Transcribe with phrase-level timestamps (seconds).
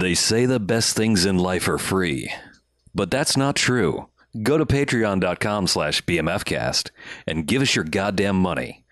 [0.00, 2.32] They say the best things in life are free,
[2.94, 4.08] but that's not true.
[4.42, 6.90] Go to patreon.com slash bmfcast
[7.26, 8.86] and give us your goddamn money.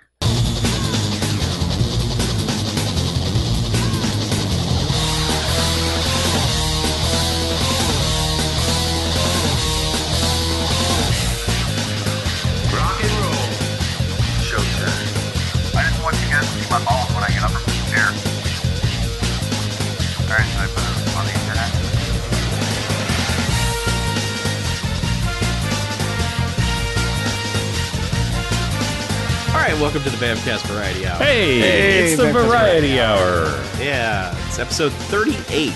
[29.89, 31.17] Welcome to the Bamfcast Variety Hour.
[31.17, 33.45] Hey, Hey, it's the Breakfast variety hour.
[33.81, 35.73] Yeah, it's episode 38.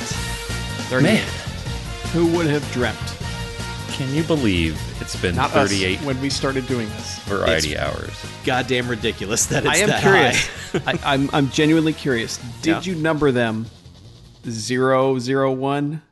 [1.02, 1.27] Man,
[2.12, 2.98] Who would have dreamt?
[3.95, 7.21] can you believe it's been Not 38 us when we started doing this.
[7.21, 8.11] variety hours?
[8.45, 10.47] Goddamn ridiculous that it's I am that curious.
[10.73, 10.99] high.
[11.09, 12.37] I, I'm I'm genuinely curious.
[12.60, 12.93] Did Yeah.
[12.93, 13.65] you number them
[14.47, 16.02] zero zero one,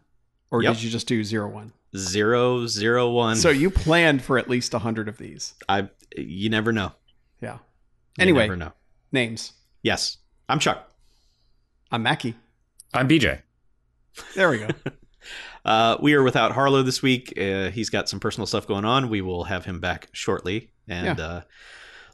[0.51, 0.73] or Yep.
[0.77, 1.75] did you just do zero one?
[1.95, 3.37] Zero, zero, one.
[3.37, 5.53] So you planned for at least hundred of these.
[5.69, 6.93] I, you never know.
[7.43, 7.59] Yeah.
[8.21, 8.73] You Anyway, never know.
[9.13, 9.53] names.
[9.83, 10.19] Yes,
[10.49, 10.91] I'm Chuck.
[11.91, 12.35] I'm Mackie.
[12.93, 13.41] I'm BJ.
[14.35, 14.69] There we go.
[15.63, 17.35] Uh, we are without Harlow this week.
[17.39, 19.11] Uh, he's got some personal stuff going on.
[19.11, 21.25] We will have him back shortly, and Yeah.
[21.25, 21.41] uh,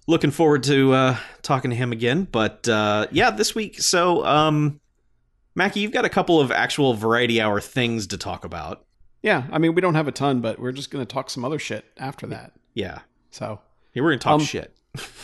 [0.09, 2.25] looking forward to uh, talking to him again.
[2.25, 3.81] But uh, yeah, this week.
[3.81, 4.81] So, um,
[5.55, 8.85] Mackie, you've got a couple of actual variety hour things to talk about.
[9.23, 9.45] yeah.
[9.53, 11.85] I mean, we don't have a ton, but we're just gonna talk some other shit
[11.99, 12.51] after that.
[12.75, 12.99] Yeah,
[13.31, 13.61] So
[13.95, 14.77] yeah, we're gonna talk Um, shit.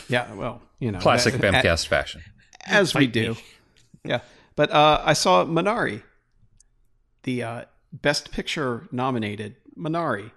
[0.09, 0.33] yeah.
[0.33, 2.23] Well, you know, Classic a- Bamfcast fashion.
[2.67, 3.37] as we do.
[4.05, 4.21] Yeah.
[4.57, 6.03] But uh, I saw Minari,
[7.23, 10.31] the uh, Best Picture nominated Minari.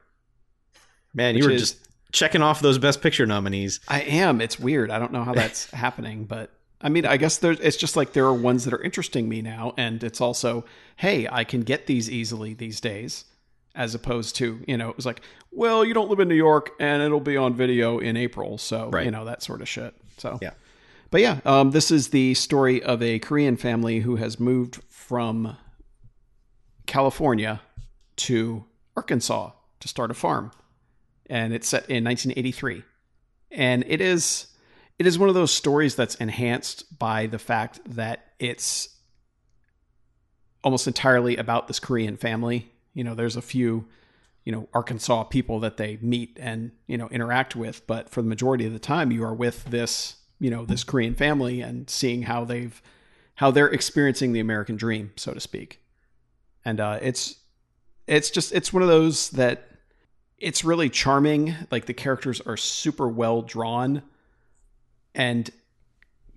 [1.13, 3.79] Man, you were is- just checking off those Best Picture nominees.
[3.87, 4.41] I am.
[4.41, 4.91] It's weird.
[4.91, 7.59] I don't know how that's happening, but I mean, I guess there's.
[7.59, 10.65] It's just like there are ones that are interesting me now, and it's also,
[10.97, 13.25] hey, I can get these easily these days,
[13.73, 15.21] as opposed to you know, it was like,
[15.51, 18.89] well, you don't live in New York, and it'll be on video in April, so
[18.89, 19.05] Right.
[19.05, 19.95] you know that sort of shit.
[20.17, 20.51] So Yeah.
[21.11, 25.57] but yeah, um, this is the story of a Korean family who has moved from
[26.85, 27.61] California
[28.17, 28.65] to
[28.95, 30.51] Arkansas to start a farm,
[31.29, 32.83] and it's set in 1983.
[33.51, 34.47] And it is
[34.97, 38.89] it is one of those stories that's enhanced by the fact that it's
[40.63, 42.71] almost entirely about this Korean family.
[42.93, 43.85] You know, there's a few,
[44.45, 48.29] you know, Arkansas people that they meet and, you know, interact with, but for the
[48.29, 52.23] majority of the time you are with this, you know, this Korean family and seeing
[52.23, 52.81] how they've
[53.35, 55.81] how they're experiencing the American dream, so to speak.
[56.63, 57.37] And uh it's
[58.07, 59.67] it's just it's one of those that
[60.37, 61.55] it's really charming.
[61.71, 64.03] Like the characters are super well drawn.
[65.15, 65.49] And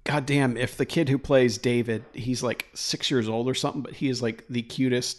[0.05, 3.93] goddamn, if the kid who plays David, he's like six years old or something, but
[3.93, 5.19] he is like the cutest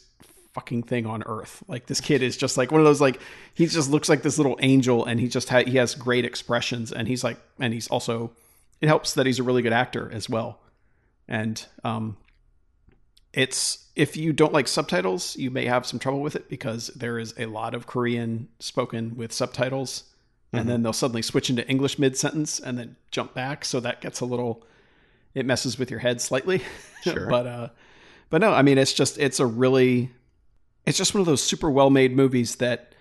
[0.53, 1.63] fucking thing on earth.
[1.67, 3.19] Like this kid is just like one of those like
[3.53, 6.91] he just looks like this little angel, and he just ha- he has great expressions,
[6.91, 8.31] and he's like, and he's also
[8.81, 10.59] it helps that he's a really good actor as well.
[11.27, 12.17] And um,
[13.33, 17.19] it's if you don't like subtitles, you may have some trouble with it because there
[17.19, 20.05] is a lot of Korean spoken with subtitles,
[20.51, 24.01] and then they'll suddenly switch into English mid sentence and then jump back, so that
[24.01, 24.63] gets a little
[25.35, 26.61] it messes with your head slightly.
[27.01, 27.27] Sure.
[27.29, 27.69] but uh,
[28.29, 30.11] but no, I mean it's just it's a really
[30.89, 32.95] it's just one of those super well made movies that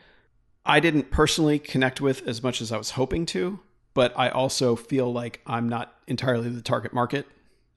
[0.67, 3.61] I didn't personally connect with as much as I was hoping to,
[3.95, 7.27] but I also feel like I'm not entirely the target market.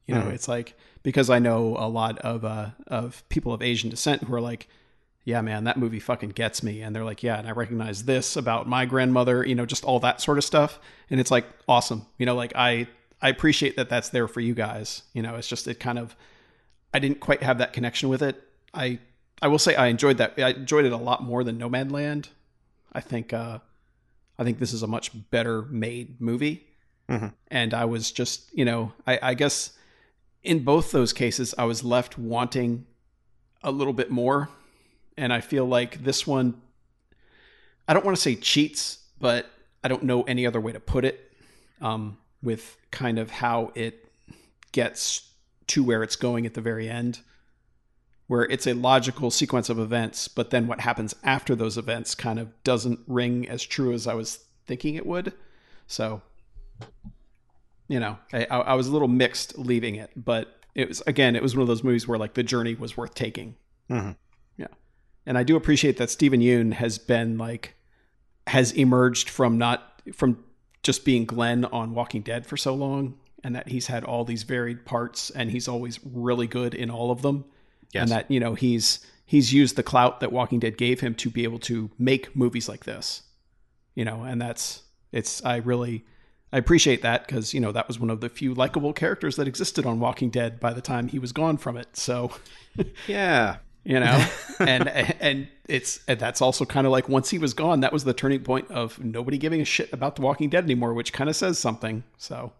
[0.05, 0.73] You know, it's like
[1.03, 4.67] because I know a lot of uh, of people of Asian descent who are like,
[5.23, 8.35] yeah, man, that movie fucking gets me, and they're like, yeah, and I recognize this
[8.35, 10.77] about my grandmother, you know, just all that sort of stuff,
[11.09, 12.87] and it's like awesome, you know, like I
[13.21, 16.17] I appreciate that that's there for you guys, you know, it's just it kind of
[16.93, 18.43] I didn't quite have that connection with it.
[18.73, 18.99] I
[19.41, 20.33] I will say I enjoyed that.
[20.37, 22.27] I enjoyed it a lot more than Nomadland.
[22.93, 23.59] I think uh,
[24.37, 26.67] I think this is a much better made movie.
[27.09, 27.33] Mhm.
[27.49, 29.71] And I was just, you know, I, I guess
[30.43, 32.85] in both those cases, I was left wanting
[33.63, 34.49] a little bit more.
[35.17, 36.61] And I feel like this one,
[37.87, 39.47] I don't want to say cheats, but
[39.83, 41.31] I don't know any other way to put it
[41.81, 44.07] um, with kind of how it
[44.71, 45.29] gets
[45.67, 47.19] to where it's going at the very end,
[48.31, 52.39] where it's a logical sequence of events, but then what happens after those events kind
[52.39, 55.33] of doesn't ring as true as I was thinking it would.
[55.85, 56.21] So,
[57.89, 61.43] you know, I, I was a little mixed leaving it, but it was again, it
[61.43, 63.57] was one of those movies where like the journey was worth taking.
[63.89, 64.15] Mhm.
[64.55, 64.67] Yeah,
[65.25, 67.75] and I do appreciate that Steven Yeun has been like
[68.47, 70.41] has emerged from not from
[70.83, 74.43] just being Glenn on Walking Dead for so long, and that he's had all these
[74.43, 77.43] varied parts, and he's always really good in all of them.
[77.93, 78.03] Yes.
[78.03, 81.29] and that you know he's he's used the clout that Walking Dead gave him to
[81.29, 83.23] be able to make movies like this,
[83.95, 86.05] you know, and that's it's I really
[86.53, 89.47] I appreciate that because you know that was one of the few likable characters that
[89.47, 91.95] existed on Walking Dead by the time he was gone from it.
[91.97, 92.31] So
[93.07, 93.57] Yeah.
[93.83, 94.27] you know
[94.59, 98.03] and and it's and that's also kind of like once he was gone that was
[98.03, 101.29] the turning point of nobody giving a shit about the walking dead anymore which kind
[101.29, 102.51] of says something so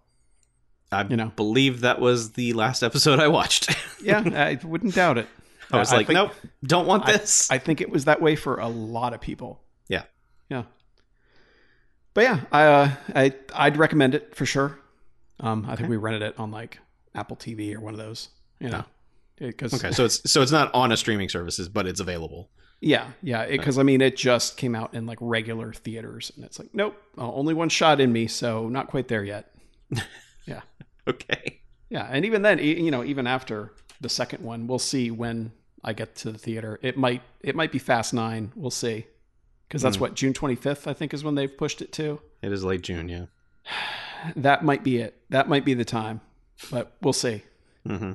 [0.92, 1.32] I You know.
[1.36, 3.70] believe that was the last episode I watched.
[4.04, 5.28] yeah i wouldn't doubt it
[5.74, 6.34] I was I like, think- nope,
[6.64, 7.50] don't want I- this.
[7.52, 10.04] i think it was that way for a lot of people yeah.
[10.50, 10.64] yeah
[12.14, 14.80] but yeah i uh, i i'd recommend it for sure
[15.40, 16.80] um i think we rented it on like
[17.16, 18.84] apple tv or one of those you know
[19.38, 22.52] because Okay, so it's so it's not on a streaming services, but it's available.
[22.80, 23.48] Yeah, yeah.
[23.48, 26.96] Because I mean, it just came out in like regular theaters, and it's like, nope,
[27.18, 29.52] uh, only one shot in me, so not quite there yet.
[30.46, 30.62] yeah,
[31.08, 31.60] Okay.
[31.90, 32.08] yeah.
[32.12, 35.54] And even then, you know, even after the second one, we'll see when
[35.84, 36.78] I get to the theater.
[36.82, 38.52] It might, it might be Fast Nine.
[38.56, 39.06] We'll see,
[39.68, 42.20] because that's what June twenty fifth, I think, is when they've pushed it to.
[42.42, 43.26] It is late June, yeah.
[44.36, 45.20] That might be it.
[45.32, 46.22] That might be the time,
[46.70, 47.42] but we'll see.
[47.88, 48.12] Mm-hmm.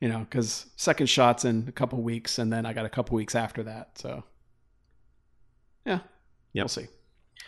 [0.00, 3.14] You know, because second shots in a couple weeks, and then I got a couple
[3.16, 3.98] weeks after that.
[3.98, 4.24] So,
[5.84, 5.98] yeah,
[6.54, 6.62] Yep.
[6.62, 6.86] we'll see.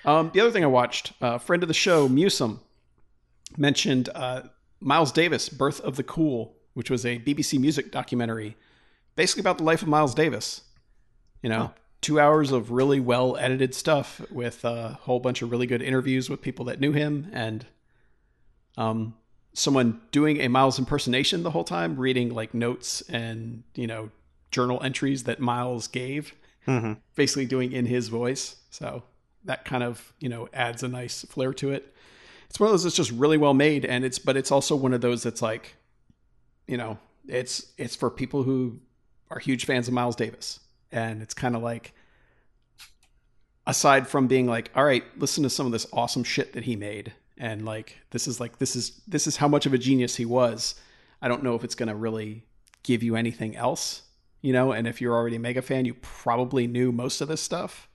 [0.05, 2.59] Um, the other thing I watched, a friend of the show, Musum,
[3.57, 4.43] mentioned uh,
[4.81, 8.57] Miles Davis, Birth of the Cool, which was a BBC Music documentary,
[9.17, 10.63] basically about the life of Miles Davis.
[11.43, 15.67] You know, two hours of really well edited stuff with a whole bunch of really
[15.67, 17.67] good interviews with people that knew him and
[18.77, 19.15] um,
[19.55, 24.11] someone doing a Miles impersonation the whole time, reading like notes and, you know,
[24.51, 26.35] journal entries that Miles gave,
[26.67, 26.99] Mhm.
[27.17, 28.57] basically doing in his voice.
[28.71, 29.03] So
[29.45, 31.95] that kind of, you know, adds a nice flair to it.
[32.49, 34.93] It's one of those that's just really well made and it's but it's also one
[34.93, 35.75] of those that's like,
[36.67, 36.99] you know,
[37.29, 38.81] it's it's for people who
[39.31, 40.61] are huge fans of Miles Davis.
[40.91, 41.95] And it's kind of like
[43.67, 46.77] aside from being like, all right, listen to some of this awesome shit that he
[46.77, 50.17] made, and like this is like this is this is how much of a genius
[50.17, 50.75] he was.
[51.21, 52.45] I don't know if it's gonna really
[52.83, 54.03] give you anything else,
[54.41, 54.73] you know.
[54.73, 57.89] And if you're already a mega fan, you probably knew most of this stuff.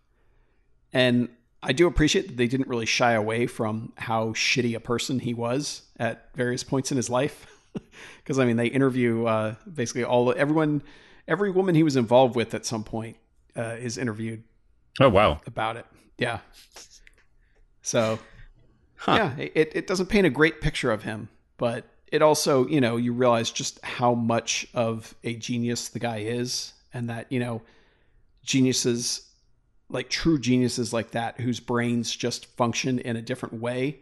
[0.93, 1.29] And
[1.61, 5.33] I do appreciate that they didn't really shy away from how shitty a person he
[5.33, 7.45] was at various points in his life.
[8.23, 10.81] Because I mean, they interview uh, basically all everyone,
[11.27, 13.15] every woman he was involved with at some point
[13.55, 14.43] uh, is interviewed
[14.99, 15.39] Oh wow.
[15.47, 15.85] about it.
[16.17, 16.39] Yeah.
[17.81, 18.19] So,
[18.97, 19.13] Huh.
[19.15, 22.97] yeah, it, it doesn't paint a great picture of him, but it also, you know,
[22.97, 27.61] you realize just how much of a genius the guy is, and that, you know,
[28.43, 29.21] geniuses,
[29.89, 33.99] like true geniuses like that, whose brains just function in a different way,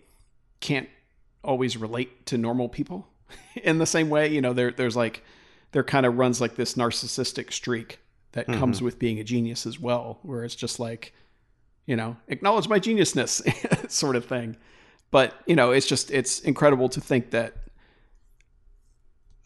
[0.61, 0.89] can't
[1.43, 3.07] always relate to normal people
[3.63, 4.27] in the same way.
[4.31, 5.23] You know, there, there's like,
[5.71, 7.99] there kind of runs like this narcissistic streak
[8.31, 11.13] that comes with being a genius as well, where it's just like,
[11.85, 14.57] you know, acknowledge my geniusness sort of thing.
[15.09, 17.55] But, you know, it's just, it's incredible to think that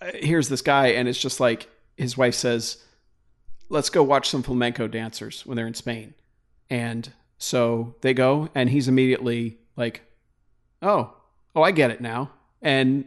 [0.02, 2.84] uh, here's this guy, and it's just like his wife says,
[3.70, 6.16] let's go watch some flamenco dancers when they're in Spain.
[6.70, 10.02] And so they go, and he's immediately like,
[10.81, 11.14] oh,
[11.56, 12.31] oh, I get it now.
[12.62, 13.06] And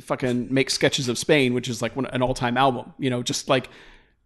[0.00, 3.22] fucking make sketches of Spain, which is like one, an all time album, you know,
[3.22, 3.68] just like,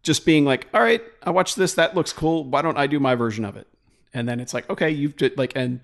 [0.02, 1.74] just being like, all right, I watched this.
[1.74, 2.44] That looks cool.
[2.44, 3.68] Why don't I do my version of it?
[4.12, 5.80] And then it's like, okay, you've did like, and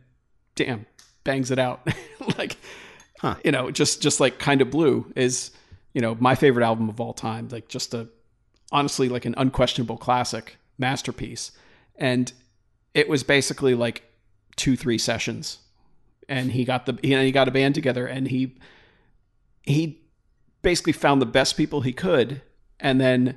[0.54, 0.86] damn,
[1.24, 1.86] bangs it out.
[2.38, 2.56] like,
[3.20, 3.34] Huh.
[3.44, 5.50] you know, just, just like kind of blue is,
[5.92, 7.48] you know, my favorite album of all time.
[7.48, 8.08] Like just a,
[8.70, 11.50] honestly, like an unquestionable classic masterpiece.
[11.96, 12.32] And
[12.94, 14.04] it was basically like
[14.56, 15.58] two, three sessions
[16.28, 18.56] and he got the, you know, he got a band together and he,
[19.68, 20.00] he
[20.62, 22.42] basically found the best people he could
[22.80, 23.36] and then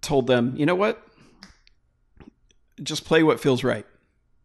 [0.00, 1.06] told them, you know what?
[2.82, 3.86] Just play what feels right.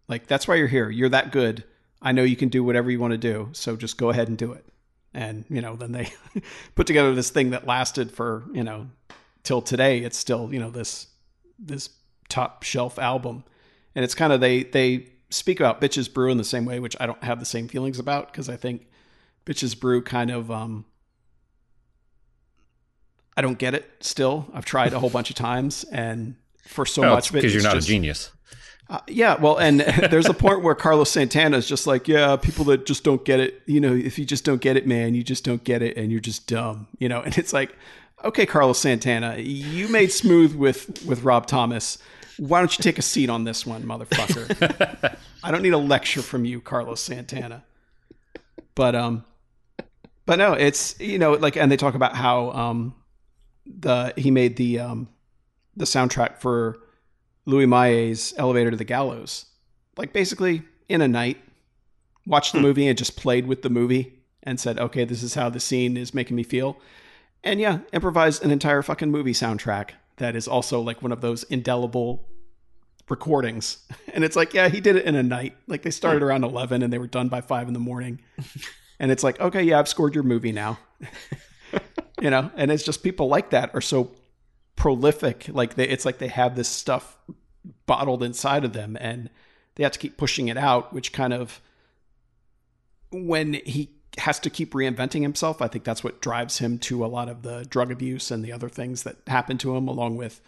[0.07, 0.89] Like that's why you're here.
[0.89, 1.63] You're that good.
[2.01, 3.49] I know you can do whatever you want to do.
[3.53, 4.65] So just go ahead and do it.
[5.13, 6.11] And, you know, then they
[6.75, 8.89] put together this thing that lasted for, you know,
[9.43, 9.99] till today.
[9.99, 11.07] It's still, you know, this
[11.57, 11.89] this
[12.29, 13.45] top shelf album.
[13.95, 16.97] And it's kind of they they speak about Bitches Brew in the same way, which
[16.99, 18.87] I don't have the same feelings about because I think
[19.45, 20.85] Bitches Brew kind of um
[23.35, 24.47] I don't get it still.
[24.53, 26.35] I've tried a whole bunch of times and
[26.67, 28.31] for so Oh, much of it because you're not just- a genius.
[28.89, 29.79] uh, yeah, well, and
[30.11, 33.39] there's a point where Carlos Santana is just like, yeah, people that just don't get
[33.39, 35.97] it, you know, if you just don't get it, man, you just don't get it,
[35.97, 37.21] and you're just dumb, you know.
[37.25, 37.75] And it's like,
[38.23, 41.97] okay, Carlos Santana, you made smooth with with Rob Thomas.
[42.37, 45.17] Why don't you take a seat on this one, motherfucker?
[45.43, 47.63] I don't need a lecture from you, Carlos Santana.
[48.75, 49.23] But um,
[50.25, 52.95] but no, it's you know like, and they talk about how um,
[53.65, 55.09] the he made the um
[55.75, 56.79] the soundtrack for
[57.45, 59.45] Louis Malle's Elevator to the Gallows.
[59.97, 61.37] Like basically in a night,
[62.25, 65.49] watched the movie and just played with the movie and said, okay, this is how
[65.49, 66.77] the scene is making me feel.
[67.43, 71.43] And yeah, improvised an entire fucking movie soundtrack that is also like one of those
[71.43, 72.27] indelible
[73.09, 73.77] recordings.
[74.13, 75.55] And it's like, yeah, he did it in a night.
[75.65, 78.21] Like they started around 11 and they were done by five in the morning.
[79.03, 80.79] And it's like, okay, yeah, I've scored your movie now.
[82.21, 84.11] you know, and it's just people like that are so
[84.77, 85.49] prolific.
[85.49, 87.17] Like they, it's like they have this stuff
[87.85, 89.29] bottled inside of them and
[89.75, 91.59] they have to keep pushing it out, which kind of,
[93.11, 97.07] when he has to keep reinventing himself, I think that's what drives him to a
[97.07, 100.39] lot of the drug abuse and the other things that happened to him, along with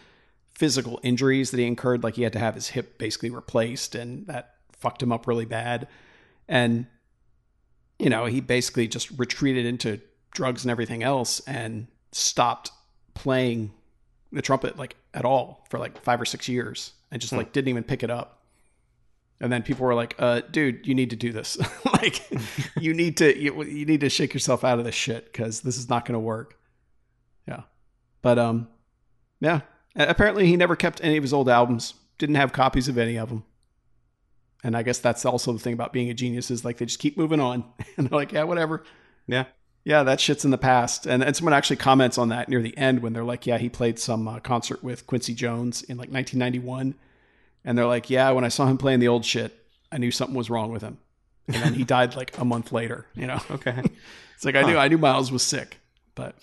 [0.53, 2.03] physical injuries that he incurred.
[2.03, 5.43] Like he had to have his hip basically replaced, and that fucked him up really
[5.43, 5.89] bad.
[6.47, 6.85] And,
[8.00, 12.72] you know, he basically just retreated into drugs and everything else and stopped
[13.14, 13.72] playing
[14.32, 17.70] the trumpet like at all for like five or six years and just like didn't
[17.70, 18.44] even pick it up.
[19.42, 21.58] And then people were like, uh, dude, you need to do this.
[21.86, 22.22] like
[22.80, 25.78] you need to, you, you need to shake yourself out of this shit because this
[25.78, 26.58] is not going to work.
[27.48, 27.62] Yeah.
[28.22, 28.68] But, um,
[29.40, 29.62] yeah,
[29.96, 33.30] apparently he never kept any of his old albums, didn't have copies of any of
[33.30, 33.44] them.
[34.65, 36.98] And I guess that's also the thing about being a genius is like they just
[36.98, 37.63] keep moving on
[37.98, 38.84] and they're like, yeah, whatever.
[39.27, 39.45] Yeah.
[39.84, 41.05] Yeah, that shit's in the past.
[41.05, 43.69] And, and someone actually comments on that near the end when they're like, yeah, he
[43.69, 46.95] played some uh, concert with Quincy Jones in like 1991.
[47.63, 49.53] And they're like, yeah, when I saw him playing the old shit,
[49.91, 50.98] I knew something was wrong with him.
[51.48, 53.39] And then he died like a month later, you know?
[53.51, 53.84] Okay.
[54.36, 55.77] It's like I knew I knew Miles was sick,
[56.13, 56.36] but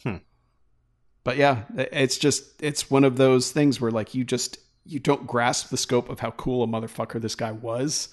[1.24, 5.26] but yeah, it's just it's one of those things where like you just you don't
[5.26, 8.08] grasp the scope of how cool a motherfucker this guy was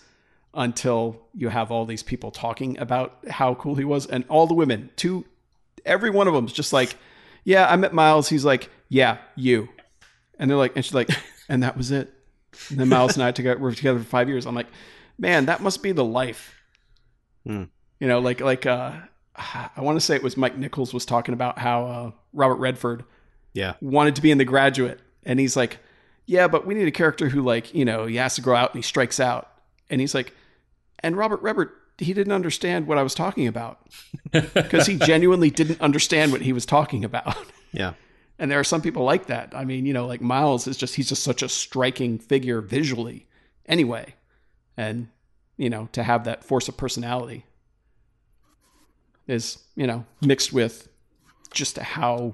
[0.54, 4.54] until you have all these people talking about how cool he was and all the
[4.54, 5.26] women, two
[5.86, 6.96] every one of them's just like,
[7.44, 8.30] yeah, I met Miles.
[8.30, 9.70] He's like, yeah, you,
[10.38, 11.10] and they're like, and she's like,
[11.50, 12.14] and that was it.
[12.70, 14.46] And then Miles and I together were together for five years.
[14.46, 14.68] I'm like,
[15.18, 16.54] man, that must be the life.
[17.46, 17.66] Hmm.
[18.00, 18.94] You know, like like uh,
[19.36, 23.06] I want to say it was Mike Nichols was talking about how uh, Robert Redford
[23.54, 23.74] Yeah.
[23.82, 25.80] wanted to be in The Graduate, and he's like,
[26.30, 28.74] yeah, but we need a character who like you know he has to go out
[28.74, 29.52] and he strikes out,
[29.90, 30.34] and he's like,
[31.00, 33.80] and Robert Redford he didn't understand what I was talking about
[34.32, 37.38] because he genuinely didn't understand what he was talking about.
[37.72, 37.94] Yeah.
[38.40, 39.54] And there are some people like that.
[39.54, 43.28] I mean, you know, like Miles is just, he's just such a striking figure visually
[43.68, 44.16] anyway.
[44.78, 45.10] And,
[45.58, 47.46] you know, to have that force of personality
[49.28, 50.88] is, you know, mixed with
[51.52, 52.34] just how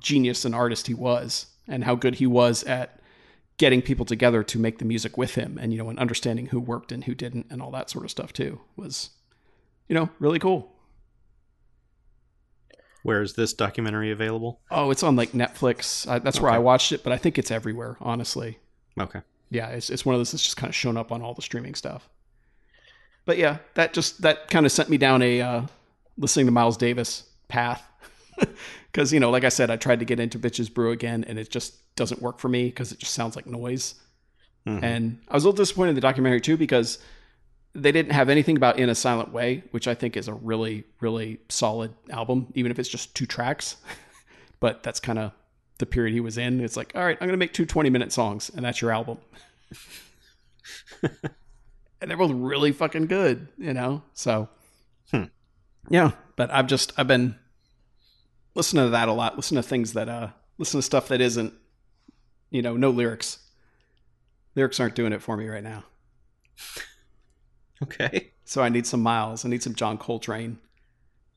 [0.00, 2.98] genius an artist he was and how good he was at
[3.58, 6.60] getting people together to make the music with him and, you know, and understanding who
[6.60, 9.10] worked and who didn't and all that sort of stuff too was,
[9.88, 10.72] you know, really cool.
[13.02, 14.60] Where is this documentary available?
[14.70, 16.08] Oh, it's on like Netflix.
[16.08, 18.58] I, that's where I watched it, but I think it's everywhere, honestly.
[18.98, 19.20] Okay.
[19.50, 21.42] Yeah, it's it's one of those that's just kind of shown up on all the
[21.42, 22.08] streaming stuff.
[23.24, 25.62] But yeah, that just that kind of sent me down a uh,
[26.16, 27.86] listening to Miles Davis path.
[28.92, 31.38] Because you know, like I said, I tried to get into Bitches Brew again, and
[31.38, 33.94] it just doesn't work for me because it just sounds like noise.
[34.66, 34.84] Mm-hmm.
[34.84, 36.98] And I was a little disappointed in the documentary too because
[37.74, 40.84] they didn't have anything about In a Silent Way, which I think is a really,
[41.00, 43.76] really solid album, even if it's just two tracks.
[44.60, 45.32] but that's kind of
[45.78, 46.60] the period he was in.
[46.60, 48.92] It's like, all right, I'm going to make two 20 minute songs, and that's your
[48.92, 49.18] album.
[51.02, 54.02] and they're both really fucking good, you know?
[54.12, 54.48] So,
[55.10, 55.24] hmm.
[55.88, 57.36] yeah, but I've just, I've been
[58.54, 60.28] listening to that a lot, listen to things that, uh,
[60.58, 61.54] listen to stuff that isn't,
[62.50, 63.38] you know, no lyrics.
[64.54, 65.84] Lyrics aren't doing it for me right now.
[67.82, 68.32] Okay.
[68.44, 69.44] So I need some Miles.
[69.44, 70.58] I need some John Coltrane.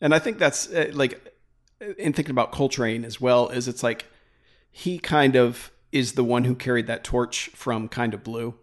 [0.02, 1.34] And I think that's uh, like
[1.98, 4.06] in thinking about Coltrane as well is it's like
[4.72, 8.54] he kind of is the one who carried that torch from kind of blue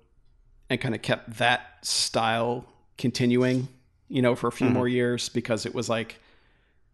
[0.69, 2.67] and kind of kept that style
[2.99, 3.69] continuing,
[4.09, 6.21] you know, for a few more years because it was like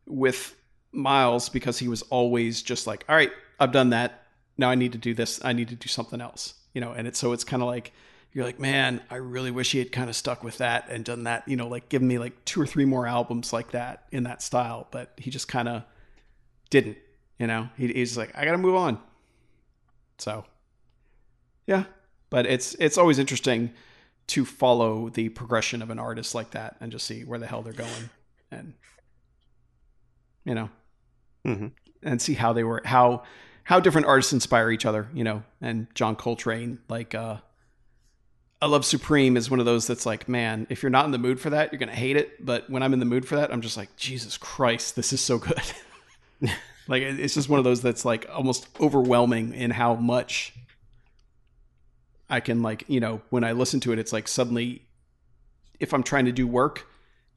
[0.06, 0.54] with
[0.92, 4.24] Miles because he was always just like, all right, I've done that.
[4.56, 5.44] Now I need to do this.
[5.44, 7.92] I need to do something else, you know, and it's so it's kind of like
[8.32, 11.24] you're like, man, I really wish he had kind of stuck with that and done
[11.24, 14.24] that, you know, like given me like two or three more albums like that in
[14.24, 14.86] that style.
[14.90, 15.84] But he just kind of
[16.70, 16.98] didn't,
[17.38, 18.98] you know, he, he's like, I got to move on.
[20.18, 20.44] So,
[21.66, 21.84] yeah,
[22.30, 23.72] but it's it's always interesting
[24.28, 27.62] to follow the progression of an artist like that and just see where the hell
[27.62, 28.10] they're going
[28.50, 28.74] and
[30.48, 30.68] you know
[31.46, 31.70] Mhm.
[32.02, 33.22] and see how they were how
[33.64, 37.36] how different artists inspire each other you know and john coltrane like uh
[38.60, 41.18] A Love Supreme is one of those that's like, man, if you're not in the
[41.26, 42.44] mood for that, you're gonna hate it.
[42.44, 45.20] But when I'm in the mood for that, I'm just like, Jesus Christ, this is
[45.20, 45.62] so good.
[46.88, 50.54] like it's just one of those that's like almost overwhelming in how much
[52.28, 54.82] I can like, you know, when I listen to it, it's like suddenly,
[55.78, 56.86] if I'm trying to do work,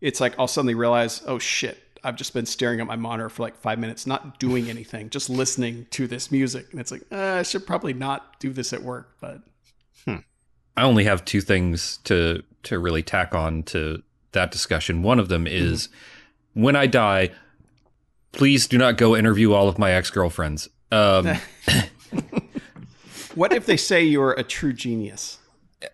[0.02, 3.44] it's like I'll suddenly realize, oh shit, I've just been staring at my monitor for
[3.44, 7.38] like five minutes, not doing anything, just listening to this music, and it's like uh,
[7.40, 9.42] I should probably not do this at work, but
[10.78, 15.04] I only have two things to to really tack on to that discussion.
[15.04, 15.90] One of them is
[16.54, 17.32] when I die,
[18.32, 20.70] please do not go interview all of my ex girlfriends.
[20.92, 21.36] Um,
[23.36, 25.40] what if they say you're a true genius?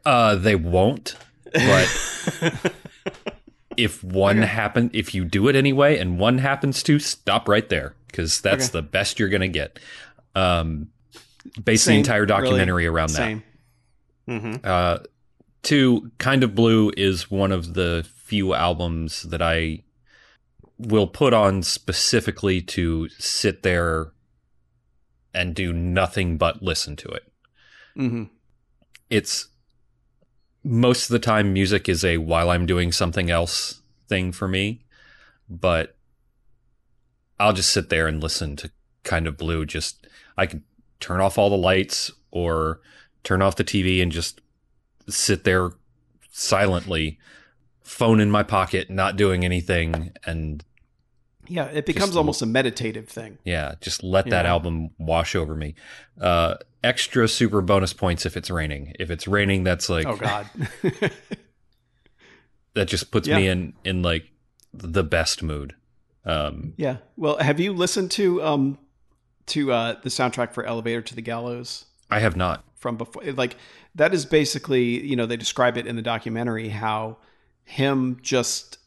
[0.06, 1.16] uh, they won't,
[1.54, 2.74] but
[3.78, 7.96] if one happen, if you do it anyway, and one happens to, stop right there
[8.08, 8.72] because that's Okay.
[8.74, 9.80] the best you're gonna get.
[10.36, 10.90] Um,
[11.64, 12.28] base the entire really.
[12.28, 13.16] documentary around that.
[13.18, 13.44] Same.
[14.28, 15.00] hmm Uh,
[15.64, 19.84] two, Kind of Blue is one of the few albums that I
[20.78, 24.12] will put on specifically to sit there
[25.34, 27.32] and do nothing but listen to it.
[27.96, 28.24] hmm
[29.10, 29.48] It's
[30.68, 34.82] most of the time music is a while I'm doing something else thing for me,
[35.50, 35.96] but
[37.40, 38.72] I'll just sit there and listen to
[39.04, 39.66] Kind of Blue.
[39.66, 40.08] Just
[40.38, 40.64] I can
[41.00, 42.82] turn off all the lights or
[43.24, 44.42] turn off the TV and just
[45.08, 45.72] sit there
[46.32, 47.18] silently,
[47.82, 50.66] phone in my pocket, not doing anything, and
[51.48, 53.38] Yeah, it becomes Just- almost a meditative thing.
[53.46, 54.52] yeah, just let that Yeah.
[54.52, 55.76] album wash over me.
[56.20, 58.94] Uh, extra super bonus points if it's raining.
[59.00, 60.50] If it's raining, that's like Oh God.
[62.74, 63.38] that just puts Yeah.
[63.38, 64.26] me in in like
[64.74, 65.76] the best mood.
[66.26, 66.98] Um, yeah.
[67.16, 68.78] Well, have you listened to um
[69.48, 71.86] to uh the soundtrack for Elevator to the Gallows?
[72.10, 72.64] I have not.
[72.76, 73.56] from before like
[73.96, 77.18] that is basically you know they describe it in the documentary how
[77.64, 78.78] him just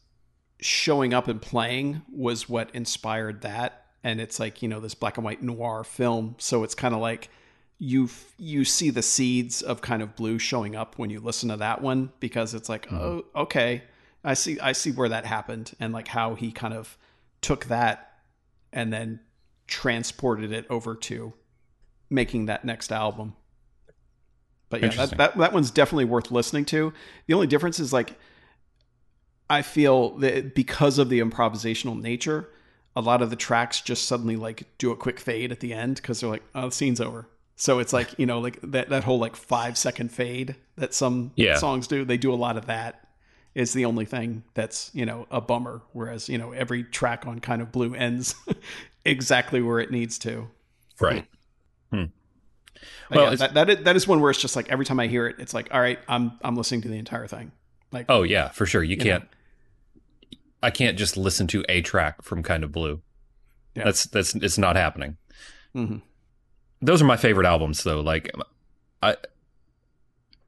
[0.61, 3.85] showing up and playing was what inspired that.
[4.03, 6.35] And it's like you know this black and white noir film.
[6.37, 7.29] So it's kind of like
[7.77, 11.57] you you see the seeds of kind of blue showing up when you listen to
[11.57, 12.95] that one because it's like mm-hmm.
[12.95, 13.83] oh okay.
[14.23, 16.95] I see i see where that happened and like how he kind of
[17.41, 18.19] took that
[18.71, 19.19] and then
[19.65, 21.33] transported it over to
[22.09, 23.35] making that next album.
[24.69, 26.93] But yeah, that, that that one's definitely worth listening to.
[27.27, 28.17] The only difference is like
[29.51, 32.49] I feel that because of the improvisational nature,
[32.95, 35.95] a lot of the tracks just suddenly like do a quick fade at the end
[35.95, 37.27] because they're like, oh, the scene's over.
[37.55, 41.31] So it's like you know, like that that whole like five second fade that some
[41.35, 41.57] Yeah.
[41.57, 42.03] songs do.
[42.05, 43.07] They do a lot of that.
[43.53, 45.81] Is the only thing that's you know a bummer.
[45.93, 48.33] Whereas you know every track on Kind of Blue ends
[49.05, 50.47] exactly where it needs to.
[50.99, 51.25] Right.
[51.91, 52.05] Hmm.
[53.09, 54.99] But Well, yeah, that, that is, that is one where it's just like every time
[54.99, 57.51] I hear it, it's like, all right, I'm I'm listening to the entire thing.
[57.91, 58.83] Like, Oh yeah, for sure.
[58.83, 59.27] You You can't.
[60.63, 63.01] I can't just listen to a track from Kind of Blue.
[63.75, 63.85] Yeah.
[63.85, 65.17] That's that's it's not happening.
[65.75, 66.01] mhm.
[66.81, 68.01] Those are my favorite albums, though.
[68.01, 68.31] Like,
[69.03, 69.15] I,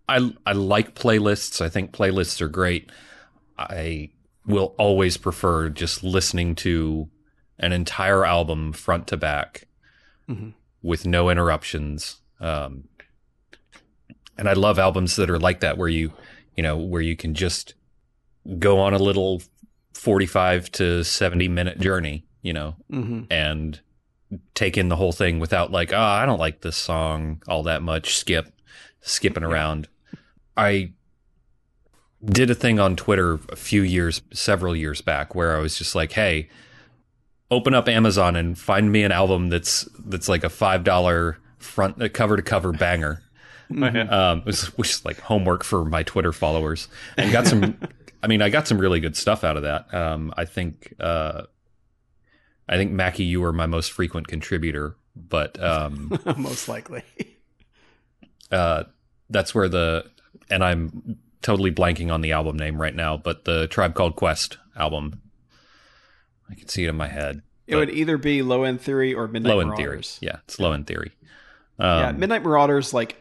[0.09, 1.61] I, I like playlists.
[1.61, 2.91] I think playlists are great.
[3.57, 4.09] I
[4.45, 7.07] will always prefer just listening to
[7.59, 9.67] an entire album front to back
[10.27, 10.53] Mhm.
[10.81, 12.17] with no interruptions.
[12.39, 12.85] Um,
[14.37, 16.13] and I love albums that are like that, where you,
[16.57, 17.75] you know, where you can just
[18.57, 19.41] go on a little
[19.93, 23.27] forty-five to seventy minute journey, you know, Mhm.
[23.31, 23.79] and
[24.55, 27.81] take in the whole thing without like, oh, I don't like this song all that
[27.81, 28.15] much.
[28.17, 28.51] Skip,
[29.01, 29.87] skipping around.
[30.57, 30.91] I
[32.23, 35.93] did a thing on Twitter a few years, several years back, where I was just
[35.93, 36.49] like, hey,
[37.51, 42.13] open up Amazon and find me an album that's that's like a five dollar front
[42.13, 43.21] cover to cover banger.
[43.73, 47.75] Um, it was, which is like homework for my Twitter followers, and got some.
[48.23, 49.93] I mean, I got some really good stuff out of that.
[49.93, 50.93] Um, I think.
[50.99, 51.43] Uh,
[52.67, 57.03] I think Mackie, you were my most frequent contributor, but um, most likely.
[58.51, 58.85] uh,
[59.29, 60.09] that's where the
[60.49, 64.57] and I'm totally blanking on the album name right now, but the Tribe Called Quest
[64.77, 65.21] album.
[66.49, 67.41] I can see it in my head.
[67.67, 70.19] It would either be Low End Theory or Midnight Low End theory, Marauders.
[70.21, 71.11] yeah, it's Low End theory.
[71.79, 73.17] Um, yeah, Midnight Marauders, like,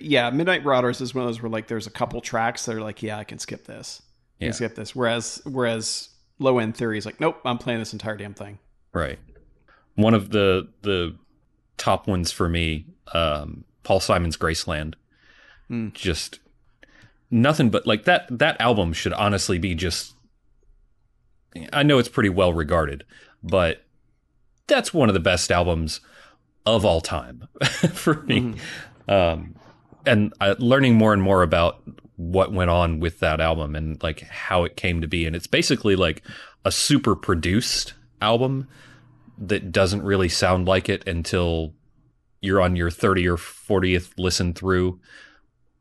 [0.00, 2.80] yeah, Midnight Marauders is one of those where like there's a couple tracks that are
[2.80, 4.02] like, yeah, I can skip this,
[4.40, 4.48] I Yeah.
[4.48, 4.94] can skip this.
[4.96, 8.58] Whereas, whereas Low End Theory is like, nope, I'm playing this entire damn thing.
[8.92, 9.18] Right.
[9.94, 11.16] One of the the
[11.76, 14.94] top ones for me, um, Paul Simon's Graceland.
[15.68, 15.88] Hmm.
[15.94, 16.38] Just
[17.30, 20.14] nothing but like that that album should honestly be just
[21.72, 23.04] I know it's pretty well regarded,
[23.42, 23.82] but
[24.66, 26.00] that's one of the best albums
[26.66, 27.48] of all time
[27.92, 28.54] for me.
[29.08, 29.54] Um,
[30.06, 31.82] and I, learning more and more about
[32.16, 35.46] what went on with that album and like how it came to be, and it's
[35.46, 36.22] basically like
[36.64, 38.68] a super produced album
[39.38, 41.74] that doesn't really sound like it until
[42.40, 44.98] you're on your 30 or 40th listen through.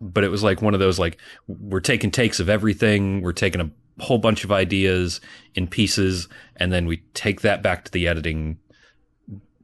[0.02, 3.62] But it was like one of those like we're taking takes of everything we're taking
[3.62, 5.22] a whole bunch of ideas
[5.54, 8.58] in pieces and then we take that back to the editing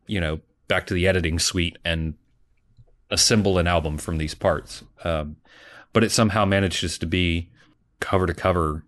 [0.07, 2.13] you know back to the editing suite and
[3.11, 5.35] assemble an album from these parts um,
[5.93, 7.49] but it somehow manages to be
[7.99, 8.83] cover to cover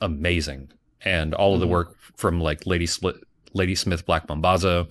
[0.00, 0.70] amazing
[1.02, 3.16] and all of the work from like lady Split,
[3.52, 4.88] Ladysmith Black Mambazo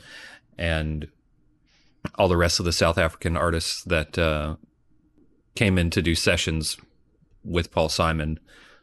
[0.58, 1.08] and
[2.16, 4.56] all the rest of the south african artists that uh,
[5.56, 6.78] came in to do sessions
[7.44, 8.40] with Paul Simon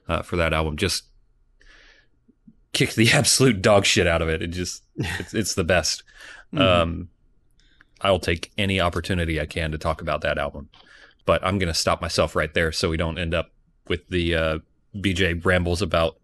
[0.09, 0.77] uh, for that album.
[0.77, 1.05] Just
[2.73, 4.43] kicked the absolute dog shit out of it.
[4.43, 6.03] It just it's, it's the best.
[6.57, 7.09] Um,
[8.05, 10.69] I will take any opportunity I can to talk about that album,
[11.25, 13.51] but I'm going to stop myself right there so we don't end up
[13.89, 14.59] with the uh,
[14.95, 16.19] BJ rambles about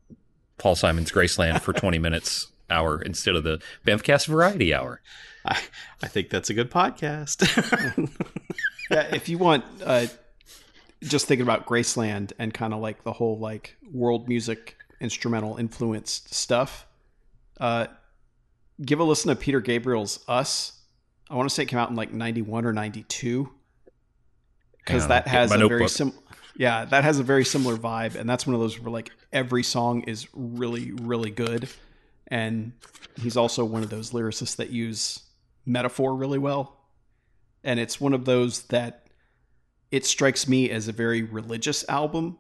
[0.59, 5.01] Paul Simon's Graceland for 20 minutes hour instead of the Bamfcast Variety Hour.
[5.45, 5.59] I,
[6.03, 7.41] I think that's a good podcast.
[8.91, 10.07] yeah, if you want, uh,
[11.03, 16.35] just thinking about Graceland and kind of like the whole like world music instrumental influenced
[16.35, 16.87] stuff,
[17.59, 17.87] uh,
[18.85, 20.80] give a listen to Peter Gabriel's "Us."
[21.31, 23.49] I want to say it came out in like '91 or '92
[24.79, 25.89] because that has a very notebook.
[25.89, 26.13] sim.
[26.57, 29.63] Yeah, that has a very similar vibe, and that's one of those where like every
[29.63, 31.69] song is really, really good,
[32.27, 32.73] and
[33.19, 35.21] he's also one of those lyricists that use
[35.65, 36.77] metaphor really well,
[37.63, 39.07] and it's one of those that
[39.91, 42.39] it strikes me as a very religious album,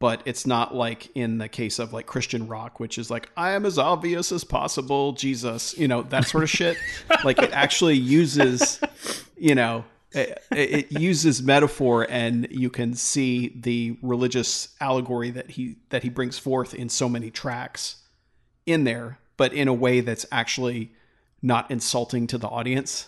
[0.00, 3.52] but it's not like in the case of like Christian rock, which is like I
[3.52, 6.76] am as obvious as possible, Jesus, you know that sort of shit.
[7.24, 8.80] like it actually uses,
[9.36, 15.76] you know, it, it uses metaphor, and you can see the religious allegory that he
[15.90, 17.96] that he brings forth in so many tracks
[18.66, 20.92] in there, but in a way that's actually
[21.42, 23.06] not insulting to the audience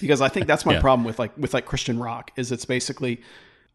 [0.00, 0.80] because I think that's my Yeah.
[0.80, 3.20] problem with like with like Christian rock is it's basically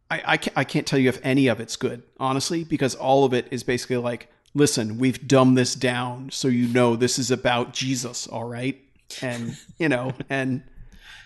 [0.10, 3.26] I I can't, I can't tell you if any of it's good honestly because all
[3.26, 7.32] of it is basically like listen we've dumbed this down so you know this is
[7.32, 8.80] about Jesus all right?
[9.22, 10.64] And you know and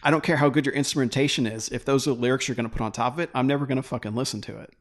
[0.02, 2.70] I don't care how good your instrumentation is if those are the lyrics you're going
[2.70, 4.74] to put on top of it I'm never going to fucking listen to it.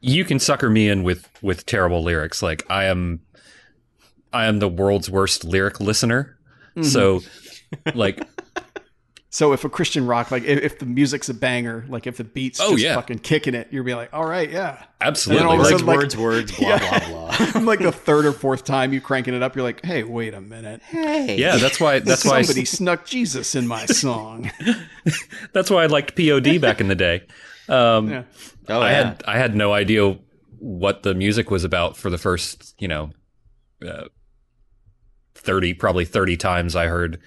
[0.00, 2.42] You can sucker me in with with terrible lyrics.
[2.42, 3.22] Like i am
[4.32, 6.36] i am the world's worst lyric listener.
[6.76, 6.82] Mm-hmm.
[6.82, 7.20] So
[7.94, 8.20] like
[9.34, 12.22] so if a Christian rock like if, if the music's a banger like if the
[12.24, 12.94] beats Oh, just yeah.
[12.94, 15.96] fucking kicking it you'll be like all right yeah absolutely all of like, sudden, like-
[15.98, 16.98] words, words, blah, blah,
[17.52, 17.60] blah.
[17.62, 20.40] like the third or fourth time you cranking it up, you're like, hey, wait a
[20.40, 20.82] minute.
[20.82, 24.52] Hey, yeah that's why that's why Somebody snuck Jesus in my song.
[25.52, 27.22] that's why i liked pod back in the day
[27.68, 28.22] um Yeah.
[28.68, 28.96] Oh, i yeah.
[29.04, 30.16] had i had no idea
[30.60, 33.10] what the music was about for the first you know
[33.84, 34.04] uh,
[35.34, 37.18] 30 probably 30 times i heard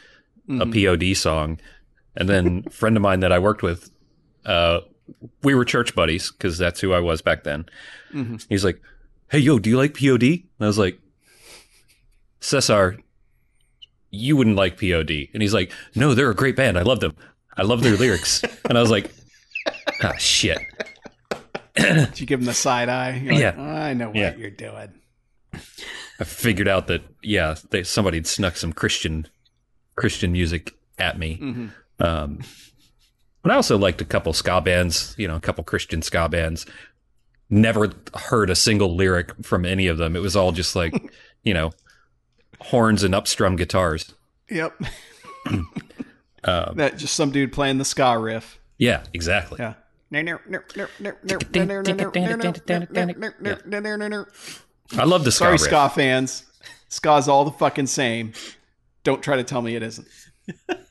[0.49, 1.59] a pod song
[2.17, 3.89] and then a friend of mine that i worked with
[4.45, 4.79] uh
[5.43, 7.65] we were church buddies because that's who i was back then
[8.49, 8.81] he's like
[9.31, 10.99] hey yo do you like pod and i was like
[12.41, 12.97] cesar
[14.11, 17.15] you wouldn't like pod and he's like no they're a great band i love them
[17.55, 19.11] i love their lyrics and i was like
[20.03, 20.57] ah shit
[21.75, 23.21] Did you give him the side eye?
[23.23, 23.61] You're like, Yeah.
[23.61, 24.35] I know what Yeah.
[24.35, 24.93] you're doing.
[25.53, 29.27] I figured out that yeah, they, somebody had snuck some Christian
[29.95, 31.69] Christian music at me.
[31.99, 32.39] Um,
[33.43, 36.65] and I also liked a couple ska bands, you know, a couple Christian ska bands.
[37.49, 40.15] Never heard a single lyric from any of them.
[40.15, 40.93] It was all just like,
[41.43, 41.71] you know,
[42.59, 44.13] horns and upstrum guitars.
[44.49, 44.81] Yep.
[46.43, 48.57] Um, that just some dude playing the ska riff.
[48.77, 49.57] yeah, exactly.
[49.59, 49.73] Yeah.
[54.97, 55.61] I love the ska Sorry, riff.
[55.61, 56.45] ska fans.
[56.87, 58.31] Ska's all the fucking same.
[59.03, 60.07] Don't try to tell me it isn't.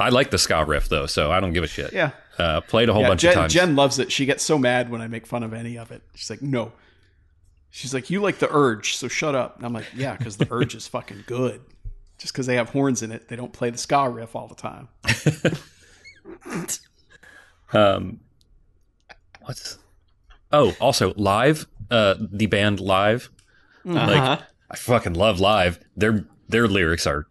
[0.00, 1.92] I like the ska riff though, so I don't give a shit.
[1.92, 2.10] Yeah.
[2.38, 3.52] Uh, played a whole yeah bunch Jen, of times.
[3.52, 4.10] Jen loves it.
[4.10, 6.02] She gets so mad when I make fun of any of it.
[6.14, 6.72] She's like, no.
[7.70, 9.56] She's like, you like the urge, so shut up.
[9.56, 11.60] And I'm like, yeah, because the urge is fucking good.
[12.18, 14.54] Just because they have horns in it, they don't play the ska riff all the
[14.54, 14.88] time.
[17.72, 18.20] Um,
[19.42, 19.78] what's
[20.52, 23.30] oh, also live, uh, the band live.
[23.86, 24.06] Uh-huh.
[24.06, 25.80] Like I fucking love live.
[25.96, 27.26] Their their lyrics are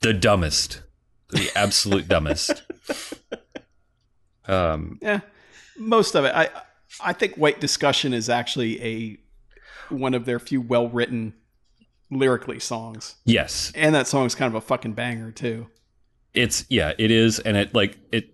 [0.00, 0.82] the dumbest,
[1.30, 2.62] the absolute dumbest.
[4.46, 5.20] Um, Yeah,
[5.78, 6.32] most of it.
[6.34, 6.48] I
[7.00, 9.18] I think White Discussion is actually a
[9.94, 11.34] one of their few well written
[12.10, 15.66] lyrically songs, yes, and that song's kind of a fucking banger too.
[16.32, 18.30] it's yeah, it is, and it like it.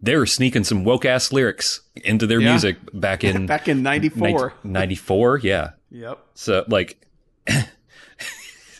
[0.00, 2.50] They're sneaking some woke ass lyrics into their Yeah.
[2.50, 4.54] music back in Back in '94.
[4.64, 5.38] ninety four.
[5.42, 6.18] Yeah, Yep.
[6.34, 7.04] So like,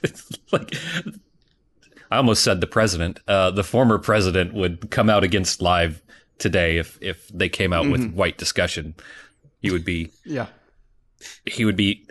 [0.52, 0.74] like
[2.10, 3.20] I almost said the president.
[3.26, 6.02] Uh, the former president would come out against live
[6.38, 8.94] today if if they came out with white discussion.
[9.60, 10.46] He would be Yeah.
[11.46, 12.06] he would be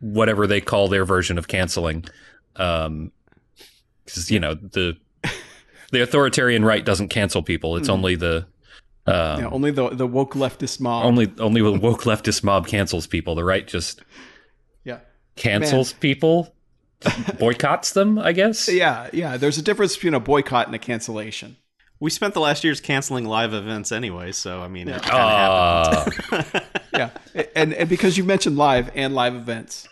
[0.00, 2.04] whatever they call their version of canceling.
[2.56, 3.12] Um,
[4.04, 4.96] because you know the
[5.92, 7.76] the authoritarian right doesn't cancel people.
[7.76, 8.46] It's only the
[9.06, 9.48] um, yeah.
[9.50, 11.04] Only the the woke leftist mob.
[11.04, 13.34] only only the woke leftist mob cancels people.
[13.34, 14.00] The right just
[14.84, 14.98] yeah.
[15.36, 16.54] cancels people,
[17.38, 18.18] boycotts them.
[18.18, 18.68] I guess.
[18.68, 19.36] Yeah, yeah.
[19.36, 21.56] There's a difference between a boycott and a cancellation.
[22.00, 26.44] We spent the last years canceling live events anyway, so I mean, it kind happened.
[26.54, 26.60] Uh,
[26.94, 27.10] Yeah,
[27.56, 29.88] and and because you mentioned live and live events,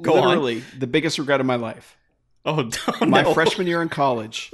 [0.00, 0.28] Go on.
[0.28, 1.96] literally the biggest regret of my life.
[2.44, 2.68] Oh,
[3.06, 3.32] My no.
[3.34, 4.50] freshman year in college,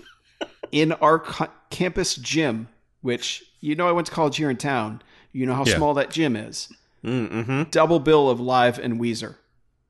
[0.71, 2.69] in our co- campus gym,
[3.01, 5.01] which you know I went to college here in town.
[5.33, 5.77] You know how Yeah.
[5.77, 6.69] small that gym is.
[7.05, 7.63] Mm-hmm.
[7.71, 9.37] Double bill of live and Weezer.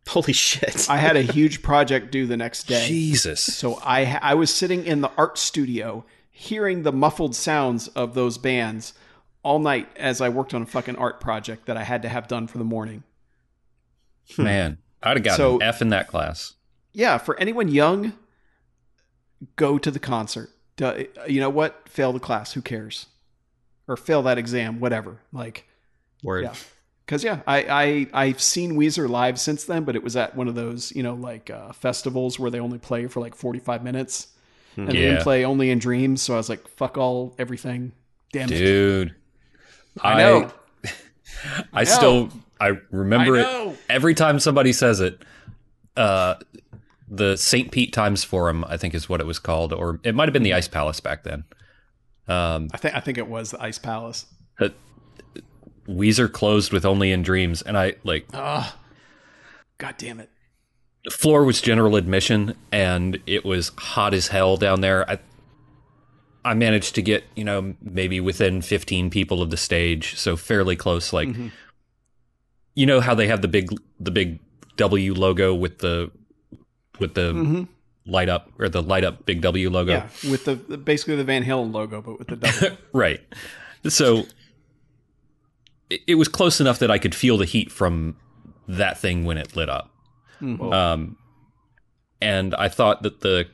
[0.12, 0.88] Holy shit!
[0.88, 2.86] I had a huge project due the next day.
[2.86, 3.42] Jesus.
[3.42, 8.38] So I I was sitting in the art studio hearing the muffled sounds of those
[8.38, 8.94] bands
[9.42, 12.28] all night as I worked on a fucking art project that I had to have
[12.28, 13.02] done for the morning.
[14.38, 16.54] Man, I'd have gotten So- an F in that class.
[16.92, 18.14] Yeah, for anyone young,
[19.56, 20.50] go to the concert.
[20.80, 21.88] You know what?
[21.88, 22.52] Fail the class.
[22.54, 23.06] Who cares?
[23.86, 25.18] Or fail that exam, whatever.
[25.32, 25.66] Like,
[26.22, 26.44] Word.
[26.44, 26.54] yeah.
[27.08, 30.46] Because yeah, I, I I've seen Weezer live since then, but it was at one
[30.46, 33.82] of those you know like uh, festivals where they only play for like forty five
[33.82, 34.26] minutes,
[34.76, 35.08] and they Yeah.
[35.12, 36.20] didn't play only in dreams.
[36.20, 37.92] So I was like, fuck all everything,
[38.30, 38.58] damn it.
[38.58, 39.14] Dude.
[40.02, 40.52] I know.
[41.72, 42.28] I still
[42.60, 43.40] I remember I
[43.70, 45.22] it every time somebody says it.
[45.96, 46.34] Uh,
[47.10, 47.70] the St.
[47.70, 50.42] Pete Times Forum, I think, is what it was called, or it might have been
[50.42, 51.44] the Ice Palace back then.
[52.28, 54.26] Um, I think I think it was the Ice Palace.
[55.88, 58.72] Weezer closed with "Only in Dreams," and I like Ugh.
[59.78, 60.30] God damn it.
[61.04, 65.08] the floor was general admission, and it was hot as hell down there.
[65.08, 65.18] I
[66.44, 70.76] I managed to get you know maybe within fifteen people of the stage, so fairly
[70.76, 71.12] close.
[71.12, 71.48] Like mm-hmm.
[72.74, 74.40] you know how they have the big the big
[74.76, 76.10] W logo with the
[76.98, 77.62] with the mm-hmm.
[78.06, 79.92] light up or the light up big W logo.
[79.92, 82.76] Yeah, with the the- basically the Van Halen logo, but with the double.
[82.92, 83.20] Right.
[83.88, 84.26] So
[85.90, 88.16] it, it was close enough that I could feel the heat from
[88.66, 89.90] that thing when it lit up.
[90.40, 91.16] Um,
[92.20, 93.46] and I thought that the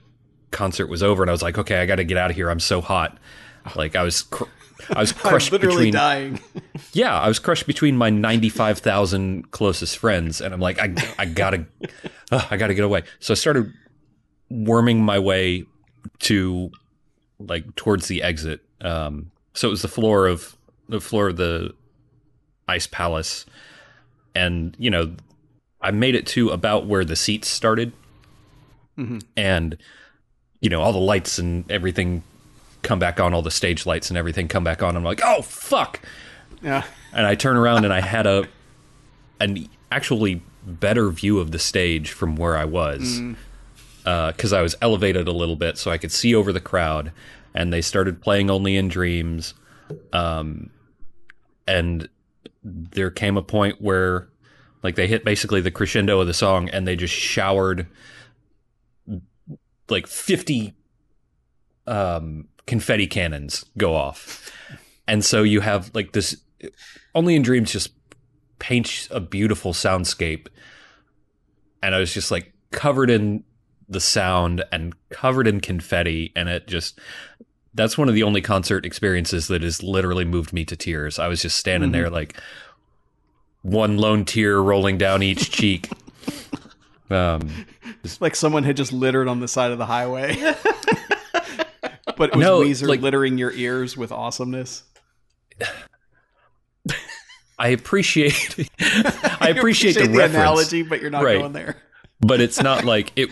[0.50, 2.50] concert was over, and I was like, okay, I got to get out of here.
[2.50, 3.18] I'm so hot.
[3.74, 4.44] Like I was, cr-
[4.90, 5.92] I was I'm crushed literally between.
[5.92, 6.40] dying.
[6.92, 11.66] Yeah, I was crushed between my 95,000 closest friends, and I'm like, I, I gotta,
[12.30, 13.02] ugh, I gotta get away.
[13.18, 13.72] So I started
[14.50, 15.64] worming my way
[16.20, 16.70] to,
[17.40, 18.60] like, towards the exit.
[18.80, 20.56] Um, so it was the floor of
[20.88, 21.74] the floor of the
[22.68, 23.46] ice palace,
[24.34, 25.14] and you know,
[25.80, 27.92] I made it to about where the seats started,
[28.98, 29.18] mm-hmm.
[29.36, 29.76] and
[30.60, 32.22] you know, all the lights and everything
[32.82, 34.96] come back on, all the stage lights and everything come back on.
[34.96, 36.00] I'm like, oh fuck.
[36.62, 36.84] Yeah.
[37.12, 38.48] and I turn around and I had a
[39.40, 43.36] an actually better view of the stage from where I was mm.
[44.06, 47.12] uh, because I was elevated a little bit so I could see over the crowd,
[47.52, 49.54] and they started playing "Only in Dreams,"
[50.12, 50.70] um,
[51.66, 52.08] and
[52.62, 54.28] there came a point where
[54.82, 57.86] like they hit basically the crescendo of the song and they just showered
[59.88, 60.74] like 50
[61.86, 64.50] um confetti cannons go off.
[65.06, 66.36] And so you have like this
[67.14, 67.92] only in dreams just
[68.58, 70.46] paints a beautiful soundscape.
[71.82, 73.44] And i was just like covered in
[73.88, 76.98] the sound and covered in confetti and it just
[77.74, 81.26] that's one of the only concert experiences that has literally moved me to tears i
[81.28, 82.36] was just standing there like
[83.62, 85.88] one lone tear rolling down each cheek
[87.10, 87.66] um
[88.20, 90.36] Like someone had just littered on the side of the highway.
[92.16, 94.82] but it was No, Weezer like- littering your ears with awesomeness.
[97.58, 101.38] I appreciate I appreciate, the, the analogy, but you're not Right.
[101.38, 101.76] going there.
[102.20, 103.30] but it's not like it.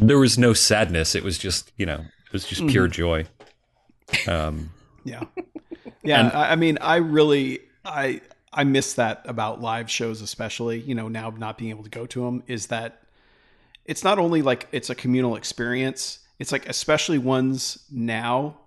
[0.00, 1.14] There was no sadness.
[1.14, 3.24] It was just you know, it was just pure joy.
[4.26, 4.70] Um,
[5.04, 5.24] Yeah.
[6.02, 6.30] Yeah.
[6.32, 8.20] I, I mean, I really, I,
[8.52, 12.06] I miss that about live shows, especially, you know, now not being able to go
[12.06, 13.02] to them is that
[13.84, 18.58] it's not only like it's a communal experience, it's like, especially ones now,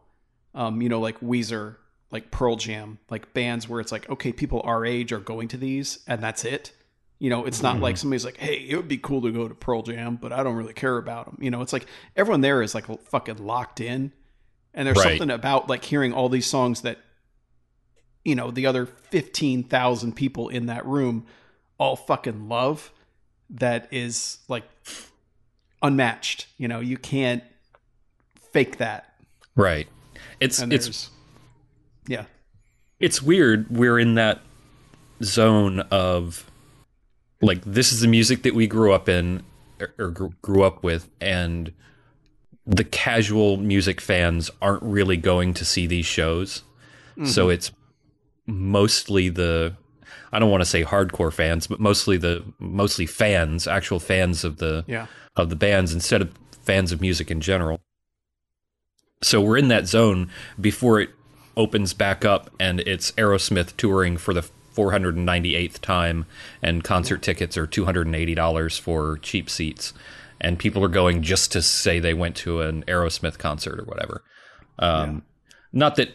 [0.54, 1.77] um, you know, like Weezer,
[2.12, 5.58] like Pearl Jam, like bands where it's like, okay, people our age are going to
[5.58, 6.73] these and that's it.
[7.19, 9.54] You know, it's not like somebody's like, hey, it would be cool to go to
[9.54, 11.38] Pearl Jam, but I don't really care about them.
[11.39, 14.12] You know, it's like everyone there is like fucking locked in.
[14.73, 15.17] And there's Right.
[15.17, 16.99] something about like hearing all these songs that,
[18.23, 21.25] you know, the other 15,000 people in that room
[21.77, 22.91] all fucking love
[23.49, 24.63] that is like
[25.81, 26.47] unmatched.
[26.57, 27.43] You know, you can't
[28.53, 29.13] fake that.
[29.55, 29.88] Right.
[30.39, 31.10] It's it's
[32.07, 32.25] yeah,
[32.99, 33.69] it's weird.
[33.69, 34.41] We're in that
[35.23, 36.49] zone of
[37.41, 39.43] like this is the music that we grew up in
[39.79, 41.73] er, er, or, or grew up with, and
[42.65, 46.63] the casual music fans aren't really going to see these shows.
[47.26, 47.52] So mm-hmm.
[47.52, 47.71] it's
[48.47, 49.76] mostly the
[50.32, 54.58] I don't want to say hardcore fans, but mostly the mostly fans, actual fans of
[54.58, 57.82] the yeah, of the bands instead of fans of music in general.
[59.21, 61.10] So we're in that zone before it
[61.58, 66.26] opens back up and it's Aerosmith touring for the 498th time
[66.62, 69.93] and concert tickets are $280 for cheap seats
[70.41, 74.23] and people are going just to say they went to an Aerosmith concert or whatever.
[74.80, 75.23] Um,
[75.71, 76.10] Not that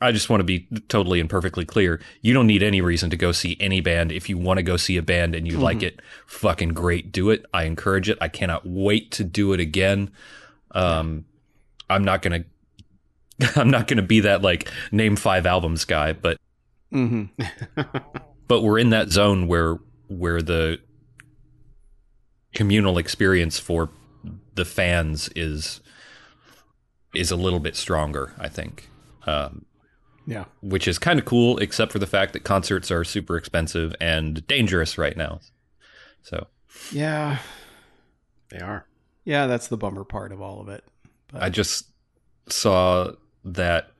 [0.00, 2.00] I just want to be totally and perfectly clear.
[2.22, 4.10] You don't need any reason to go see any band.
[4.10, 7.30] If you want to go see a band and you like it, fucking great, do
[7.30, 7.44] it.
[7.54, 8.18] I encourage it.
[8.20, 10.10] I cannot wait to do it again.
[10.72, 11.26] Um,
[11.88, 12.44] I'm not gonna,
[13.56, 16.36] I'm not gonna be that like name five albums guy, but
[16.90, 17.24] hmm
[18.48, 20.78] but we're in that zone where where the
[22.54, 23.90] communal experience for
[24.54, 25.80] the fans is
[27.14, 28.34] is a little bit stronger.
[28.38, 28.88] I think.
[29.26, 29.66] Um,
[30.26, 30.44] yeah.
[30.60, 34.46] which is kind of cool, except for the fact that concerts are super expensive and
[34.46, 35.40] dangerous right now.
[36.22, 36.46] So
[36.92, 37.38] Yeah.
[38.50, 38.86] They are.
[39.24, 40.84] Yeah, that's the bummer part of all of it.
[41.32, 41.86] But I just
[42.48, 43.12] saw
[43.44, 43.90] that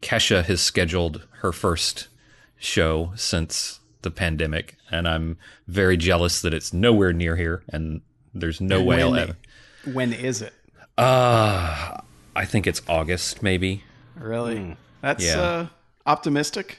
[0.00, 2.08] Kesha has scheduled her first
[2.56, 5.36] show since the pandemic, and I'm
[5.66, 8.00] very jealous that it's nowhere near here, and
[8.32, 9.36] there's no way I'll ever.
[9.84, 10.52] when is it?
[10.96, 11.98] Uh,
[12.36, 13.82] I think it's August, maybe.
[14.16, 14.76] Really?
[15.02, 15.40] That's Yeah.
[15.40, 15.66] uh,
[16.06, 16.78] optimistic.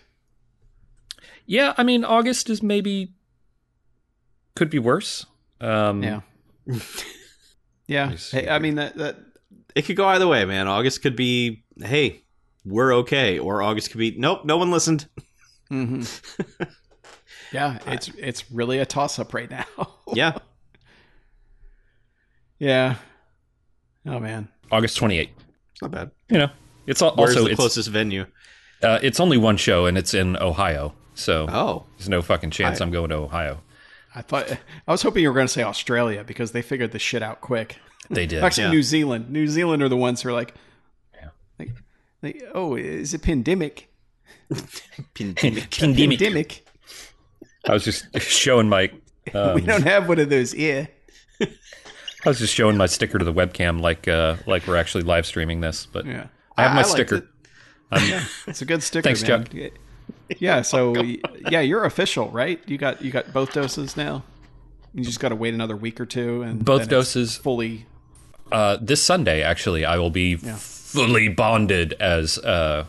[1.46, 3.14] Yeah, I mean August is maybe
[4.56, 5.26] could be worse.
[5.62, 6.22] Um, Yeah.
[7.88, 8.16] yeah.
[8.32, 9.18] Hey, I mean that that
[9.76, 10.68] It could go either way, man.
[10.68, 12.24] August could be, hey,
[12.64, 15.08] we're okay, or August could be, nope, no one listened.
[15.70, 16.04] hmm
[17.56, 19.66] Yeah, it's it's really a toss up right now.
[20.14, 20.38] Yeah.
[22.60, 22.96] yeah.
[24.06, 24.48] Oh man.
[24.72, 25.30] August 28th.
[25.74, 26.12] It's not bad.
[26.30, 26.50] You know,
[26.88, 28.26] it's al- Where's also the it's closest venue?
[28.84, 30.94] uh, it's only one show, and it's in Ohio.
[31.16, 33.62] So Oh, there's no fucking chance I- I'm going to Ohio.
[34.14, 34.50] I thought
[34.88, 37.42] I was hoping you were going to say Australia because they figured the shit out
[37.42, 37.78] quick.
[38.10, 38.44] They did.
[38.44, 38.72] Actually, Yeah.
[38.72, 39.30] New Zealand.
[39.30, 40.54] New Zealand are the ones who are like,
[41.60, 41.72] like,
[42.22, 43.90] like oh, is it pandemic?
[45.16, 45.72] Pandemic.
[45.72, 46.65] Pandemic.
[47.68, 48.92] I was just showing my.
[49.34, 50.88] Um, we don't have one of those here.
[51.42, 55.26] I was just showing my sticker to the webcam, like uh, like we're actually live
[55.26, 55.86] streaming this.
[55.86, 57.16] But Yeah, I have my liked sticker.
[57.18, 57.28] it.
[57.92, 59.04] I'm, It's a good sticker.
[59.04, 59.46] Thanks, man.
[59.46, 59.72] Chuck.
[60.40, 60.62] Yeah.
[60.64, 60.96] So
[61.52, 62.60] yeah, you're official, right?
[62.66, 64.24] You got you got both doses now.
[64.94, 67.36] You just got to wait another week or two, and Both doses.
[67.36, 67.86] fully.
[68.52, 72.86] uh, this Sunday, actually, I will be fully bonded, as uh,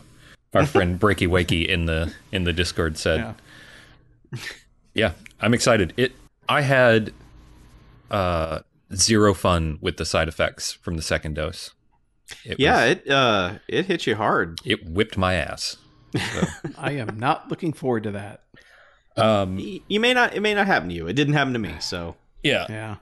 [0.53, 3.35] our friend Breaky Wakey in the in the Discord said.
[4.33, 4.39] Yeah.
[4.97, 5.93] Yeah, I'm excited.
[5.95, 6.13] It.
[6.49, 7.13] I had
[8.09, 8.59] uh,
[8.93, 11.71] zero fun with the side effects from the second dose.
[12.45, 12.75] It yeah.
[12.85, 14.59] was- It uh, it hit you hard.
[14.65, 15.77] it whipped my ass.
[16.77, 18.43] I am not looking forward to that.
[19.15, 20.35] Um, Y- You may not.
[20.35, 21.07] It may not happen to you.
[21.07, 21.75] It didn't happen to me.
[21.79, 22.95] So yeah, Yeah.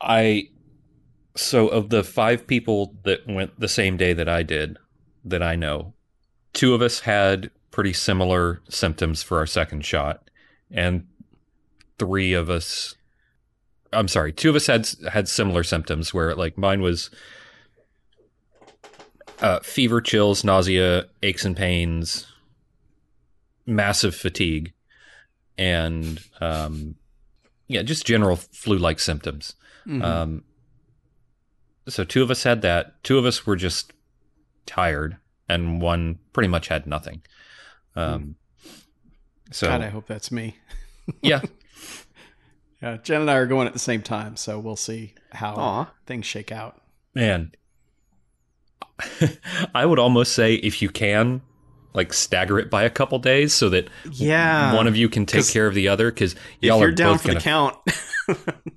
[0.00, 0.48] I
[1.36, 4.78] so of the five people that went the same day that I did
[5.24, 5.94] that I know,
[6.52, 10.23] two of us had pretty similar symptoms for our second shot,
[10.70, 11.06] and
[11.98, 12.96] three of us
[13.94, 17.10] I'm sorry, two of us had had similar symptoms where like mine was
[19.40, 22.26] uh, fever, chills, nausea, aches and pains,
[23.66, 24.72] massive fatigue,
[25.56, 26.96] and um,
[27.68, 29.54] yeah, just general flu-like symptoms.
[29.86, 30.02] Mhm.
[30.02, 30.44] Um,
[31.88, 33.02] so two of us had that.
[33.04, 33.92] Two of us were just
[34.66, 37.22] tired, and one pretty much had nothing.
[37.94, 38.36] Um,
[39.50, 40.56] so God, I hope that's me.
[41.22, 41.42] yeah,
[42.84, 45.90] Yeah, Jen and I are going at the same time, so we'll see how Aw.
[46.04, 46.82] things shake out.
[47.14, 47.52] man,
[49.74, 51.40] I would almost say if you can,
[51.94, 55.48] like stagger it by a couple days so that yeah, one of you can take
[55.48, 56.10] care of the other.
[56.10, 57.40] Because y'all you're are down both for gonna.
[57.40, 57.76] the count.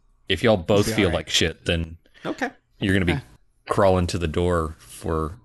[0.29, 1.15] if y'all both feel all right.
[1.15, 2.49] like shit, then okay.
[2.79, 3.19] you're gonna be
[3.67, 5.37] crawling to the door for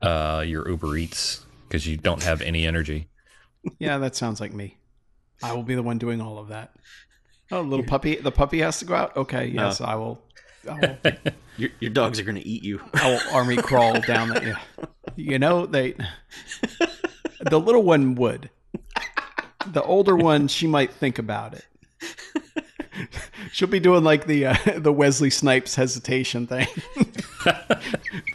[0.00, 3.08] uh, your Uber Eats because you don't have any energy.
[3.78, 4.76] Yeah, that sounds like me.
[5.42, 6.72] I will be the one doing all of that.
[7.50, 8.16] Oh, little puppy.
[8.16, 9.16] The puppy has to go out.
[9.16, 10.22] Okay, yes, I will.
[10.70, 11.12] I will,
[11.56, 12.80] Your, your dogs are gonna eat you.
[12.94, 14.44] I will army crawl down that.
[14.44, 14.58] Yeah.
[15.16, 15.94] You know they.
[17.40, 18.50] The little one would.
[19.66, 21.66] The older one, she might think about it.
[23.52, 26.66] She'll be doing like the uh, the Wesley Snipes hesitation thing.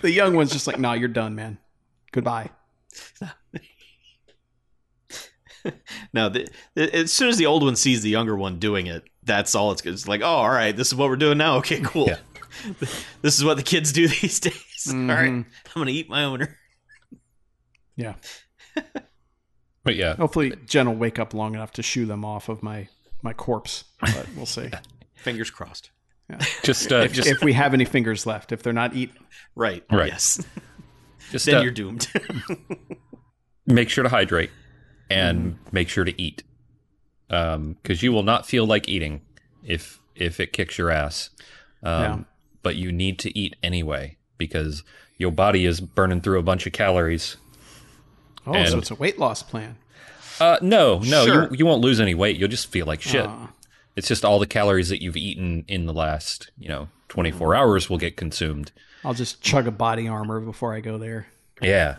[0.02, 1.58] the young one's just like, "Nah, you're done, man.
[2.12, 2.50] Goodbye."
[6.14, 9.04] No, the, the- as soon as the old one sees the younger one doing it,
[9.24, 11.58] that's all it's, it's like, oh, all right, this is what we're doing now.
[11.60, 12.08] Okay, cool.
[12.08, 12.18] Yeah.
[13.22, 14.88] this is what the kids do these days.
[14.90, 15.46] All right, Mhm.
[15.46, 16.58] I'm gonna eat my owner.
[17.96, 18.16] Yeah.
[19.84, 22.88] But yeah, Hopefully, Jen will wake up long enough to shoo them off of my
[23.22, 24.70] my corpse, but we'll see.
[25.16, 25.92] Fingers crossed.
[26.64, 29.18] just uh, if, just if we have any fingers left, if they're not eaten.
[29.56, 29.84] Right.
[29.92, 30.08] Right.
[30.12, 30.44] Yes.
[31.32, 32.08] just then uh, you're doomed.
[33.68, 34.50] make sure to hydrate
[35.10, 36.44] and make sure to eat
[37.28, 39.22] because you will not feel like eating
[39.64, 41.30] if if it kicks your ass
[41.84, 42.20] um, Yeah.
[42.64, 44.84] but you need to eat anyway because
[45.18, 47.38] your body is burning through a bunch of calories
[48.48, 49.76] Oh, so it's a weight loss plan.
[50.40, 51.44] uh, no no Sure.
[51.50, 53.50] you, you won't lose any weight you'll just feel like shit Ah.
[53.96, 57.90] it's just all the calories that you've eaten in the last you know 24 hours
[57.90, 58.72] will get consumed
[59.04, 61.28] I'll just chug a body armor before I go there.
[61.62, 61.98] yeah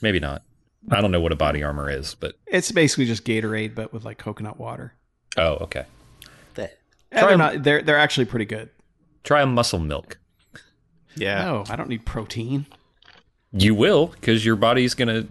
[0.00, 0.42] maybe not
[0.90, 4.04] i don't know what a body armor is but It's basically just Gatorade, but with
[4.04, 4.94] like coconut water.
[5.36, 5.84] oh okay
[6.56, 6.68] And
[7.28, 7.62] they're not.
[7.62, 8.68] They're they're actually pretty good.
[9.24, 10.18] try a muscle milk
[11.16, 11.42] yeah.
[11.44, 12.66] No, I don't need protein.
[13.50, 15.26] You will, because your body's gonna,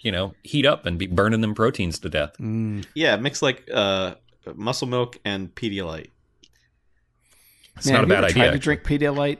[0.00, 2.32] you know, heat up and be burning them proteins to death.
[2.40, 2.84] Mm.
[2.94, 3.14] Yeah.
[3.16, 4.14] Mix like uh,
[4.56, 6.08] muscle milk and Pedialyte.
[7.76, 8.52] It's Man, not a have you bad ever Tried idea.
[8.52, 9.38] to drink Pedialyte?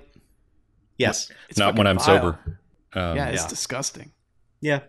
[0.97, 1.33] Yes.
[1.49, 2.05] It's not when I'm vile.
[2.05, 2.59] sober.
[2.93, 3.49] Um, yeah, it's yeah.
[3.49, 4.13] disgusting.
[4.61, 4.81] Yeah.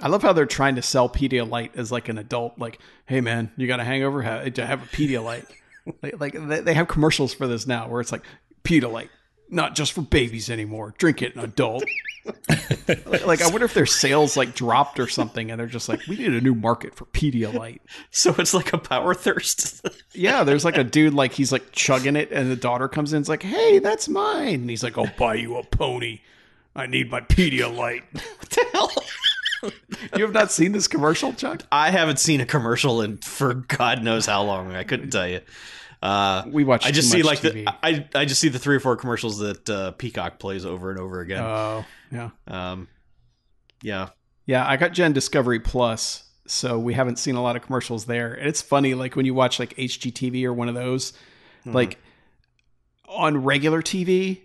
[0.00, 2.58] I love how they're trying to sell Pedialyte as like an adult.
[2.58, 4.22] Like, hey man, you got a hangover?
[4.22, 5.46] Have, have a Pedialyte.
[6.02, 8.22] like, like they- have commercials for this now, where it's like
[8.64, 9.08] Pedialyte,
[9.48, 10.94] not just for babies anymore.
[10.98, 11.84] Drink it, an adult.
[12.88, 16.00] like, like, I wonder if their sales like dropped or something, and they're just like,
[16.08, 17.78] we need a new market for Pedialyte.
[18.10, 19.86] So it's like a power thirst.
[20.18, 23.18] Yeah, there's like a dude like he's like chugging it, and the daughter comes in,
[23.18, 26.20] and's like, "Hey, that's mine." And he's like, "I'll buy you a pony.
[26.74, 28.90] I need my Pedialyte." what the hell?
[29.62, 31.62] You have not seen this commercial, Chuck?
[31.72, 34.74] I haven't seen a commercial in for God knows how long.
[34.74, 35.40] I couldn't tell you.
[36.02, 36.86] Uh, We watch.
[36.86, 37.64] I just see like TV.
[37.64, 40.90] the I I just see the three or four commercials that uh, Peacock plays over
[40.90, 41.42] and over again.
[41.42, 42.88] Oh, yeah, um,
[43.82, 44.10] yeah,
[44.44, 44.66] yeah.
[44.68, 48.34] I got Jen Discovery Plus, so we haven't seen a lot of commercials there.
[48.34, 51.12] And it's funny, like when you watch like HGTV or one of those,
[51.64, 51.98] like
[53.08, 54.42] on regular TV.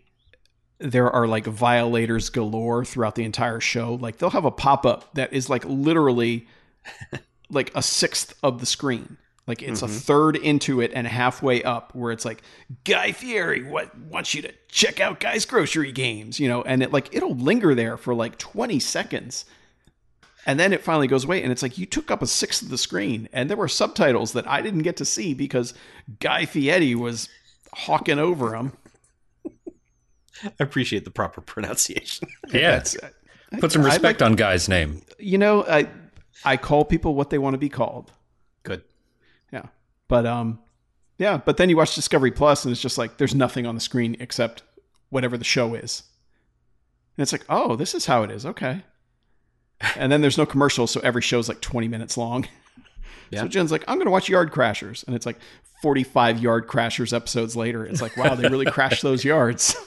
[0.82, 3.96] There are like violators galore throughout the entire show.
[3.96, 6.48] Like they'll have a pop up that is like literally
[7.50, 9.18] like a sixth of the screen.
[9.48, 9.96] Like it's a mm-hmm.
[9.96, 12.44] third into it and halfway up where it's like
[12.84, 16.94] Guy Fieri what wants you to check out Guy's grocery games, you know, and it
[16.94, 19.46] like it'll linger there for like 20 seconds.
[20.46, 22.70] And then it finally goes away and it's like you took up a sixth of
[22.70, 25.74] the screen and there were subtitles that I didn't get to see because
[26.20, 27.28] Guy Fieri was
[27.74, 28.74] hawking over them.
[30.60, 32.28] I appreciate the proper pronunciation.
[32.52, 32.72] yeah.
[32.72, 32.98] That's
[33.60, 35.02] Put some respect like- on guy's name.
[35.20, 35.88] you know, I
[36.46, 38.12] I call people what they want to be called.
[38.64, 38.84] Good.
[39.52, 39.66] Yeah.
[40.08, 40.60] But um
[41.18, 43.82] yeah, but then you watch Discovery Plus and it's just like there's nothing on the
[43.82, 44.64] screen except
[45.10, 46.04] whatever the show is.
[47.18, 48.46] And it's like, "Oh, this is how it is.
[48.46, 48.84] Okay."
[49.98, 52.48] And then there's no commercials, so every show's like 20 minutes long.
[53.32, 53.42] Yeah.
[53.42, 55.40] So Jen's like, "I'm going to watch Yard Crashers." And it's like
[55.82, 57.86] 45 Yard Crashers episodes later.
[57.86, 59.76] It's like, "Wow, they really crashed those yards."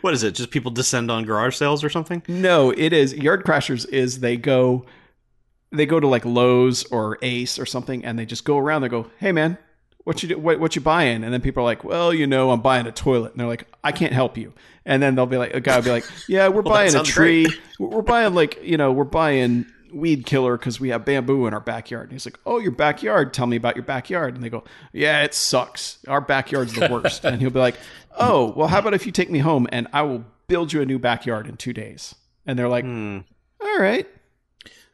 [0.00, 0.34] What is it?
[0.34, 2.22] Just people descend on garage sales or something?
[2.28, 4.84] No, it is Yard Crashers is they go
[5.72, 8.88] they go to like Lowe's or Ace or something and they just go around they
[8.88, 9.58] go, "Hey man,
[10.04, 12.52] what you do, what what you buying?" And then people are like, "Well, you know,
[12.52, 14.52] I'm buying a toilet." And they're like, "I can't help you."
[14.86, 17.02] And then they'll be like a guy will be like, "Yeah, we're Well, buying a
[17.02, 17.46] tree.
[17.80, 21.60] We're buying like, you know, we're buying weed killer cuz we have bamboo in our
[21.60, 23.32] backyard." And he's like, "Oh, your backyard.
[23.32, 25.98] Tell me about your backyard." And they go, "Yeah, it sucks.
[26.08, 27.76] Our backyard's the worst." and he'll be like,
[28.18, 30.86] "Oh, well, how about if you take me home and I will build you a
[30.86, 32.14] new backyard in 2 days?"
[32.46, 33.18] And they're like, Hmm.
[33.60, 34.06] all right.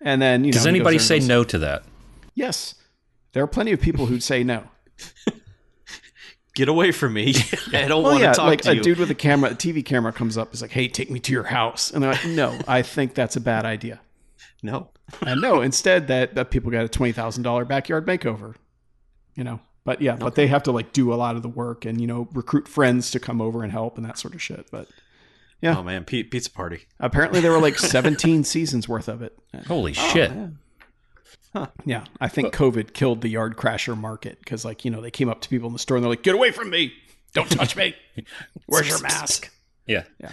[0.00, 1.84] And then you know, Does he anybody say goes, no to that?
[2.34, 2.74] Yes,
[3.32, 4.64] there are plenty of people who'd say no.
[6.54, 7.34] Get away from me!
[7.72, 8.80] I don't Well, want yeah, to talk like to a you.
[8.82, 11.32] dude with a camera, a TV camera comes up, is like, "Hey, take me to
[11.32, 14.00] your house," and they're like, "No, I think that's a bad idea."
[14.64, 14.90] No,
[15.24, 18.56] And no, instead, that that people got a twenty thousand dollar backyard makeover.
[19.36, 21.84] You know, but yeah, but they have to like do a lot of the work
[21.84, 24.66] and you know recruit friends to come over and help and that sort of shit.
[24.70, 24.88] But
[25.60, 25.76] Yeah.
[25.78, 26.86] oh man, P- pizza party.
[26.98, 29.38] apparently, there were like seventeen seasons worth of it.
[29.66, 30.32] Holy shit.
[31.84, 35.28] Yeah, I think COVID killed the yard crasher market because, like, you know, they came
[35.28, 36.92] up to people in the store and they're like, "Get away from me!
[37.32, 37.94] Don't touch me!
[38.66, 39.52] Where's your mask?"
[39.86, 40.02] Yeah.
[40.20, 40.32] Yeah.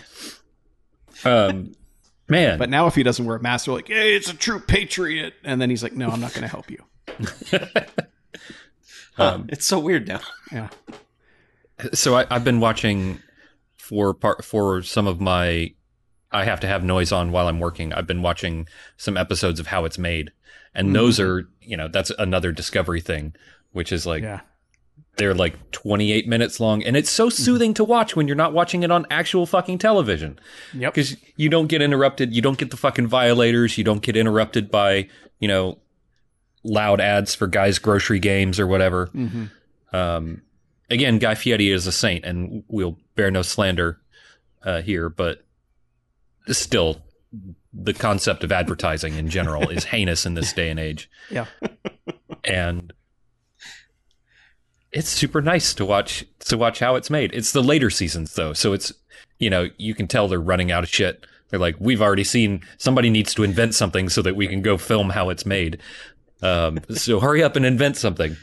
[1.24, 1.74] Um,
[2.32, 2.58] man.
[2.58, 5.36] But now, if he doesn't wear a mask, they're like, "Hey, it's a true patriot,"
[5.44, 6.84] and then he's like, "No, I'm not going to help you."
[9.16, 10.22] Huh, um, it's so weird now.
[10.52, 10.70] Yeah,
[11.94, 13.20] So I, I've been watching
[13.76, 15.74] for part for some of my.
[16.32, 17.92] I have to have noise on while I'm working.
[17.92, 20.32] I've been watching some episodes of How It's Made,
[20.74, 21.30] and those mm-hmm.
[21.30, 23.36] are you know that's another Discovery thing,
[23.72, 24.42] which is like Yeah.
[25.22, 28.82] They're like 28 minutes long, and it's so soothing to watch when you're not watching
[28.82, 30.40] it on actual fucking television
[30.74, 30.96] Yep.
[30.96, 32.34] because you don't get interrupted.
[32.34, 33.78] You don't get the fucking violators.
[33.78, 35.08] You don't get interrupted by
[35.40, 35.78] you know
[36.64, 39.06] loud ads for guys' grocery games or whatever.
[39.14, 39.46] hmm
[39.94, 40.42] Um,
[40.90, 44.00] again, Guy Fieri is a saint, and we'll bear no slander
[44.64, 45.46] uh, here, but
[46.48, 47.02] still,
[47.74, 51.10] the concept of advertising in general is heinous in this day and age.
[51.30, 51.46] Yeah.
[52.44, 52.92] and
[54.92, 57.32] it's super nice to watch to watch how it's made.
[57.34, 58.92] It's the later seasons though, so it's
[59.40, 61.26] you know you can tell they're running out of shit.
[61.50, 64.78] They're like, we've already seen somebody needs to invent something so that we can go
[64.78, 65.80] film how it's made.
[66.42, 68.38] Um, so hurry up and invent something.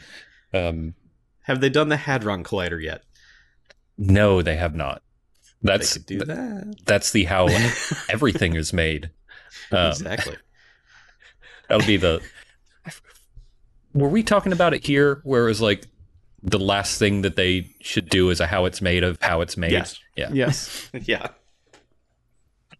[0.53, 0.93] Um,
[1.43, 3.03] Have they done the Hadron Collider yet?
[3.97, 5.01] no, they have not.
[5.61, 6.75] That's do that.
[6.85, 7.47] that's the how
[8.09, 9.09] everything is made.
[9.71, 10.37] Um, exactly.
[11.67, 12.21] That'll be the.
[13.93, 15.19] Were we talking about it here?
[15.23, 15.85] Where it was like
[16.43, 19.57] the last thing that they should do is a how it's made of how it's
[19.57, 19.71] made.
[19.71, 19.99] Yes.
[20.15, 20.89] Yeah, Yes.
[21.03, 21.27] yeah.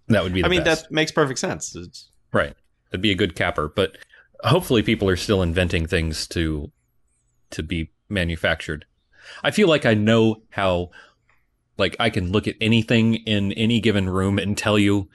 [0.07, 0.41] that would be.
[0.41, 0.83] The I mean, best.
[0.85, 1.75] that makes perfect sense.
[1.75, 2.55] It's, right.
[2.91, 3.67] That'd be a good capper.
[3.67, 3.97] But
[4.43, 6.71] hopefully, people are still inventing things to
[7.51, 8.85] to be manufactured.
[9.43, 10.91] I feel like I know how.
[11.77, 15.07] Like I can look at anything in any given room and tell you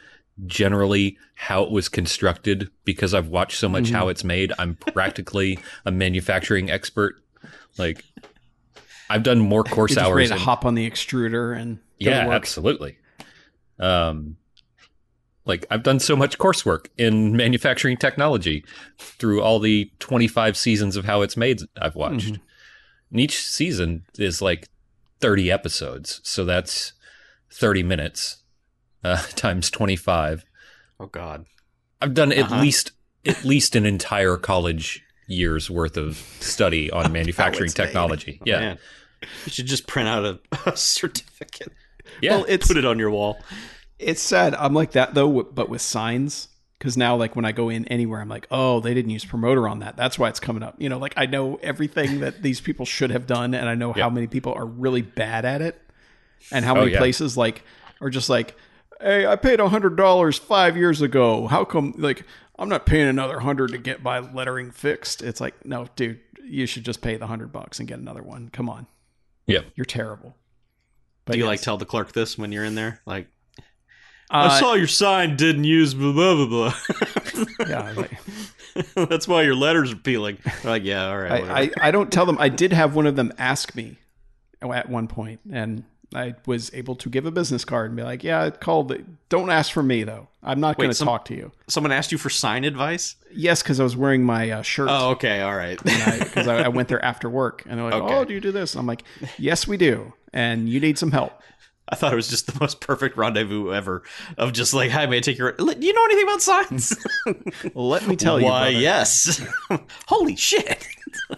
[0.46, 3.92] generally how it was constructed because I've watched so much Mhm.
[3.92, 4.50] how it's made.
[4.58, 7.16] I'm practically a manufacturing expert.
[7.76, 8.02] Like
[9.14, 10.28] I've done more course You're just ready hours.
[10.30, 12.34] to in- hop on the extruder and yeah, work.
[12.34, 12.98] absolutely.
[13.78, 14.36] Um,
[15.44, 18.64] like I've done so much coursework in manufacturing technology
[18.98, 22.32] through all the 25 seasons of how it's made I've watched.
[22.34, 22.40] Mhm.
[23.10, 24.68] And each season is like
[25.20, 26.92] 30 episodes, so that's
[27.52, 28.38] 30 minutes
[29.04, 30.44] uh, times 25.
[31.00, 31.44] oh God.
[32.00, 32.60] I've done at Uh-huh.
[32.60, 32.92] least
[33.26, 38.38] at least an entire college year's worth of study on manufacturing technology.
[38.40, 38.78] Oh, yeah, man.
[39.46, 41.72] You should just print out a, a certificate.
[42.20, 42.36] yeah.
[42.36, 43.38] Well, it's Put it on your wall.
[43.98, 44.54] it's sad.
[44.54, 46.48] I'm like that though, but with signs.
[46.78, 49.66] Because now, like when I go in anywhere, I'm like, oh, they didn't use promoter
[49.66, 49.96] on that.
[49.96, 50.74] That's why it's coming up.
[50.78, 53.92] You know, like I know everything that these people should have done, and I know
[53.94, 55.80] how many people are really bad at it,
[56.52, 56.98] and how Oh, many yeah.
[56.98, 57.62] places like
[58.02, 58.54] are just like,
[59.00, 61.46] hey, I paid a hundred dollars five years ago.
[61.46, 61.94] How come?
[61.96, 62.24] Like,
[62.58, 65.22] I'm not paying another hundred to get my lettering fixed.
[65.22, 68.50] It's like, no, dude, you should just pay the hundred bucks and get another one.
[68.50, 68.86] Come on,
[69.46, 69.60] yeah.
[69.74, 70.36] you're terrible.
[71.24, 71.48] But Do you yes.
[71.48, 73.00] like tell the clerk this when you're in there?
[73.06, 73.28] Like,
[74.30, 76.74] Uh, I saw your sign didn't use blah blah blah
[77.68, 78.18] yeah, like.
[78.94, 80.38] That's why your letters are peeling.
[80.44, 81.44] They're like, yeah, all right.
[81.44, 81.60] I.
[81.62, 82.36] I, I don't tell them.
[82.40, 83.98] I did have one of them ask me
[84.60, 85.84] at one point, and
[86.14, 88.94] I was able to give a business card and be like, "Yeah, it called.
[89.28, 90.28] Don't ask for me though.
[90.42, 93.16] I'm not going to talk to you." Someone asked you for sign advice?
[93.32, 94.88] Yes, because I was wearing my uh, shirt.
[94.90, 95.82] Oh, okay, all right.
[95.82, 98.14] Because I, I went there after work, and they're like, Okay.
[98.14, 99.02] "Oh, do you do this?" And I'm like,
[99.38, 101.40] "Yes, we do." And you need some help.
[101.88, 104.02] I thought it was just the most perfect rendezvous ever
[104.38, 105.52] of just like, hi, may I take your.
[105.52, 106.96] Do you know anything about signs?
[107.74, 108.46] Let me tell you.
[108.46, 108.78] Why, brother.
[108.80, 109.46] yes.
[110.06, 110.86] Holy shit.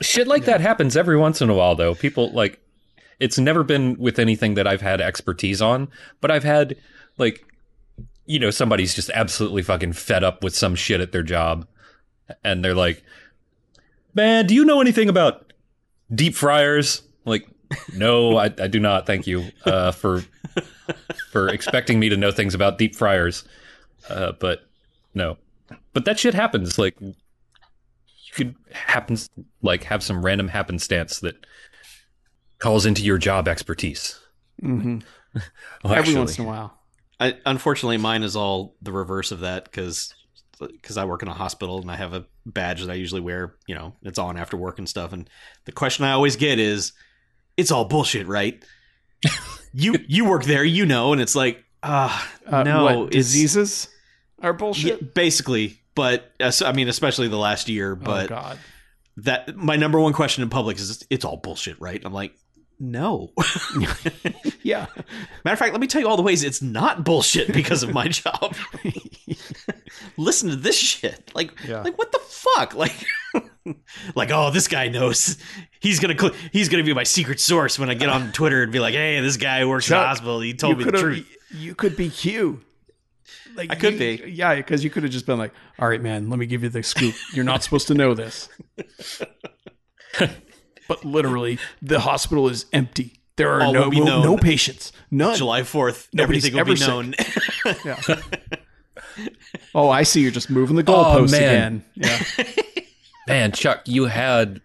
[0.00, 1.94] Shit like that happens every once in a while, though.
[1.96, 2.60] People like
[3.20, 5.88] it's never been with anything that I've had expertise on,
[6.20, 6.76] but I've had
[7.18, 7.44] like
[8.26, 11.66] you know somebody's just absolutely fucking fed up with some shit at their job,
[12.44, 13.02] and they're like,
[14.14, 15.52] "Man, do you know anything about
[16.14, 17.46] deep fryers?" Like,
[17.94, 19.06] no, I, I do not.
[19.06, 20.24] Thank you uh, for
[21.30, 23.44] for expecting me to know things about deep fryers,
[24.10, 24.66] uh, but
[25.14, 25.38] no.
[25.92, 26.78] But that shit happens.
[26.78, 27.14] Like you
[28.34, 29.30] could happens
[29.62, 31.46] like have some random happenstance that
[32.58, 34.18] calls into your job expertise.
[34.62, 35.02] Mhm.
[35.84, 36.78] Well, Every actually, once in a while.
[37.20, 40.14] I, unfortunately, mine is all the reverse of that because
[40.58, 43.54] because I work in a hospital and I have a badge that I usually wear.
[43.66, 45.12] You know, it's on after work and stuff.
[45.12, 45.28] And
[45.66, 46.92] the question I always get is,
[47.58, 48.64] "It's all bullshit, right?"
[49.74, 53.88] you you work there, you know, and it's like, ah, Uh, no, what, diseases
[54.40, 55.14] are Yeah, bullshit.
[55.14, 55.82] basically.
[55.94, 57.92] But uh, I mean, especially the last year.
[57.92, 58.58] oh But God.
[59.18, 62.34] that my number one question in public is, "It's all bullshit, right?" I'm like,
[62.78, 63.32] no.
[64.62, 64.86] Yeah.
[65.44, 67.92] Matter of fact, let me tell you all the ways it's not bullshit because of
[67.94, 68.56] my job.
[70.16, 71.30] Listen to this shit.
[71.36, 71.82] Like, Yeah.
[71.82, 72.74] like what the fuck?
[72.74, 73.04] Like,
[74.16, 75.38] like oh, this guy knows.
[75.78, 78.72] He's gonna cl- he's gonna be my secret source when I get on Twitter and
[78.72, 80.40] be like, hey, this guy works in the hospital.
[80.40, 81.28] He told me the truth.
[81.54, 82.60] You could be Q.
[83.54, 84.30] Like I could you- be.
[84.32, 86.70] Yeah, because you could have just been like, "All right, man, let me give you
[86.70, 87.14] the scoop.
[87.32, 88.48] You're not supposed to know this."
[90.88, 93.20] But literally, the hospital is empty.
[93.36, 94.92] There are All no no, no patients.
[95.10, 95.36] None.
[95.36, 97.14] July 4th, Nobody's everything will be ever known.
[97.84, 99.26] Yeah.
[99.74, 100.22] oh, I see.
[100.22, 101.84] You're just moving the Oh, goalposts man.
[101.96, 102.24] again.
[102.36, 102.44] Yeah.
[103.28, 104.60] Man, Chuck, you had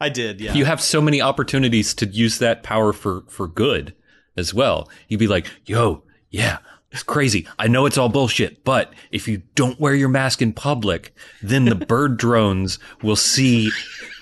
[0.00, 0.52] I did, yeah.
[0.54, 3.94] you have so many opportunities to use that power for for good
[4.36, 4.88] as well.
[5.08, 6.58] You'd be like, "Yo, yeah,
[6.90, 7.46] it's crazy.
[7.58, 11.66] I know it's all bullshit, but if you don't wear your mask in public, then
[11.66, 13.70] the bird drones will see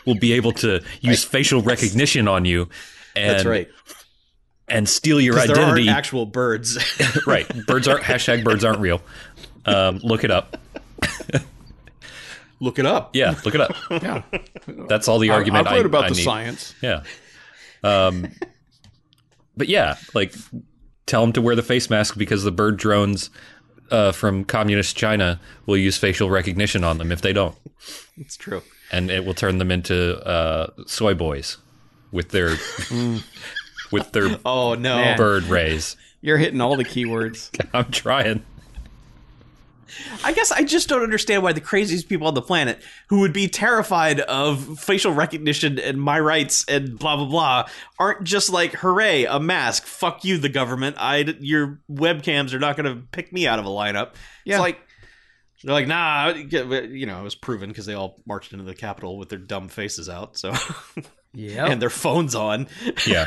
[0.07, 2.69] will be able to use facial recognition on you
[3.15, 3.69] and That's right.
[4.69, 5.89] and steal your 'Cause there aren't identity.
[5.91, 6.79] actual birds.
[7.27, 7.47] right.
[7.67, 9.03] Birds aren't hashtag birds aren't real.
[9.65, 10.57] Um, look it up.
[12.59, 13.15] Look it up.
[13.15, 13.75] Yeah, look it up.
[13.91, 14.23] Yeah.
[14.67, 16.25] That's all the argument I, I've read I- about I the need.
[16.25, 16.75] science.
[16.81, 17.03] Yeah.
[17.85, 18.33] Um,
[19.57, 20.35] but yeah, like
[21.05, 23.29] tell them to wear the face mask because the bird drones
[23.91, 27.55] uh, from communist China will use facial recognition on them if they don't,
[28.17, 28.63] It's true.
[28.93, 31.59] And it will turn them into uh, soy boys
[32.13, 32.57] with their
[33.93, 35.15] with their Oh, no.
[35.17, 35.97] Bird rays.
[36.21, 37.51] You're hitting all the keywords.
[37.73, 38.45] I'm trying.
[40.25, 43.33] I guess I just don't understand why the craziest people on the planet who would
[43.33, 47.69] be terrified of facial recognition and my rights and blah blah blah
[47.99, 52.77] aren't just like hooray a mask fuck you the government I your webcams are not
[52.77, 54.15] going to pick me out of a lineup.
[54.45, 54.57] Yeah.
[54.57, 54.81] It's like
[55.67, 59.19] they're like nah you know it was proven because they all marched into the Capitol
[59.19, 60.55] with their dumb faces out so
[61.39, 61.67] Yeah.
[61.67, 62.67] and their phones on.
[63.07, 63.27] Yeah.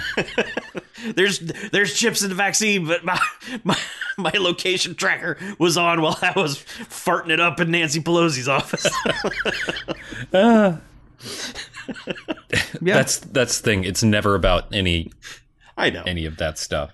[1.15, 1.37] there's
[1.71, 3.19] there's chips in the vaccine, but my
[3.63, 3.77] my
[4.17, 8.87] my location tracker was on while I was farting it up in Nancy Pelosi's office.
[10.33, 10.77] yeah.
[12.81, 13.83] That's that's the thing.
[13.83, 15.11] It's never about any
[15.77, 16.03] I know.
[16.07, 16.91] any of that stuff.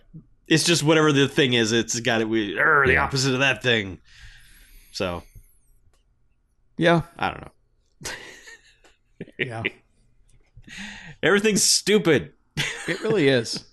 [0.47, 1.71] It's just whatever the thing is.
[1.71, 3.03] It's got to be er, the Yeah.
[3.05, 3.99] opposite of that thing.
[4.91, 5.23] So
[6.77, 7.01] yeah.
[7.17, 8.11] I don't know.
[9.39, 9.63] Yeah.
[11.23, 12.33] Everything's stupid.
[12.87, 13.63] It really is.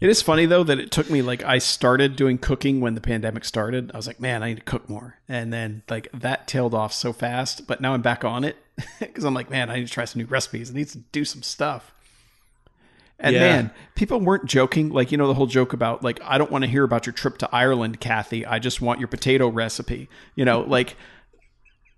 [0.00, 3.00] It is funny though that it took me like I started doing cooking when the
[3.00, 3.90] pandemic started.
[3.92, 6.92] I was like, man, I need to cook more, and then like that tailed off
[6.92, 7.66] so fast.
[7.66, 8.56] But now I'm back on it
[8.98, 10.70] because I'm like, man, I need to try some new recipes.
[10.70, 11.92] I need to do some stuff.
[13.20, 13.40] And Yeah.
[13.40, 14.88] man, people weren't joking.
[14.88, 17.12] Like you know the whole joke about like I don't want to hear about your
[17.12, 18.44] trip to Ireland, Kathy.
[18.46, 20.08] I just want your potato recipe.
[20.34, 20.96] You know, like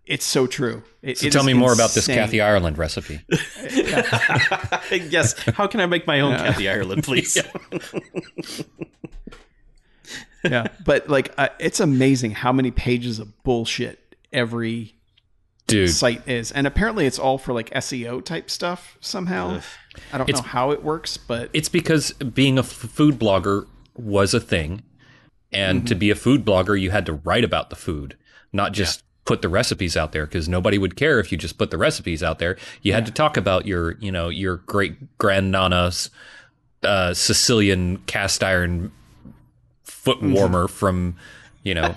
[0.06, 0.82] it's so true.
[1.02, 2.16] It, So it tell is me more about this insane.
[2.16, 3.20] Kathy Ireland recipe.
[4.90, 5.38] yes.
[5.54, 7.36] How can I make my own Kathy Ireland, please?
[10.44, 14.94] yeah but like uh, it's amazing how many pages of bullshit every
[15.66, 19.62] Dude, site is and apparently it's all for like seo type stuff somehow
[20.12, 23.66] i don't It's- know how it works but It's because being a f- food blogger
[23.96, 24.82] was a thing.
[25.52, 28.16] And to be a food blogger, you had to write about the food,
[28.52, 31.70] not just put the recipes out there because nobody would care if you just put
[31.70, 32.56] the recipes out there.
[32.82, 36.10] You had to talk about your, you know, your great grandnana's
[36.82, 38.92] uh, Sicilian cast iron
[39.82, 41.16] foot warmer from,
[41.62, 41.94] you know,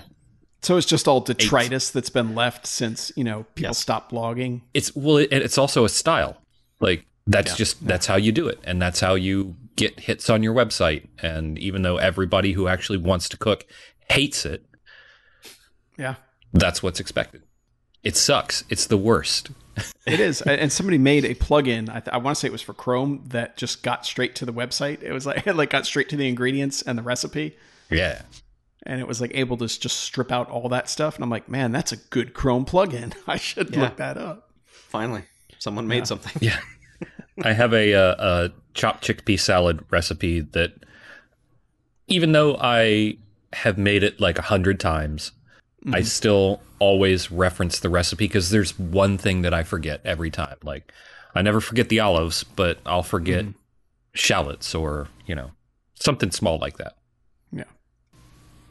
[0.62, 4.62] so it's just all detritus that's been left since you know people stopped blogging?
[4.74, 6.36] It's well it, it's also a style.
[6.80, 10.42] Like that's just that's how you do it and that's how you get hits on
[10.42, 11.06] your website.
[11.22, 13.66] And even though everybody who actually wants to cook
[14.08, 14.64] hates it
[15.98, 16.14] yeah
[16.52, 17.42] that's what's expected.
[18.02, 18.64] It sucks.
[18.70, 19.50] It's the worst.
[20.06, 20.42] It is.
[20.42, 23.22] And somebody made a plugin i, th- I want to say it was for chrome
[23.28, 25.02] that just got straight to the website.
[25.04, 27.56] It was like it like got straight to the ingredients and the recipe.
[27.90, 28.22] Yeah.
[28.84, 31.14] And it was like able to just strip out all that stuff.
[31.14, 33.14] And i'm like man that's a good chrome plugin.
[33.28, 33.82] I should Yeah.
[33.82, 34.50] look that up.
[34.66, 35.22] Finally,
[35.60, 36.32] someone made something.
[36.40, 36.58] yeah.
[37.44, 40.72] I have a, uh a chopped chickpea salad recipe that
[42.08, 43.16] even though i
[43.52, 45.30] have made it like a hundred times
[45.86, 46.04] I mm-hmm.
[46.04, 50.56] still always reference the recipe because there's one thing that I forget every time.
[50.62, 50.92] Like,
[51.34, 53.52] I never forget the olives, but I'll forget mm-hmm.
[54.14, 55.52] shallots or, you know,
[55.94, 56.96] something small like that.
[57.52, 57.64] yeah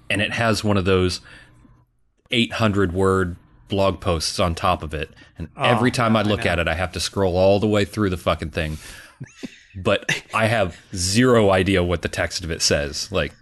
[0.09, 1.21] And it has one of those
[2.31, 3.37] 800 word
[3.67, 5.09] blog posts on top of it.
[5.37, 7.85] And oh, every time I look at it, I have to scroll all the way
[7.85, 8.77] through the fucking thing.
[9.75, 13.11] but I have zero idea what the text of it says.
[13.11, 13.33] Like,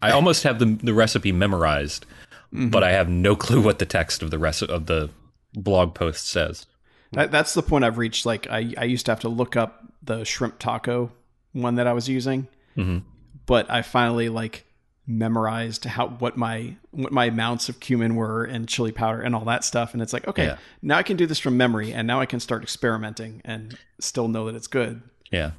[0.00, 2.06] I almost have the, the recipe memorized,
[2.52, 2.68] Mm-hmm.
[2.68, 5.08] but I have no clue what the text of the rest of the
[5.54, 6.66] blog post says.
[7.12, 8.26] That, that's the point I've reached.
[8.26, 11.12] Like I, I used to have to look up the shrimp taco
[11.52, 12.98] one that I was using, mm-hmm.
[13.46, 14.64] but I finally like
[15.06, 19.44] memorized how what my what my amounts of cumin were and chili powder and all
[19.46, 19.92] that stuff.
[19.92, 20.56] And it's like, okay, Yeah.
[20.80, 24.28] now I can do this from memory, and now I can start experimenting and still
[24.28, 25.02] know that it's good.
[25.30, 25.52] Yeah.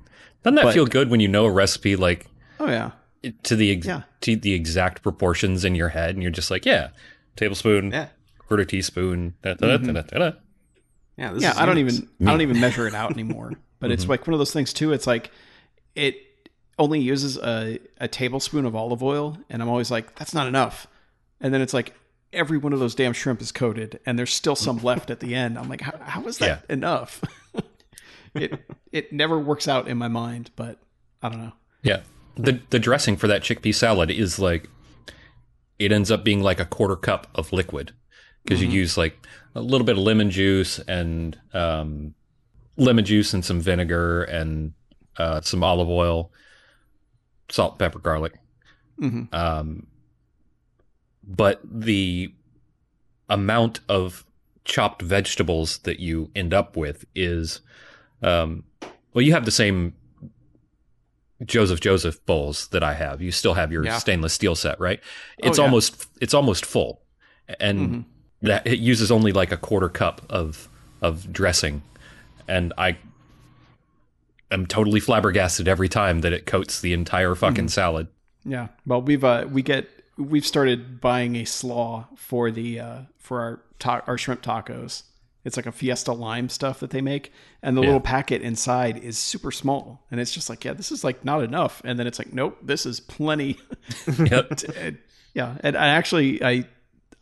[0.43, 2.27] Doesn't that But- feel good when you know a recipe like
[2.59, 2.91] Oh yeah,
[3.43, 4.03] to the ex- Yeah.
[4.21, 6.89] to the exact proportions in your head and you're just like, yeah,
[7.35, 8.07] tablespoon, Yeah.
[8.39, 9.93] quarter teaspoon, da, da, da, mm-hmm.
[9.93, 10.31] da, da, da.
[11.17, 11.51] Yeah, this yeah.
[11.51, 11.97] is I don't units.
[11.99, 13.53] even I don't even measure it out anymore.
[13.79, 14.11] But it's mm-hmm.
[14.11, 14.93] like one of those things too.
[14.93, 15.29] It's like
[15.93, 16.15] it
[16.79, 20.87] only uses a, a tablespoon of olive oil, and I'm always like, that's not enough.
[21.41, 21.93] And then it's like
[22.31, 25.35] every one of those damn shrimp is coated, and there's still some left at the
[25.35, 25.59] end.
[25.59, 27.21] I'm like, how, how is that enough?
[28.35, 28.57] it
[28.93, 30.79] it never works out in my mind, but
[31.21, 31.53] I don't know.
[31.81, 32.03] Yeah.
[32.35, 34.69] The the dressing for that chickpea salad is like
[35.79, 37.91] it ends up being like a quarter cup of liquid
[38.43, 39.17] because you use like
[39.55, 42.13] a little bit of lemon juice and um,
[42.77, 44.73] lemon juice and some vinegar and
[45.17, 46.31] uh, some olive oil,
[47.49, 48.33] salt, pepper, garlic.
[48.99, 49.33] Mhm.
[49.33, 49.87] Um,
[51.23, 52.33] but the
[53.29, 54.25] amount of
[54.65, 57.61] chopped vegetables that you end up with is,
[58.21, 58.63] um,
[59.13, 59.93] well, you have the same
[61.45, 63.21] Joseph Joseph bowls that I have.
[63.21, 63.97] You still have your Yeah.
[63.97, 64.99] stainless steel set, right?
[65.37, 65.63] It's yeah.
[65.65, 67.01] almost it's almost full,
[67.59, 68.05] and
[68.41, 70.69] that it uses only like a quarter cup of
[71.01, 71.81] of dressing,
[72.47, 72.97] and I
[74.51, 78.07] am totally flabbergasted every time that it coats the entire fucking salad.
[78.45, 78.67] Yeah.
[78.85, 83.61] Well, we've uh we get we've started buying a slaw for the uh for our
[83.79, 85.03] ta- our shrimp tacos.
[85.45, 87.31] It's like a Fiesta lime stuff that they make,
[87.61, 87.87] and the Yeah.
[87.87, 91.43] little packet inside is super small, and it's just like, yeah, this is like not
[91.43, 93.57] enough, and then it's like, nope, this is plenty.
[94.17, 94.61] Yep.
[94.77, 94.97] And-
[95.35, 96.65] yeah, and I actually I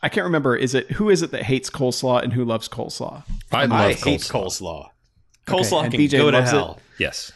[0.03, 3.23] I can't remember is it who is it that hates coleslaw and who loves coleslaw?
[3.51, 4.29] I love I hate coleslaw.
[4.31, 4.89] coleslaw.
[5.47, 6.83] Coleslaw and can BJ go to loves it?
[6.99, 7.31] Yes,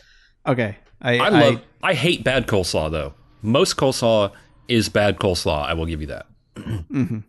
[0.45, 1.61] Okay, I I love.
[1.81, 3.13] I, hate bad coleslaw though.
[3.41, 4.31] Most coleslaw
[4.67, 5.63] is bad coleslaw.
[5.65, 6.25] I will give you that.
[6.55, 7.19] mm-hmm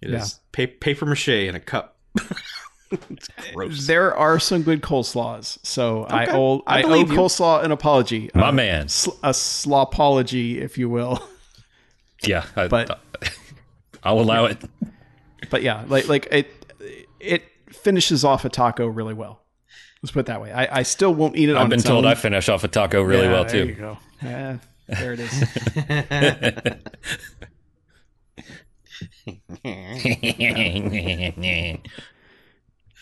[0.00, 1.98] It is pa- paper mache in a cup.
[3.10, 3.86] it's gross.
[3.86, 7.18] there are some good coleslaws, so I owe I I, owe believe you.
[7.18, 8.30] coleslaw an apology.
[8.34, 8.88] My Uh, man.
[8.88, 11.22] sl- a slawpology, if you will.
[12.24, 13.00] Yeah, I, But-
[14.02, 14.58] I'll allow it.
[15.50, 16.50] But yeah, like like it
[17.20, 19.42] it finishes off a taco really well.
[20.02, 20.52] Let's put it that way.
[20.52, 22.10] I, I still won't eat it I've been its told own.
[22.12, 23.68] I finish off a taco really Yeah, well there too.
[23.68, 23.98] you go.
[24.22, 24.58] Yeah,
[24.88, 25.44] there it is.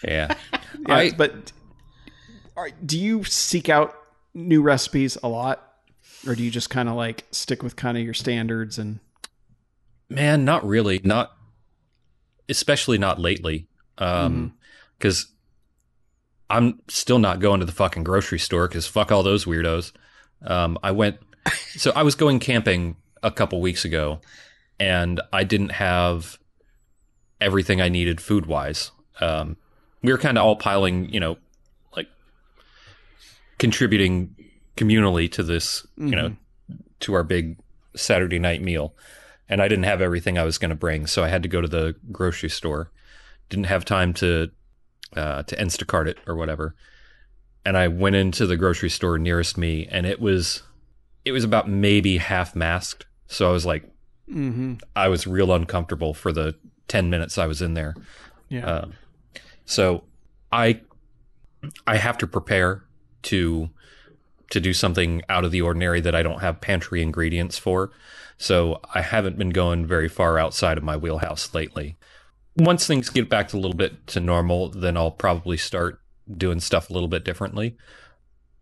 [0.04, 0.34] Yeah.
[0.88, 1.52] Yeah, I but
[2.56, 3.94] all right, do you seek out
[4.34, 5.72] new recipes a lot,
[6.26, 9.00] or do you just kind of like stick with kind of your standards and?
[10.08, 11.00] man, not really.
[11.02, 11.32] Not
[12.48, 13.66] especially not lately.
[13.98, 14.54] Um
[15.00, 15.26] cuz
[16.48, 19.92] I'm still not going to the fucking grocery store cuz fuck all those weirdos.
[20.42, 21.18] Um I went
[21.76, 24.20] so I was going camping a couple weeks ago
[24.78, 26.38] and I didn't have
[27.40, 28.90] everything I needed food wise.
[29.20, 29.56] Um,
[30.06, 31.36] we were kind of all piling, you know,
[31.96, 32.08] like
[33.58, 34.34] contributing
[34.76, 36.36] communally to this, you know,
[37.00, 37.58] to our big
[37.94, 38.94] Saturday night meal.
[39.48, 41.60] And I didn't have everything I was going to bring, so I had to go
[41.60, 42.90] to the grocery store.
[43.48, 44.50] Didn't have time to
[45.14, 46.74] uh, to Instacart it or whatever.
[47.64, 50.62] And I went into the grocery store nearest me, and it was
[51.24, 53.06] it was about maybe half masked.
[53.28, 53.88] So I was like,
[54.30, 54.74] Mm-hmm.
[54.94, 56.54] I was real uncomfortable for the
[56.88, 57.94] 10 minutes I was in there.
[58.48, 58.66] Yeah.
[58.66, 58.86] Uh,
[59.66, 60.04] so
[60.50, 60.80] I
[61.86, 62.84] I have to prepare
[63.24, 63.68] to
[64.50, 67.90] to do something out of the ordinary that I don't have pantry ingredients for.
[68.38, 71.96] So I haven't been going very far outside of my wheelhouse lately.
[72.56, 76.00] Once things get back to a little bit to normal, then I'll probably start
[76.34, 77.76] doing stuff a little bit differently.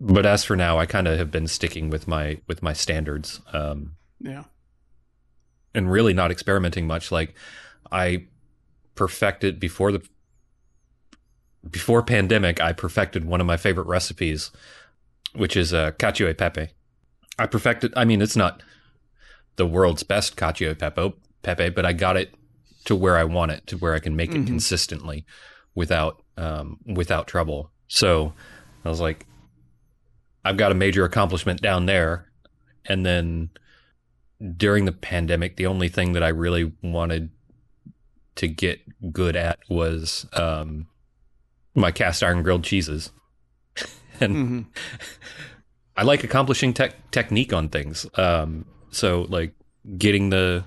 [0.01, 3.41] But as for now, I kind of have been sticking with my with my standards.
[3.53, 4.45] Um, yeah.
[5.75, 7.13] and really not experimenting much.
[7.13, 7.35] Like
[7.93, 8.27] I
[8.95, 10.03] perfected before the
[11.71, 14.51] before pandemic, I perfected one of my favorite recipes,
[15.35, 16.69] which is uh, cacio e pepe.
[17.39, 17.93] I perfected.
[17.97, 18.63] I mean, it's not
[19.57, 22.35] the world's best cacio e pepe, pepe, but I got it
[22.85, 25.25] to where I want it, to where I can make it consistently
[25.75, 27.71] without um, without trouble.
[27.89, 28.35] So
[28.85, 29.27] I was like,
[30.45, 32.31] I've got a major accomplishment down there,
[32.85, 33.51] and then
[34.57, 37.31] during the pandemic, the only thing that I really wanted
[38.37, 38.81] to get
[39.13, 40.89] good at was um,
[41.75, 43.11] my cast iron grilled cheeses.
[44.21, 44.61] and Mm-hmm.
[45.97, 48.05] I like accomplishing tech technique on things.
[48.15, 49.55] Um, so like
[49.97, 50.65] getting the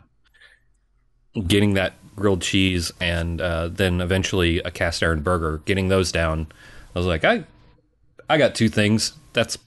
[1.48, 6.48] getting that grilled cheese and uh, then eventually a cast iron burger, getting those down.
[6.96, 7.44] I was like, I
[8.30, 9.14] I got two things.
[9.34, 9.58] That's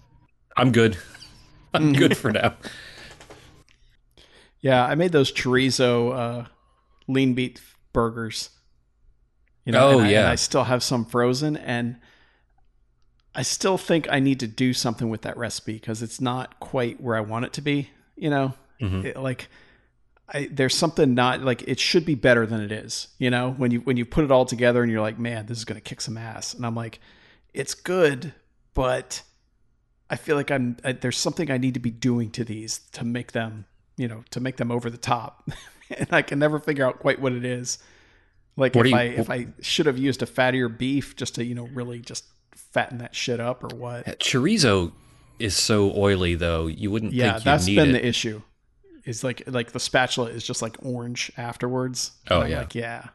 [0.56, 0.96] I'm good.
[1.74, 2.56] I'm good for now.
[4.60, 6.44] Yeah, I made those chorizo uh,
[7.08, 8.50] lean beef burgers.
[9.74, 10.18] You Oh, and I, yeah.
[10.20, 11.96] and I still have some frozen, and
[13.34, 17.00] I still think I need to do something with that recipe because it's not quite
[17.00, 17.90] where I want it to be.
[18.16, 19.04] You know, Mhm.
[19.04, 19.48] It- like
[20.32, 23.08] I, there's something not like it should be better than it is.
[23.18, 25.58] You know, when you when you put it all together and you're like, man, this
[25.58, 27.00] is gonna kick some ass, and I'm like,
[27.52, 28.32] it's good,
[28.74, 29.22] but
[30.08, 33.04] I feel like I'm I, there's something I need to be doing to these to
[33.04, 33.64] make them,
[33.96, 35.48] you know, to make them over the top,
[35.90, 37.78] and I can never figure out quite what it is.
[38.60, 41.44] Like What if do I if I should have used a fattier beef just to
[41.44, 44.04] you know really just fatten that shit up or what.
[44.20, 44.92] Chorizo
[45.38, 46.66] is so oily, though.
[46.66, 47.92] You wouldn't Yeah, think you that's need been it.
[47.92, 48.42] the issue.
[49.06, 52.12] Is like like the spatula is just like orange afterwards.
[52.30, 52.58] Oh, yeah.
[52.58, 53.08] like yeah.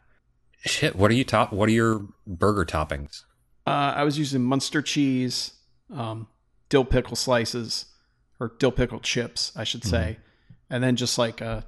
[0.65, 1.53] Shit, what are you top?
[1.53, 3.21] What are your burger toppings?
[3.67, 5.53] Uh, I was using Munster cheese,
[5.93, 6.27] um,
[6.69, 7.85] dill pickle slices,
[8.39, 10.17] or dill pickle chips, I should say,
[10.71, 11.65] and then just like a,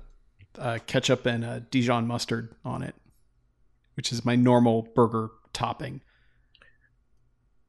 [0.57, 2.95] a ketchup and a Dijon mustard on it,
[3.97, 5.99] which is my normal burger topping.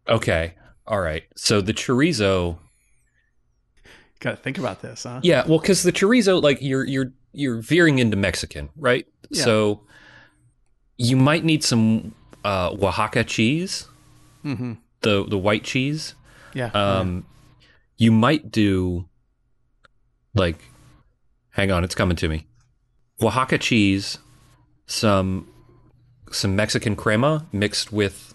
[0.08, 0.54] Okay,
[0.86, 1.24] all right.
[1.36, 2.58] So the chorizo,
[4.20, 5.20] Got to think about this, huh?
[5.22, 5.44] yeah.
[5.46, 9.06] Well, because the chorizo, like you're you're you're veering into Mexican, right?
[9.30, 9.44] Yeah.
[9.44, 9.82] So
[10.96, 12.14] you might need some
[12.44, 13.86] uh, Oaxaca cheese,
[14.44, 14.74] Mm-hmm.
[15.02, 16.14] the the white cheese.
[16.54, 16.70] Yeah.
[16.74, 17.26] Um,
[17.96, 19.08] you might do
[20.34, 20.58] like,
[21.50, 22.46] hang on, it's coming to me.
[23.22, 24.18] Oaxaca cheese,
[24.86, 25.46] some
[26.32, 28.34] some Mexican crema mixed with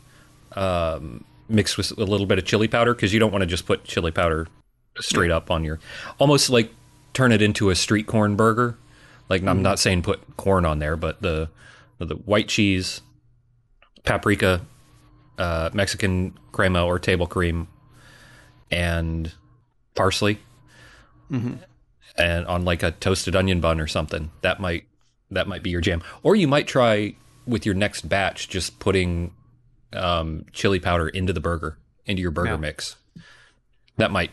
[0.56, 3.66] um, mixed with a little bit of chili powder because you don't want to just
[3.66, 4.48] put chili powder
[5.00, 5.80] straight up on your
[6.20, 6.72] almost like
[7.14, 8.78] turn it into a street corn burger.
[9.30, 11.50] Like I'm not saying put corn on there, but the
[12.00, 13.02] the white cheese,
[14.04, 14.62] paprika,
[15.38, 17.68] uh, Mexican crema or table cream,
[18.70, 19.32] and
[19.96, 20.40] parsley,
[22.18, 24.30] and on like a toasted onion bun or something.
[24.42, 24.86] That might
[25.32, 26.04] that might be your jam.
[26.22, 27.16] Or you might try
[27.46, 29.34] with your next batch just putting
[29.94, 32.58] um, chili powder into the burger into your burger Yeah.
[32.58, 32.96] mix.
[33.98, 34.32] That might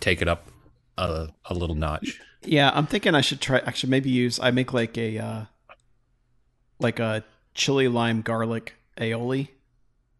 [0.00, 0.48] take it up
[0.96, 2.20] a, a little notch.
[2.42, 3.58] Yeah, I'm thinking I should try.
[3.58, 4.38] Actually, maybe use.
[4.40, 5.44] I make like a uh,
[6.78, 9.48] like a chili lime garlic aioli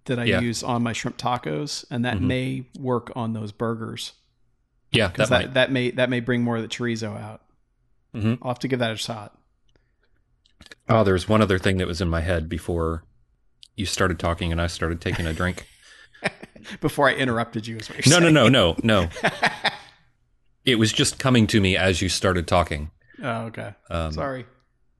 [0.06, 0.40] that I Yeah.
[0.40, 2.22] use on my shrimp tacos, and that Mhm.
[2.22, 4.12] may work on those burgers
[4.92, 7.42] Yeah, because that, that, that, may that may bring more of the chorizo out.
[8.14, 8.38] Mhm.
[8.42, 9.38] I'll have to give that a shot.
[10.88, 13.04] Oh, there's one other thing that was in my head before
[13.76, 15.66] you started talking and I started taking a drink.
[16.82, 18.52] Before I interrupted you, is what you're no, no, saying.
[18.52, 19.08] no, no, no.
[20.66, 22.90] It was just coming to me as you started talking.
[23.22, 23.74] Oh, okay.
[23.88, 24.44] Um, Sorry.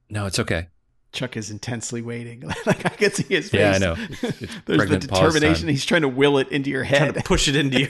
[0.09, 0.67] No, it's okay.
[1.11, 2.41] Chuck is intensely waiting.
[2.65, 3.59] like I can see his face.
[3.61, 3.95] Yeah, I know.
[3.97, 5.67] It's, it's There's the determination.
[5.69, 6.97] He's trying to will it into your head.
[6.97, 7.23] Trying head.
[7.23, 7.87] to push it into you.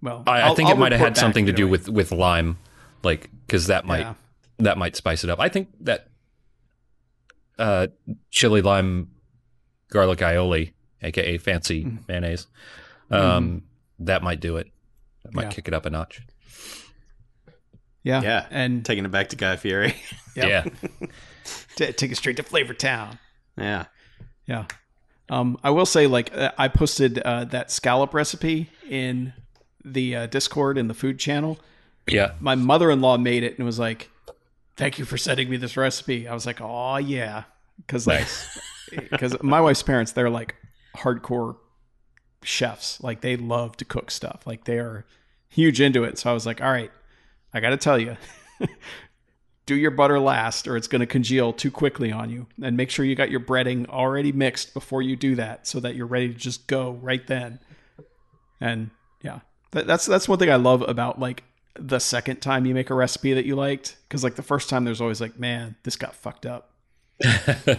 [0.00, 1.70] well, I, I I'll- think I'll it might have had something to do way.
[1.72, 2.58] with with lime,
[3.02, 4.14] like because that might Yeah.
[4.58, 5.40] That might spice it up.
[5.40, 6.08] I think that
[7.58, 7.88] uh,
[8.30, 9.10] chili lime
[9.90, 11.98] garlic aioli, aka fancy Mm.
[12.08, 12.46] mayonnaise,
[13.10, 13.62] um,
[13.98, 14.68] that might do it.
[15.24, 15.50] That might Yeah.
[15.50, 16.20] kick it up a notch.
[18.02, 18.46] Yeah, Yeah.
[18.50, 19.94] and Taking it back to Guy Fieri.
[20.36, 20.48] Yep.
[20.48, 21.06] Yeah,
[21.74, 23.18] t- take it straight to Flavor Town.
[23.56, 23.86] yeah.
[24.46, 24.66] Yeah.
[25.28, 29.32] Um, I will say, like, uh, I posted uh, that scallop recipe in
[29.84, 31.58] the uh, Discord in the food channel.
[32.06, 32.34] yeah.
[32.38, 34.10] My mother in law made it and was like,
[34.78, 37.44] "Thank you for sending me this recipe." I was like, "Oh yeah,"
[37.76, 38.26] because like,
[39.10, 40.54] because my wife's parents, they're like
[40.96, 41.56] hardcore
[42.42, 43.02] chefs.
[43.02, 44.46] Like they love to cook stuff.
[44.46, 45.04] Like they are
[45.48, 46.18] huge into it.
[46.18, 46.92] So I was like, "All right,
[47.52, 48.16] I got to tell you."
[49.66, 52.46] Do your butter last, or it's going to congeal too quickly on you.
[52.62, 55.94] And make sure you got your breading already mixed before you do that, so that
[55.94, 57.60] you're ready to just go right then.
[58.62, 59.40] And yeah,
[59.72, 61.44] that, that's that's one thing I love about like
[61.78, 64.84] the second time you make a recipe that you liked, because like the first time
[64.84, 66.72] there's always like, man, this got fucked up,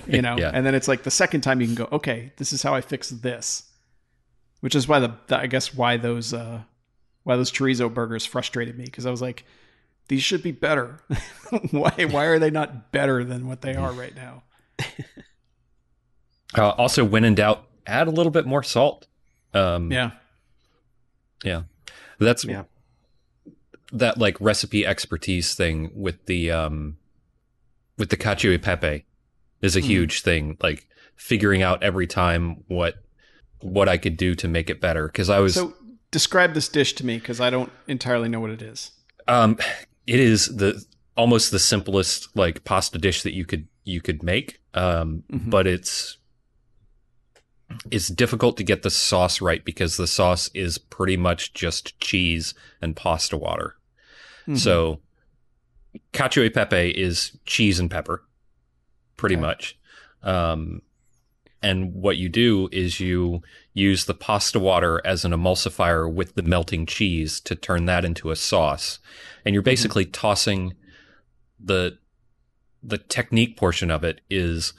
[0.07, 0.37] you know.
[0.37, 0.51] Yeah.
[0.53, 2.81] And then it's like the second time you can go, okay, this is how I
[2.81, 3.69] fix this,
[4.61, 6.61] which is why the, the I guess why those uh
[7.23, 9.43] why those chorizo burgers frustrated me because I was like,
[10.07, 11.01] these should be better.
[11.71, 14.43] why why are they not better than what they are right now?
[16.57, 19.05] Uh, also, when in doubt, add a little bit more salt.
[19.53, 20.11] Um, Yeah.
[21.43, 21.63] Yeah.
[22.19, 22.63] That's Yeah.
[23.91, 26.97] That like recipe expertise thing with the um
[27.97, 29.05] with the cacio e pepe
[29.61, 29.85] is a Mhm.
[29.85, 30.57] huge thing.
[30.61, 32.95] Like figuring out every time what
[33.61, 35.73] what I could do to make it better because I was So
[36.11, 38.91] describe this dish to me because I don't entirely know what it is.
[39.27, 39.57] um
[40.07, 40.83] it is the
[41.17, 44.59] almost the simplest like pasta dish that you could you could make.
[44.73, 45.49] Um Mhm.
[45.49, 46.17] but it's
[47.91, 52.53] it's difficult to get the sauce right because the sauce is pretty much just cheese
[52.81, 53.75] and pasta water.
[54.49, 54.57] Mhm.
[54.57, 54.99] So
[56.13, 58.23] cacio e pepe is cheese and pepper,
[59.17, 59.41] pretty Okay.
[59.41, 59.77] much.
[60.23, 60.81] Um,
[61.61, 63.41] and what you do is you
[63.73, 68.31] use the pasta water as an emulsifier with the melting cheese to turn that into
[68.31, 68.99] a sauce.
[69.45, 70.73] And you're basically tossing
[71.59, 71.97] the
[72.81, 74.71] the technique portion of it is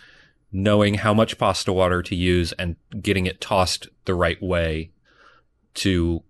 [0.52, 4.90] knowing how much pasta water to use and getting it tossed the right way
[5.74, 6.22] to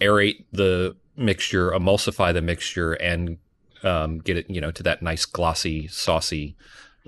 [0.00, 3.38] aerate the mixture, emulsify the mixture, and
[3.82, 6.56] um, get it, you know, to that nice glossy, saucy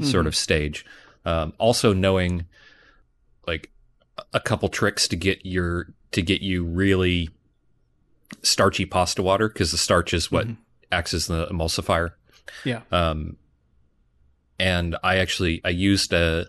[0.03, 0.85] sort of stage.
[1.25, 2.47] Um, also knowing
[3.47, 3.71] like
[4.33, 7.31] a couple tricks to get your to get you really
[8.43, 10.47] starchy pasta water because the starch is what
[10.93, 12.13] acts as the emulsifier.
[12.65, 12.83] Yeah.
[12.91, 13.37] Um,
[14.59, 16.47] and I actually I used a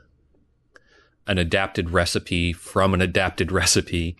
[1.27, 4.17] an adapted recipe from an adapted recipe.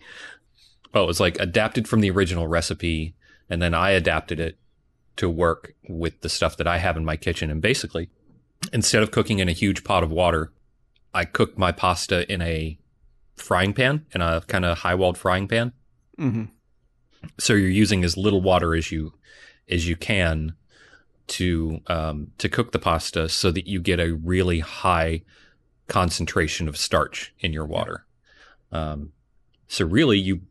[0.94, 3.16] Oh, it was like adapted from the original recipe,
[3.50, 4.58] and then I adapted it
[5.18, 7.50] to work with the stuff that I have in my kitchen.
[7.50, 8.10] And basically,
[8.72, 10.52] instead of cooking in a huge pot of water,
[11.14, 12.78] I cook my pasta in a
[13.36, 15.74] frying pan, in a kind of high walled frying pan.
[16.18, 16.46] hmm
[17.38, 19.14] So you're using as little water as you
[19.68, 20.54] as you can
[21.28, 25.22] to um, to cook the pasta, so that you get a really high
[25.88, 28.06] concentration of starch in your water.
[28.72, 29.12] Um,
[29.68, 30.42] so really, you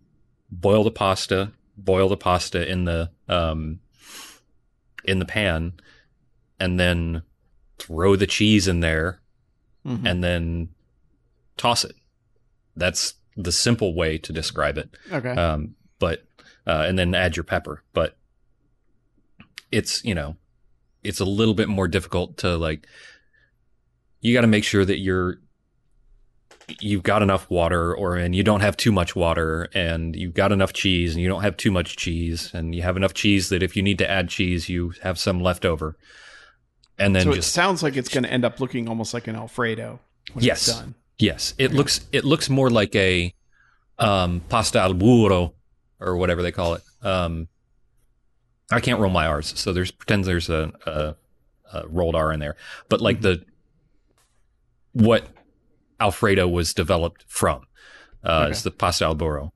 [0.51, 3.81] boil the pasta, boil the pasta in the um,
[5.05, 5.73] in the pan,
[6.61, 7.23] and then
[7.79, 9.21] throw the cheese in there,
[9.85, 10.69] hmm and then
[11.57, 11.95] toss it.
[12.77, 15.31] That's the simple way to describe it Okay.
[15.31, 16.25] um, but
[16.67, 17.83] uh, and then add your pepper.
[17.93, 18.17] But
[19.71, 20.37] it's you know,
[21.03, 22.87] it's a little bit more difficult to like.
[24.21, 25.39] You got to make sure that you're
[26.81, 30.53] you've got enough water, or and you don't have too much water, and you've got
[30.53, 33.63] enough cheese, and you don't have too much cheese, and you have enough cheese that
[33.63, 35.97] if you need to add cheese, you have some left over.
[36.99, 39.29] And then so it just sounds like it's going to end up looking almost like
[39.29, 40.01] an Alfredo
[40.33, 40.67] when Yes.
[40.69, 40.95] it's done.
[41.19, 43.35] Yes, it looks it looks more like a
[43.99, 45.55] um, pasta al burro
[46.01, 46.83] or whatever they call it.
[47.03, 47.49] Um,
[48.71, 51.15] I can't roll my R's, so there's pretend there's a, a,
[51.73, 52.57] a rolled R in there,
[52.89, 53.45] but like the
[54.93, 55.27] what
[56.01, 57.63] Alfredo was developed from
[58.25, 58.51] uh, Okay.
[58.53, 59.53] is the pasta al burro.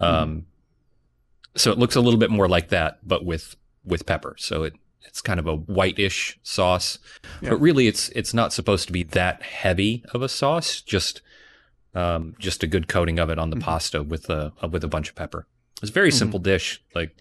[0.00, 0.46] Um,
[1.56, 4.34] So it looks a little bit more like that, but with with pepper.
[4.38, 4.74] So it
[5.06, 6.98] it's kind of a whitish sauce,
[7.42, 7.50] Yeah.
[7.50, 10.80] but really it's it's not supposed to be that heavy of a sauce.
[10.80, 11.20] Just
[11.94, 15.08] um, just a good coating of it on the pasta with a with a bunch
[15.10, 15.46] of pepper.
[15.80, 16.82] It's a very simple dish.
[16.94, 17.16] Like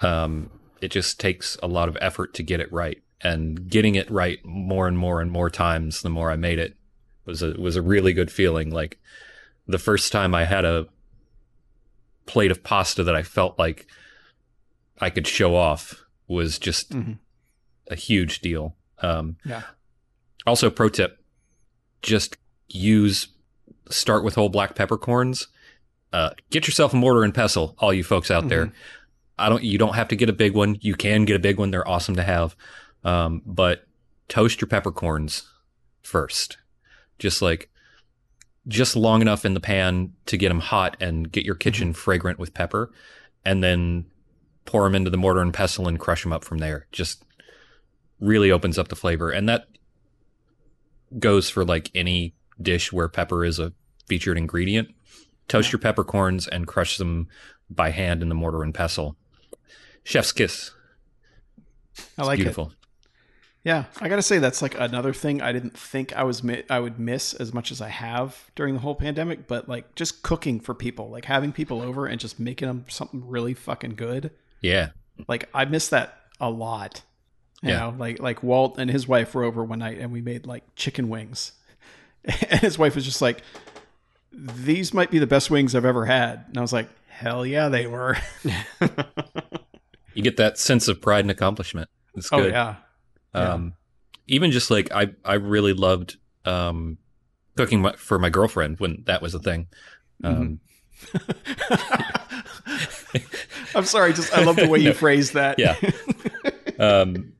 [0.00, 0.50] um,
[0.80, 4.44] it just takes a lot of effort to get it right, and getting it right
[4.44, 6.74] more and more and more times the more I made it
[7.28, 8.70] was a was a really good feeling.
[8.70, 8.98] Like
[9.66, 10.86] the first time I had a
[12.26, 13.86] plate of pasta that I felt like
[15.00, 17.18] I could show off was just Mhm.
[17.88, 18.76] a huge deal.
[19.00, 19.62] Um, Yeah.
[20.46, 21.22] Also, pro tip:
[22.02, 22.36] just
[22.68, 23.28] use
[23.90, 25.48] start with whole black peppercorns.
[26.12, 28.72] Uh, get yourself a mortar and pestle, all you folks out there.
[29.38, 29.62] I don't.
[29.62, 30.78] You don't have to get a big one.
[30.80, 31.70] You can get a big one.
[31.70, 32.56] They're awesome to have.
[33.04, 33.86] Um, but
[34.28, 35.46] toast your peppercorns
[36.02, 36.56] first,
[37.18, 37.70] just like
[38.66, 41.98] just long enough in the pan to get them hot and get your kitchen mm-hmm.
[41.98, 42.92] fragrant with pepper,
[43.44, 44.04] and then
[44.64, 46.86] pour them into the mortar and pestle and crush them up from there.
[46.92, 47.24] Just
[48.20, 49.68] really opens up the flavor, and that
[51.18, 53.72] goes for like any dish where pepper is a
[54.06, 54.88] featured ingredient.
[55.48, 57.28] Toast your peppercorns and crush them
[57.70, 59.16] by hand in the mortar and pestle.
[60.04, 60.72] Chef's kiss.
[62.18, 62.77] I like it.
[63.68, 66.80] Yeah, I gotta say that's like another thing I didn't think I was mi- I
[66.80, 69.46] would miss as much as I have during the whole pandemic.
[69.46, 73.28] But like just cooking for people, like having people over and just making them something
[73.28, 74.30] really fucking good.
[74.62, 74.90] Yeah.
[75.28, 77.02] Like I miss that a lot.
[77.62, 77.78] You Yeah.
[77.80, 80.64] know, like like Walt and his wife were over one night and we made like
[80.74, 81.52] chicken wings,
[82.24, 83.42] and his wife was just like,
[84.32, 87.68] "These might be the best wings I've ever had," and I was like, "Hell yeah,
[87.68, 88.16] they were."
[90.14, 91.88] You get that sense of pride and accomplishment.
[92.16, 92.50] It's oh good.
[92.50, 92.76] yeah,
[93.34, 93.52] yeah.
[93.54, 93.74] Um,
[94.26, 96.98] even just like I, I really loved um,
[97.56, 99.66] cooking my, for my girlfriend when that was a thing.
[100.24, 100.60] Um,
[103.74, 105.58] I'm sorry, just I love the way you phrased that.
[105.58, 105.76] Yeah.
[106.78, 107.32] um,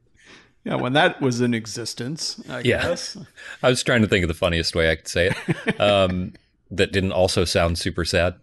[0.64, 2.82] Yeah, when that was in existence, I Yeah.
[2.82, 3.16] guess.
[3.62, 5.30] I was trying to think of the funniest way I could say
[5.66, 5.80] it.
[5.80, 6.34] Um,
[6.70, 8.34] that didn't also sound super sad,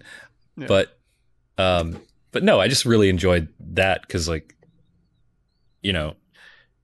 [0.58, 0.68] Yeah.
[0.68, 0.98] but,
[1.58, 4.56] um, but no, I just really enjoyed that because like,
[5.82, 6.16] you know,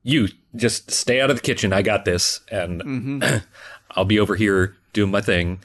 [0.03, 1.73] you just stay out of the kitchen.
[1.73, 3.23] I got this, and hmm
[3.91, 5.59] I'll be over here doing my thing,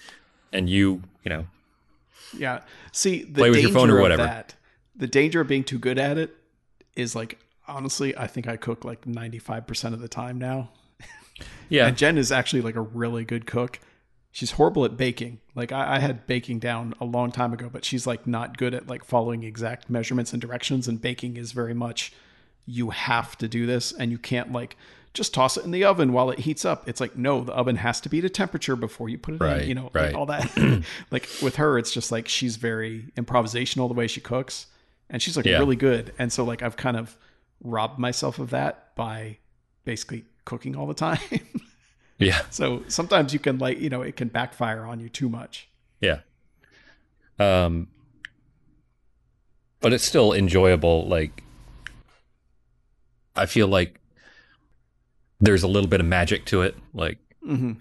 [0.52, 1.46] and you, you know,
[2.36, 2.62] Yeah.
[2.92, 4.22] See, the Play with your phone or danger of whatever.
[4.24, 4.54] That,
[4.96, 6.34] the danger of being too good at it
[6.96, 10.70] is like honestly, I think I cook like 95% of the time now.
[11.68, 13.80] yeah, And Jen is actually like a really good cook.
[14.32, 15.40] She's horrible at baking.
[15.54, 18.74] Like I, I had baking down a long time ago, but she's like not good
[18.74, 20.86] at like following exact measurements and directions.
[20.88, 22.12] And baking is very much
[22.66, 24.76] you have to do this, and you can't like
[25.14, 26.86] just toss it in the oven while it heats up.
[26.88, 29.62] It's like no, the oven has to be to temperature before you put it Right,
[29.62, 29.68] in.
[29.68, 30.06] You know, right.
[30.06, 30.82] like all that.
[31.10, 34.66] like with her, it's just like she's very improvisational the way she cooks,
[35.08, 35.58] and she's like Yeah.
[35.58, 36.12] really good.
[36.18, 37.16] And so like I've kind of
[37.62, 39.38] robbed myself of that by
[39.84, 41.18] basically cooking all the time.
[42.18, 42.40] Yeah.
[42.48, 45.68] so sometimes you can like you know it can backfire on you too much.
[46.00, 46.20] Yeah.
[47.38, 47.88] Um
[49.80, 51.42] but it's still enjoyable like
[53.36, 54.00] I feel like
[55.40, 57.72] there's a little bit of magic to it like hmm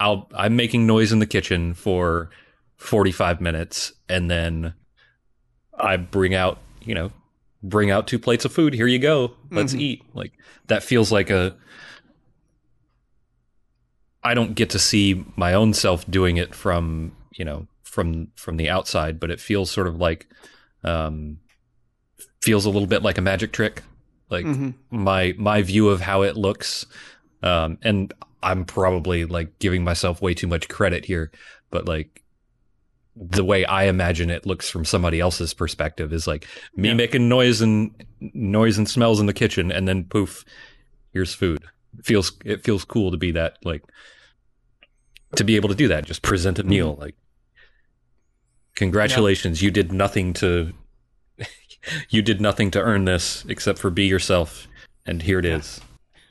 [0.00, 2.30] I'll I'm making noise in the kitchen for
[2.76, 4.74] 45 minutes and then
[5.78, 7.12] I bring out, you know,
[7.62, 8.74] bring out two plates of food.
[8.74, 9.34] Here you go.
[9.50, 9.80] Let's Mhm.
[9.80, 10.02] eat.
[10.14, 10.32] Like
[10.66, 11.56] that feels like a
[14.22, 18.56] I don't get to see my own self doing it from, you know, from from
[18.56, 20.26] the outside, but it feels sort of like
[20.82, 21.38] um
[22.42, 23.82] feels a little bit like a magic trick.
[24.30, 26.86] Like hmm my my view of how it looks.
[27.42, 28.12] Um and
[28.42, 31.30] i'm probably like giving myself way too much credit here
[31.70, 32.22] but like
[33.16, 36.46] the way i imagine it looks from somebody else's perspective is like
[36.76, 36.94] me Yeah.
[36.94, 40.44] making noise and noise and smells in the kitchen and then poof
[41.14, 41.64] here's food.
[41.98, 43.82] It feels it feels cool to be that like
[45.36, 47.14] to be able to do that just present a meal like
[48.74, 50.72] congratulations you did nothing to
[52.08, 54.66] you did nothing to earn this except for be yourself
[55.06, 55.80] and here it is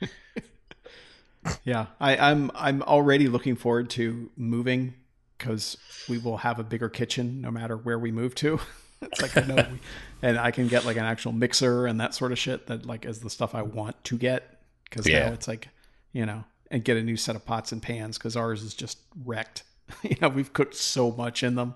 [1.64, 4.94] Yeah, I, I'm I'm already looking forward to moving
[5.36, 5.76] because
[6.08, 8.58] we will have a bigger kitchen no matter where we move to.
[9.02, 9.78] it's like I know, we,
[10.22, 13.04] and I can get like an actual mixer and that sort of shit that like
[13.04, 15.26] is the stuff I want to get because Yeah.
[15.28, 15.68] now it's like
[16.12, 18.96] you know and get a new set of pots and pans because ours is just
[19.24, 19.64] wrecked.
[20.02, 21.74] you know, we've cooked so much in them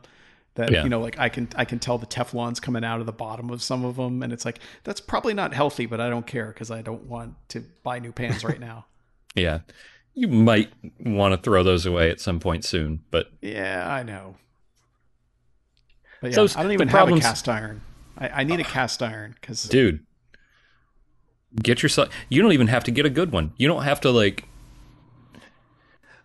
[0.59, 0.83] that Yeah.
[0.83, 3.49] you know like I can I can tell the Teflon's coming out of the bottom
[3.51, 6.49] of some of them and it's like that's probably not healthy, but I don't care
[6.49, 8.85] because I don't want to buy new pans right now.
[9.35, 9.61] yeah
[10.15, 14.37] you might want to throw those away at some point soon but Yeah, I know.
[16.21, 17.81] But yeah, So, I don't even have a cast iron.
[18.19, 20.05] I, I need a cast iron because dude
[21.63, 24.11] get yourself you don't even have to get a good one you don't have to
[24.11, 24.49] like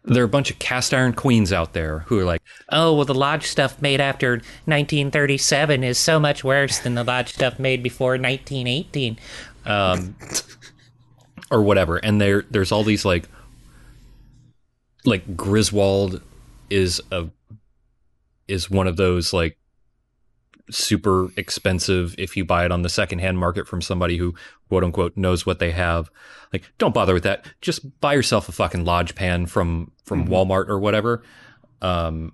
[0.05, 3.05] there are a bunch of cast iron queens out there who are like Oh, well,
[3.05, 4.31] the lodge stuff made after
[4.65, 9.17] 1937 is so much worse than the lodge stuff made before 1918.
[9.65, 10.15] um,
[11.51, 11.97] or whatever.
[11.97, 13.29] And there, there's all these like,
[15.05, 16.21] like Griswold
[16.69, 17.29] is a
[18.47, 19.57] is one of those like
[20.73, 24.33] super expensive if you buy it on the secondhand market from somebody who
[24.69, 26.09] quote unquote knows what they have.
[26.51, 27.45] Like, don't bother with that.
[27.61, 31.23] Just buy yourself a fucking lodge pan from from Walmart or whatever,
[31.81, 32.33] um,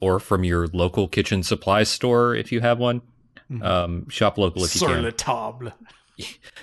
[0.00, 3.02] or from your local kitchen supply store if you have one.
[3.60, 5.02] Um, shop local if you sur can.
[5.02, 5.72] le table.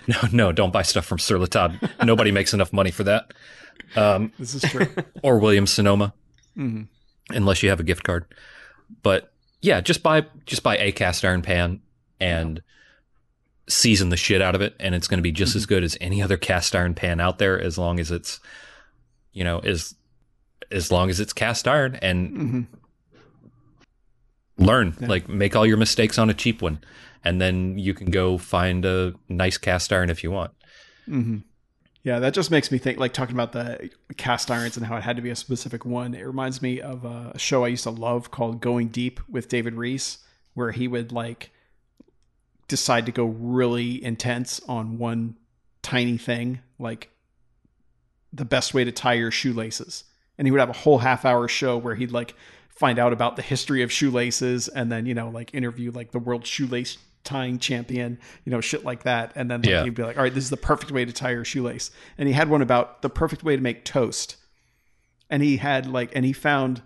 [0.07, 1.75] No, no, don't buy stuff from Sur La Table.
[2.03, 3.33] Nobody makes enough money for that.
[3.95, 4.87] Um, This is true.
[5.23, 6.13] or Williams Sonoma,
[6.57, 6.87] Mhm.
[7.31, 8.25] unless you have a gift card.
[9.03, 11.81] But yeah, just buy just buy a cast iron pan
[12.19, 12.61] and
[13.67, 15.97] season the shit out of it, and it's going to be just as good as
[16.01, 18.39] any other cast iron pan out there, as long as it's
[19.33, 19.95] you know as
[20.71, 22.67] as long as it's cast iron and Mhm.
[24.57, 26.79] learn like make all your mistakes on a cheap one
[27.23, 30.51] and then you can go find a nice cast iron if you want.
[31.05, 31.37] Hmm
[32.09, 32.97] Yeah, that just makes me think.
[32.97, 36.15] Like talking about the cast irons and how it had to be a specific one.
[36.15, 39.75] It reminds me of a show I used to love called Going Deep with David
[39.75, 40.17] Rees,
[40.55, 41.51] where he would like
[42.67, 45.35] decide to go really intense on one
[45.83, 47.11] tiny thing, like
[48.33, 50.03] the best way to tie your shoelaces.
[50.39, 52.33] And he would have a whole half hour show where he'd like
[52.69, 56.17] find out about the history of shoelaces and then, you know, like interview like the
[56.17, 59.31] world shoelace tying champion, you know, shit like that.
[59.35, 59.83] And then like, Yeah.
[59.83, 61.91] he'd be like, all right, this is the perfect way to tie your shoelace.
[62.17, 64.37] And he had one about the perfect way to make toast.
[65.29, 66.81] And he had like, and he found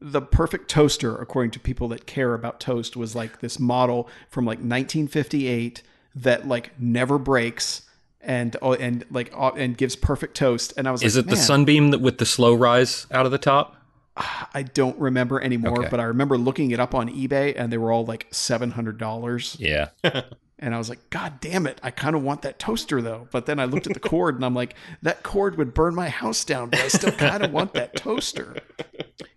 [0.00, 4.44] the perfect toaster, according to people that care about toast, was like this model from
[4.44, 5.82] like 1958
[6.16, 7.82] that like never breaks
[8.20, 10.72] and oh, and like and gives perfect toast.
[10.76, 13.32] And I was is like, it the sunbeam that with the slow rise out of
[13.32, 13.76] the top
[14.54, 15.88] I don't remember anymore, Okay.
[15.90, 18.98] but I remember looking it up on eBay and they were all like seven hundred
[18.98, 19.56] dollars.
[19.58, 19.88] yeah
[20.58, 23.26] And I was like, God damn it, I kind of want that toaster though.
[23.32, 26.08] But then I looked at the cord and I'm like, that cord would burn my
[26.08, 28.58] house down, but I still kind of want that toaster.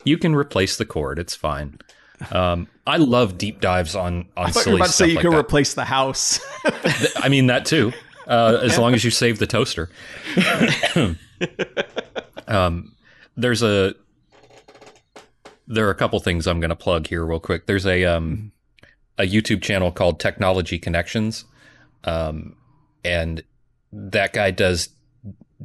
[0.04, 1.80] you can replace the cord it's fine
[2.32, 5.08] um, i love deep dives on on I thought you silly were about to say
[5.08, 5.40] you like can that.
[5.40, 6.40] replace the house.
[7.18, 7.92] I mean that too
[8.28, 9.90] uh, as long as you save the toaster
[12.48, 12.94] um,
[13.36, 13.96] there's a
[15.68, 17.66] there are a couple things i'm going to plug here real quick.
[17.66, 18.52] There's a um,
[19.18, 21.46] a youtube channel called technology connections
[22.04, 22.56] um,
[23.04, 23.44] and
[23.92, 24.90] that guy does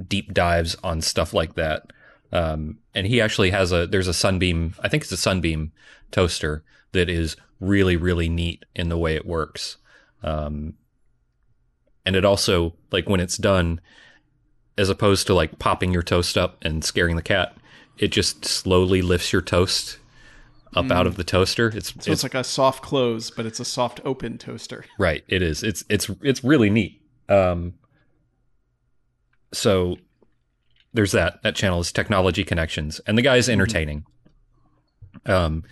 [0.06, 1.92] deep dives on stuff like that.
[2.32, 5.72] Um, and he actually has a there's a sunbeam i think it's a sunbeam
[6.12, 6.62] toaster
[6.92, 9.76] that is really really neat in the way it works.
[10.22, 10.74] Um,
[12.04, 13.80] and it also like when it's done,
[14.78, 17.54] as opposed to like popping your toast up and scaring the cat,
[18.00, 19.98] it just slowly lifts your toast
[20.74, 21.68] up out of the toaster.
[21.74, 24.84] It's So it's, it's like a soft close, but it's a soft open toaster.
[24.98, 25.22] right.
[25.28, 25.62] It is.
[25.62, 27.00] It's it's it's really neat.
[27.28, 27.74] Um,
[29.52, 29.96] so
[30.94, 31.42] there's that.
[31.42, 34.04] That channel is Technology Connections, and the guy is entertaining.
[35.26, 35.64] Um,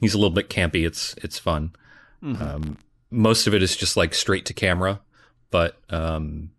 [0.00, 0.86] he's a little bit campy.
[0.86, 1.72] It's it's fun.
[2.22, 2.76] Um,
[3.10, 5.00] most of it is just like straight to camera,
[5.50, 6.50] but um,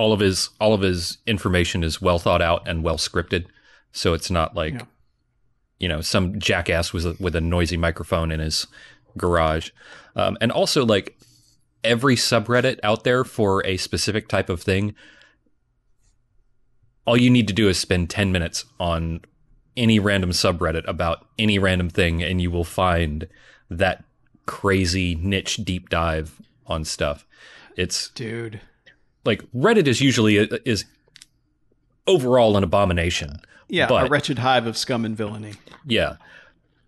[0.00, 3.44] all of his all of his information is well thought out and well scripted.
[3.92, 4.86] So it's not like Yeah.
[5.78, 8.66] you know some jackass with a, with a noisy microphone in his
[9.18, 9.70] garage,
[10.16, 11.18] um, and also like
[11.84, 14.94] every subreddit out there for a specific type of thing.
[17.06, 19.20] All you need to do is spend ten minutes on
[19.76, 23.28] any random subreddit about any random thing, and you will find
[23.68, 24.04] that
[24.46, 27.26] crazy niche deep dive on stuff.
[27.76, 28.60] It's Dude.
[29.24, 30.84] Like Reddit is usually is
[32.06, 33.40] overall an abomination.
[33.68, 35.54] Yeah, a wretched hive of scum and villainy.
[35.86, 36.16] Yeah.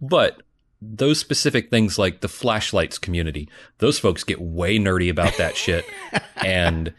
[0.00, 0.42] But
[0.80, 3.48] those specific things like the flashlights community,
[3.78, 5.84] those folks get way nerdy about that shit.
[6.36, 6.92] and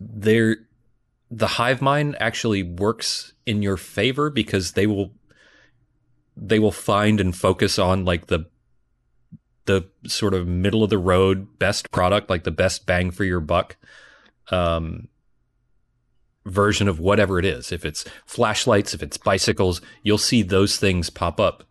[0.00, 0.56] they're
[1.30, 5.12] the hive mind actually works in your favor because they will
[6.36, 8.46] they will find and focus on like the
[9.66, 13.40] the sort of middle of the road best product, like the best bang for your
[13.40, 13.76] buck
[14.50, 15.08] um
[16.44, 17.72] version of whatever it is.
[17.72, 21.64] If it's flashlights, if it's bicycles, you'll see those things pop up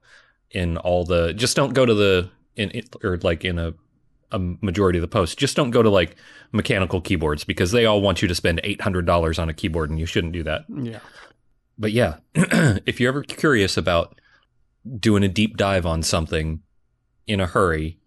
[0.52, 1.34] in all the.
[1.34, 3.74] Just don't go to the in it- or like in a
[4.32, 5.36] a majority of the posts.
[5.36, 6.16] Just don't go to like
[6.52, 9.90] mechanical keyboards because they all want you to spend eight hundred dollars on a keyboard,
[9.90, 10.66] and you shouldn't do that.
[10.70, 11.00] Yeah.
[11.78, 14.20] But yeah, if you're ever curious about
[15.00, 16.62] doing a deep dive on something
[17.28, 17.98] in a hurry,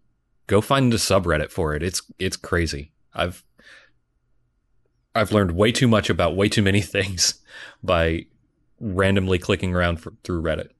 [0.46, 1.82] go find a subreddit for it.
[1.82, 2.92] It's it's crazy.
[3.14, 3.42] I've
[5.14, 7.40] I've learned way too much about way too many things
[7.82, 8.26] by
[8.80, 10.70] randomly clicking around for, through Reddit.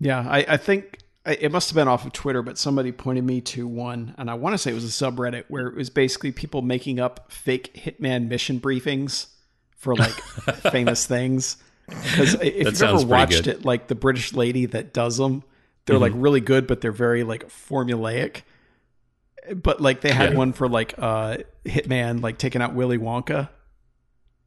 [0.00, 3.40] Yeah, I, I think it must have been off of Twitter, but somebody pointed me
[3.40, 6.32] to one, and I want to say it was a subreddit where it was basically
[6.32, 9.28] people making up fake Hitman mission briefings
[9.76, 10.12] for like
[10.72, 11.56] famous things.
[11.86, 13.48] Because if That you've ever watched good.
[13.48, 15.44] it, like the British lady that does them,
[15.86, 16.20] they're like mm-hmm.
[16.20, 18.42] really good, but they're very like formulaic.
[19.54, 20.38] But like they had Yeah.
[20.38, 23.48] one for like uh Hitman, like taking out Willy Wonka.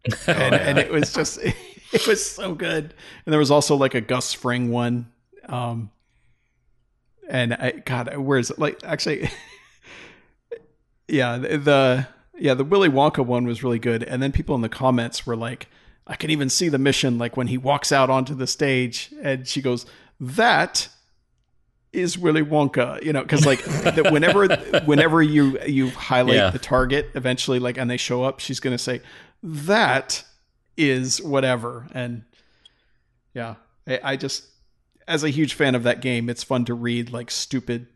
[0.27, 1.37] and, and it was just
[1.93, 2.93] it was so good.
[3.25, 5.11] And there was also like a Gus Fring one.
[5.47, 5.91] Um
[7.29, 8.57] and I God, where is it?
[8.59, 9.29] Like actually
[11.07, 12.07] Yeah, the, the
[12.37, 14.03] yeah, the Willy Wonka one was really good.
[14.03, 15.67] And then people in the comments were like,
[16.05, 19.47] I can even see the mission like when he walks out onto the stage and
[19.47, 19.85] she goes,
[20.19, 20.89] That
[21.93, 24.47] is Willy Wonka, you know, because like that whenever
[24.85, 26.49] whenever you you highlight Yeah.
[26.49, 29.01] the target eventually, like and they show up, she's gonna say
[29.43, 30.23] that
[30.75, 32.23] is whatever, and
[33.33, 33.55] yeah,
[33.87, 34.45] I, I just
[35.07, 37.87] as a huge fan of that game, it's fun to read like stupid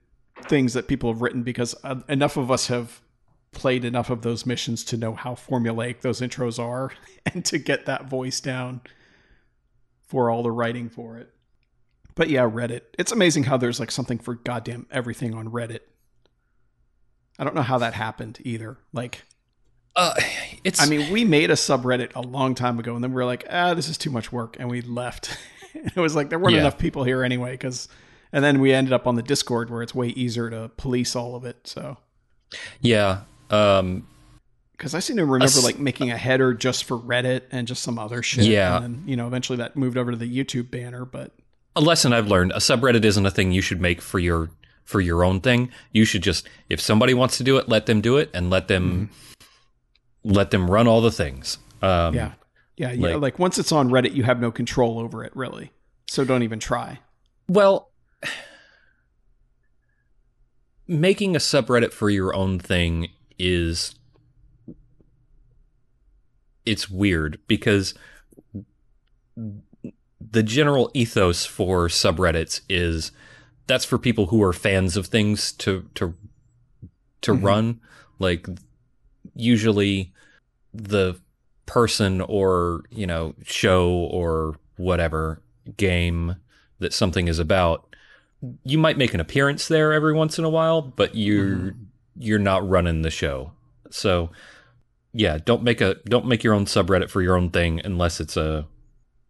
[0.43, 3.01] things that people have written because uh, enough of us have
[3.51, 6.91] played enough of those missions to know how formulaic those intros are
[7.33, 8.79] and to get that voice down
[10.07, 11.29] for all the writing for it.
[12.15, 12.81] But yeah, Reddit.
[12.99, 15.79] It's amazing how there's like something for goddamn everything on Reddit.
[17.39, 18.77] I don't know how that happened either.
[18.93, 19.23] Like,
[19.95, 20.13] Uh,
[20.63, 23.25] it's I mean, we made a subreddit a long time ago, and then we were
[23.25, 25.37] like, ah, this is too much work, and we left.
[25.73, 26.61] it was like there weren't Yeah.
[26.61, 27.87] enough people here anyway, because,
[28.31, 31.35] and then we ended up on the Discord where it's way easier to police all
[31.35, 31.65] of it.
[31.67, 31.97] So,
[32.81, 33.21] yeah.
[33.49, 34.07] Um,
[34.73, 37.83] because I seem to remember s- like making a header just for Reddit and just
[37.83, 38.45] some other shit.
[38.45, 38.77] Yeah.
[38.77, 41.33] and then, you know, eventually that moved over to the YouTube banner, but
[41.75, 44.49] a lesson I've learned: a subreddit isn't a thing you should make for your
[44.83, 45.71] for your own thing.
[45.91, 48.67] You should just, if somebody wants to do it, let them do it, and let
[48.67, 49.09] them
[50.23, 51.57] let them run all the things.
[51.81, 52.33] Um, yeah,
[52.77, 53.07] yeah, yeah.
[53.13, 55.71] like- Like once it's on Reddit, you have no control over it, really.
[56.09, 56.99] So don't even try.
[57.47, 57.89] Well,
[60.87, 63.07] making a subreddit for your own thing
[63.39, 63.95] is
[66.65, 67.93] it's weird because
[70.31, 73.11] the general ethos for subreddits is
[73.67, 76.15] that's for people who are fans of things to to
[77.21, 77.45] to mm-hmm.
[77.45, 77.81] run.
[78.19, 78.47] Like
[79.35, 80.13] usually
[80.73, 81.19] the
[81.65, 85.41] person or you know show or whatever
[85.77, 86.35] game
[86.79, 87.95] that something is about
[88.63, 91.83] you might make an appearance there every once in a while but you're mm-hmm.
[92.17, 93.51] you're not running the show.
[93.89, 94.31] So
[95.13, 98.37] yeah don't make a don't make your own subreddit for your own thing unless it's
[98.37, 98.65] a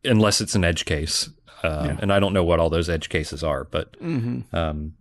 [0.03, 1.29] unless it's an edge case
[1.63, 1.97] um, Yeah.
[2.01, 4.55] and i don't know what all those edge cases are but Mm-hmm.
[4.55, 4.93] um,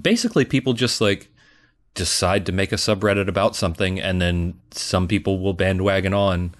[0.00, 1.28] basically people just like
[1.94, 6.54] decide to make a subreddit about something, and then some people will bandwagon on.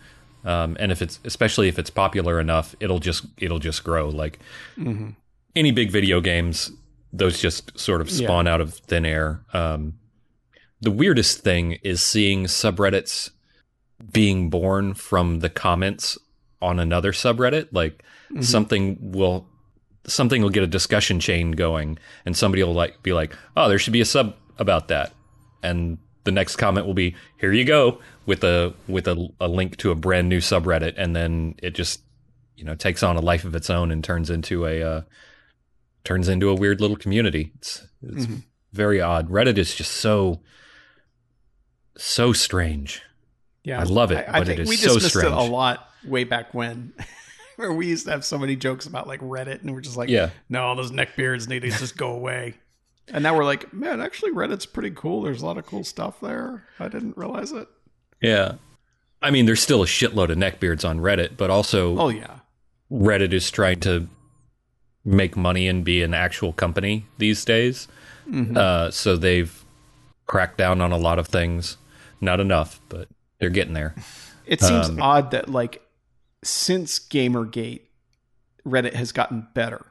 [0.44, 4.08] Um, and if it's especially if it's popular enough, it'll just it'll just grow.
[4.08, 4.40] Like
[5.54, 6.72] any big video games,
[7.12, 9.42] those just sort of spawn out of thin air.
[9.52, 9.94] Um,
[10.80, 13.30] the weirdest thing is seeing subreddits
[14.12, 16.18] being born from the comments
[16.62, 17.68] on another subreddit.
[17.72, 18.02] Like
[18.40, 19.46] something will
[20.06, 23.78] something will get a discussion chain going, and somebody will like be like, "Oh, there
[23.78, 25.12] should be a sub about that,"
[25.62, 29.76] and the next comment will be, "Here you go," with a with a, a link
[29.78, 32.00] to a brand new subreddit, and then it just
[32.56, 35.02] you know takes on a life of its own and turns into a uh,
[36.04, 37.52] turns into a weird little community.
[37.56, 38.26] It's it's
[38.72, 39.28] very odd.
[39.28, 40.40] Reddit is just so
[41.96, 43.02] so strange.
[43.62, 45.89] Yeah, I love it, I, I but it is we so dismissed it a lot
[46.04, 46.92] way back when,
[47.56, 50.08] where we used to have so many jokes about like Reddit, and we're just like,
[50.08, 50.30] Yeah.
[50.48, 52.54] no, all those neckbeards need to just go away.
[53.12, 55.22] And now we're like, man, actually, Reddit's pretty cool.
[55.22, 56.62] There's a lot of cool stuff there.
[56.78, 57.66] I didn't realize it.
[58.22, 58.52] Yeah.
[59.20, 62.38] I mean, there's still a shitload of neckbeards on Reddit, but also Oh yeah,
[62.88, 64.06] Reddit is trying to
[65.04, 67.88] make money and be an actual company these days.
[68.54, 69.64] Uh, so they've
[70.26, 71.78] cracked down on a lot of things.
[72.20, 73.08] Not enough, but
[73.40, 73.96] they're getting there.
[74.46, 75.82] it seems Um, odd that like
[76.42, 77.82] since GamerGate,
[78.66, 79.86] Reddit has gotten better.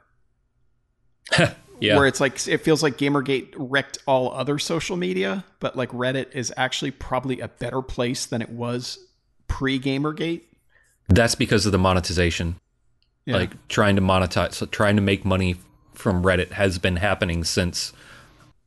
[1.80, 1.96] Yeah.
[1.96, 6.34] Where it's like it feels like GamerGate wrecked all other social media, but like Reddit
[6.34, 8.98] is actually probably a better place than it was
[9.48, 10.42] pre GamerGate.
[11.08, 12.60] That's because of the monetization.
[13.24, 13.36] Yeah.
[13.36, 15.56] Like trying to monetize, so trying to make money
[15.94, 17.94] from Reddit has been happening since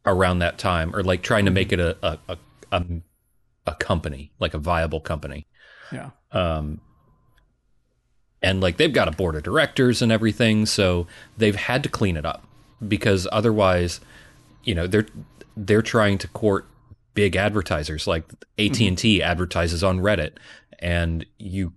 [0.08, 2.38] around that time, or like trying to make it a a, a,
[2.72, 2.86] a,
[3.68, 5.46] a company, like a viable company.
[5.92, 6.10] yeah.
[6.32, 6.82] um,
[8.44, 11.08] and like they've got a board of directors and everything, so
[11.38, 12.44] they've had to clean it up
[12.86, 14.00] because otherwise,
[14.64, 15.08] you know, they're
[15.56, 16.68] they're trying to court
[17.14, 18.26] big advertisers like
[18.60, 20.34] AT and T advertises on Reddit,
[20.80, 21.74] and you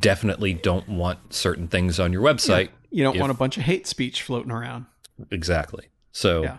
[0.00, 2.70] definitely don't want certain things on your website.
[2.90, 4.86] You don't if- want a bunch of hate speech floating around.
[5.30, 5.86] Exactly.
[6.12, 6.56] So, Yeah.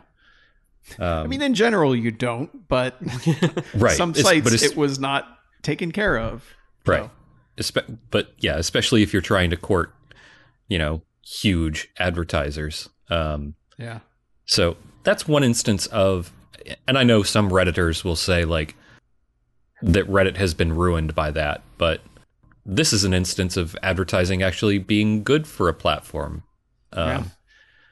[1.00, 2.96] um, I mean, in general, you don't, but
[3.76, 3.98] right.
[3.98, 5.26] some sites it's- it was not
[5.62, 6.44] taken care of.
[6.86, 7.10] Right.
[7.58, 9.94] Espe- but yeah, especially if you're trying to court,
[10.68, 12.90] you know, huge advertisers.
[13.10, 14.00] Um, Yeah.
[14.46, 16.32] so that's one instance of,
[16.88, 18.76] and I know some Redditors will say like
[19.82, 22.02] that Reddit has been ruined by that, but
[22.66, 26.44] this is an instance of advertising actually being good for a platform.
[26.94, 27.24] Um, Yeah.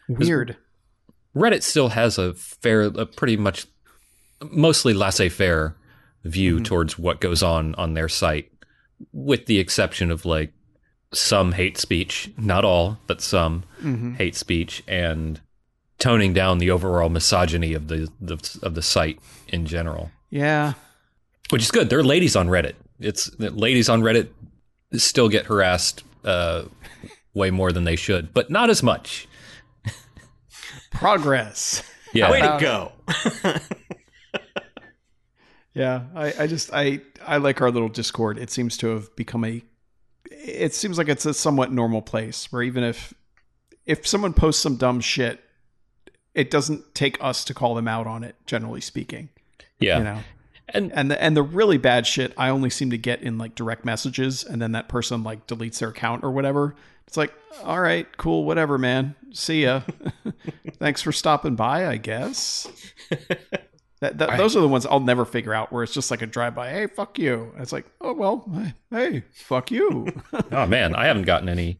[0.07, 0.57] Weird.
[1.35, 3.65] Reddit still has a fair, a pretty much,
[4.51, 5.75] mostly laissez-faire
[6.23, 8.51] view towards what goes on on their site,
[9.13, 10.51] with the exception of like
[11.13, 13.63] some hate speech, not all, but some
[14.17, 15.39] hate speech, and
[15.97, 20.73] toning down the overall misogyny of the, the of the site in general, Yeah.
[21.51, 21.89] which is good.
[21.89, 22.73] There are ladies on Reddit.
[22.99, 24.27] It's ladies on Reddit
[24.93, 26.63] still get harassed uh,
[27.33, 29.27] way more than they should, but not as much.
[30.91, 31.83] Progress.
[32.13, 32.91] Yeah, Way to go.
[35.75, 38.39] Yeah, I, I just I I like our little Discord.
[38.39, 39.61] It seems to have become a.
[40.31, 43.13] It seems like it's a somewhat normal place where even if
[43.85, 45.41] if someone posts some dumb shit,
[46.33, 48.37] it doesn't take us to call them out on it.
[48.45, 49.29] Generally speaking,
[49.79, 49.97] yeah.
[49.97, 50.19] you know.
[50.69, 53.53] And And the and the really bad shit I only seem to get in like
[53.53, 56.73] direct messages, and then that person like deletes their account or whatever.
[57.05, 57.33] It's like,
[57.63, 59.13] all right, cool, whatever, man.
[59.31, 59.81] See ya.
[60.79, 62.67] Thanks for stopping by, I guess.
[64.01, 65.71] That, that, those are the ones I'll never figure out.
[65.71, 66.69] Where it's just like a drive by.
[66.69, 67.51] Hey, fuck you.
[67.53, 68.49] And it's like, oh well,
[68.91, 70.07] hey, fuck you.
[70.51, 71.79] Oh man, I haven't gotten any.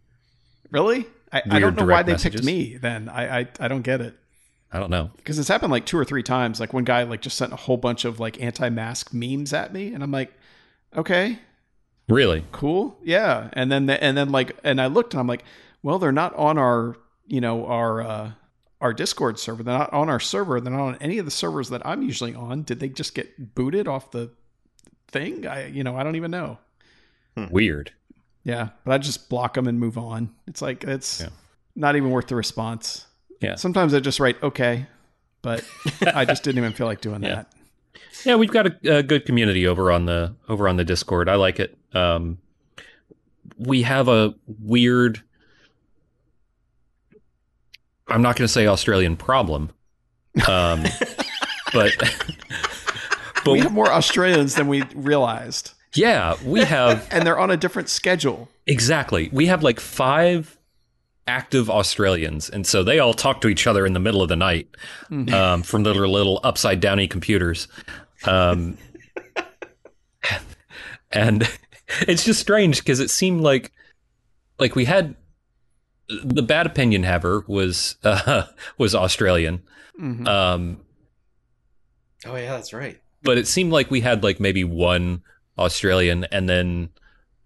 [0.72, 1.06] really?
[1.34, 2.42] I, I don't know why they messages.
[2.42, 2.78] picked me.
[2.78, 4.16] Then I, I I don't get it
[4.72, 5.12] I don't know.
[5.18, 6.60] because it's happened like two or three times.
[6.62, 9.94] Like one guy like just sent a whole bunch of like anti-mask memes at me,
[9.94, 10.32] and I'm like,
[10.96, 11.40] okay,
[12.08, 12.46] Really?
[12.52, 15.44] cool yeah and then the, and then like and i looked and i'm like
[15.82, 18.32] well they're not on our you know our uh
[18.86, 21.70] our discord server they're not on our server they're not on any of the servers
[21.70, 24.30] that i'm usually on did they just get booted off the
[25.08, 26.58] thing i you know i don't even know
[27.52, 27.92] Weird.
[28.44, 31.30] yeah but i just block them and move on it's like it's Yeah.
[31.76, 33.08] not even worth the response
[33.42, 33.56] Yeah.
[33.56, 34.86] sometimes i just write okay
[35.42, 35.64] but
[36.14, 37.36] i just didn't even feel like doing Yeah.
[37.36, 37.48] that
[38.26, 41.28] Yeah, we've got a, a good community over on the over on the Discord.
[41.30, 41.78] I like it.
[41.94, 42.40] Um,
[43.58, 45.22] we have a weird.
[48.08, 49.72] I'm not going to say Australian problem,
[50.48, 50.84] um,
[51.74, 51.92] but
[53.44, 57.58] but we have more australians than we realized yeah, we have and they're on a
[57.58, 59.30] different schedule exactly.
[59.32, 60.58] We have like five
[61.28, 64.36] active Australians, and so they all talk to each other in the middle of the
[64.36, 64.68] night
[65.10, 67.68] um, from their little upside downy computers.
[68.26, 68.78] Um,
[71.12, 71.50] and
[72.02, 73.72] it's just strange because it seemed like
[74.60, 75.16] like we had
[76.08, 78.44] the bad opinion haver was uh,
[78.78, 79.62] was Australian.
[80.00, 80.28] Mhm.
[80.28, 80.82] Um,
[82.26, 83.00] Oh yeah, that's right.
[83.24, 85.22] but it seemed like we had like maybe one
[85.58, 86.90] Australian, and then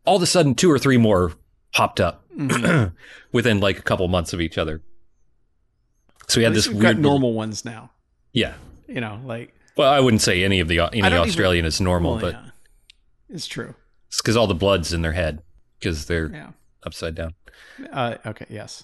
[0.06, 1.34] all of a sudden two or three more
[1.74, 2.94] popped up Mhm.
[3.32, 4.82] within like a couple months of each other.
[6.28, 7.92] So we had this we've weird got normal ones now.
[8.34, 8.54] Yeah.
[8.88, 11.80] You know, like Well, I wouldn't say any of the any don't even- Australian is
[11.82, 12.50] normal, well, but yeah.
[13.30, 13.76] it's true.
[14.08, 15.42] it's because all the blood's in their head
[15.80, 16.52] because they're Yeah.
[16.86, 17.34] upside down.
[17.92, 18.46] Uh, okay.
[18.50, 18.84] Yes.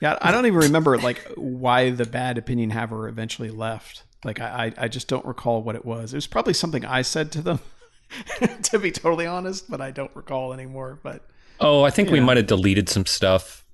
[0.00, 4.02] Yeah, I don't even remember like why the bad opinion haver eventually left.
[4.24, 6.12] Like I, I I just don't recall what it was.
[6.12, 7.60] It was probably something I said to them,
[8.64, 10.98] to be totally honest, but I don't recall anymore.
[11.02, 11.26] But
[11.60, 12.24] Oh, I think we Yeah.
[12.24, 13.64] might have deleted some stuff.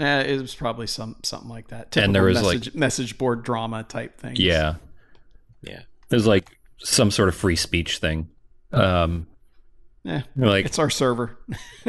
[0.00, 1.96] eh, it was probably some something like that.
[1.96, 4.36] And there Typical was, like- message, message board drama type thing.
[4.36, 4.76] Yeah.
[5.62, 5.82] Yeah.
[6.08, 8.28] There's like some sort of free speech thing.
[8.72, 9.26] Um,
[10.06, 11.36] Eh, like it's our server.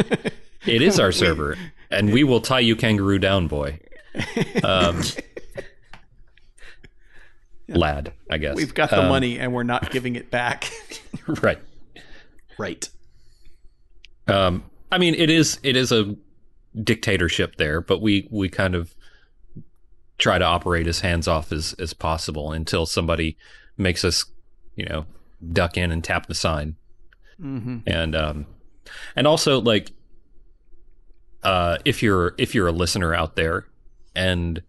[0.65, 1.55] it is our server,
[1.91, 3.79] and we will tie you kangaroo down, boy.
[4.63, 5.01] Um,
[7.67, 10.71] lad, I guess We've got the Um, money and we're not giving it back.
[11.41, 11.59] right?
[12.57, 12.89] Right.
[14.27, 16.15] Um, I mean, it is it is a
[16.81, 18.95] dictatorship there, but we we kind of
[20.17, 23.37] try to operate as hands off as as possible until somebody
[23.77, 24.25] makes us,
[24.75, 25.05] you know,
[25.53, 26.75] duck in and tap the sign.
[27.39, 28.45] Hmm and um
[29.15, 29.91] and also like
[31.43, 33.65] uh if you're if you're a listener out there
[34.15, 34.61] and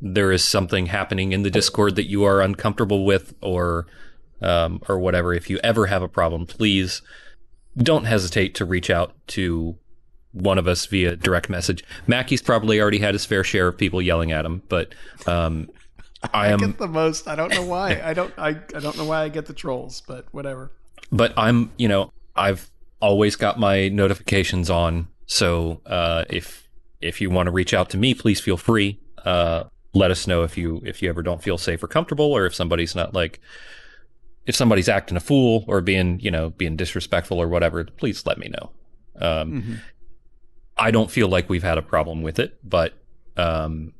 [0.00, 3.86] there is something happening in the discord that you are uncomfortable with or
[4.42, 7.02] um or whatever if you ever have a problem please
[7.78, 9.76] don't hesitate to reach out to
[10.32, 14.02] one of us via direct message Mackie's probably already had his fair share of people
[14.02, 14.94] yelling at him but
[15.26, 15.68] um
[16.34, 17.26] i I am get the most.
[17.28, 17.98] I don't know why.
[18.04, 18.34] I don't.
[18.36, 20.70] I, I don't know why I get the trolls, but whatever.
[21.12, 22.70] But I'm, you know, I've
[23.00, 25.08] always got my notifications on.
[25.26, 26.68] So uh, if
[27.00, 29.00] if you want to reach out to me, please feel free.
[29.24, 29.64] Uh,
[29.94, 32.54] let us know if you if you ever don't feel safe or comfortable, or if
[32.54, 33.40] somebody's not like
[34.46, 37.84] if somebody's acting a fool or being you know being disrespectful or whatever.
[37.84, 38.70] Please let me know.
[39.20, 39.80] Um, Mhm.
[40.76, 42.94] I don't feel like we've had a problem with it, but
[43.36, 43.92] um,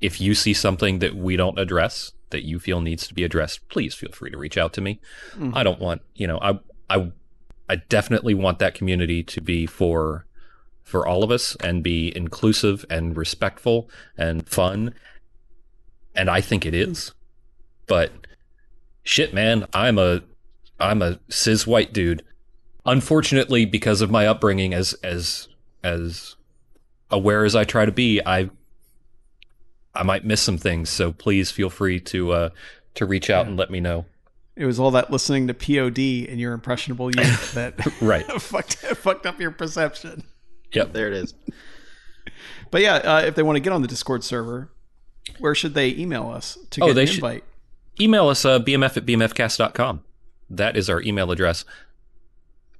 [0.00, 3.68] if you see something that we don't address that you feel needs to be addressed,
[3.68, 5.00] please feel free to reach out to me.
[5.36, 5.52] Mhm.
[5.54, 6.58] I don't want, you know, I
[6.90, 7.12] I
[7.68, 10.26] I definitely want that community to be for
[10.82, 13.88] for all of us and be inclusive and respectful
[14.18, 14.94] and fun.
[16.14, 17.12] And I think it is.
[17.86, 18.12] But
[19.02, 20.22] shit, man, I'm a
[20.78, 22.22] I'm a cis white dude.
[22.86, 25.48] Unfortunately, because of my upbringing as as
[25.82, 26.36] as
[27.10, 28.50] aware as I try to be, I
[29.94, 30.90] I might miss some things.
[30.90, 32.48] So please feel free to uh
[32.94, 34.06] to reach out and let me know.
[34.56, 38.24] It was all that listening to POD and your impressionable youth that Right.
[38.40, 40.24] fucked fucked up your perception.
[40.72, 40.92] Yep.
[40.92, 41.34] There it is.
[42.70, 44.70] But yeah, uh, if they want to get on the Discord server,
[45.38, 47.44] where should they email us to Oh, get they an invite?
[48.00, 50.02] email us uh, bmf at bmfcast.com
[50.50, 51.64] that is our email address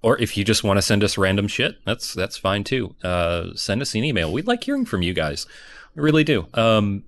[0.03, 3.47] or if you just want to send us random shit that's that's fine too uh,
[3.55, 5.47] send us an email we'd like hearing from you guys
[5.95, 7.05] we really do um,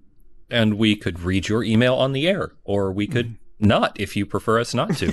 [0.51, 4.27] and we could read your email on the air or we could not if you
[4.27, 5.13] prefer us not to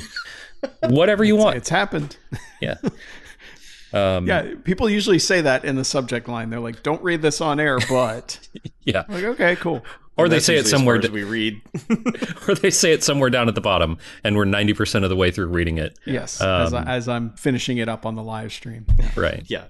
[0.90, 2.18] whatever you want It's happened.
[2.62, 2.76] yeah
[3.94, 6.50] um, Yeah, people usually say that in the subject line.
[6.50, 8.40] They're like, "Don't read this on air," but
[8.84, 9.84] yeah I'm like, okay, cool.
[10.18, 11.62] or they say it usually as somewhere as d- we read.
[12.48, 15.32] or they say it somewhere down at the bottom and we're 90% of the way
[15.32, 18.52] through reading it Yes, as, I, Um, as I'm finishing it up on the live
[18.54, 18.86] stream.
[19.16, 19.66] right yeah.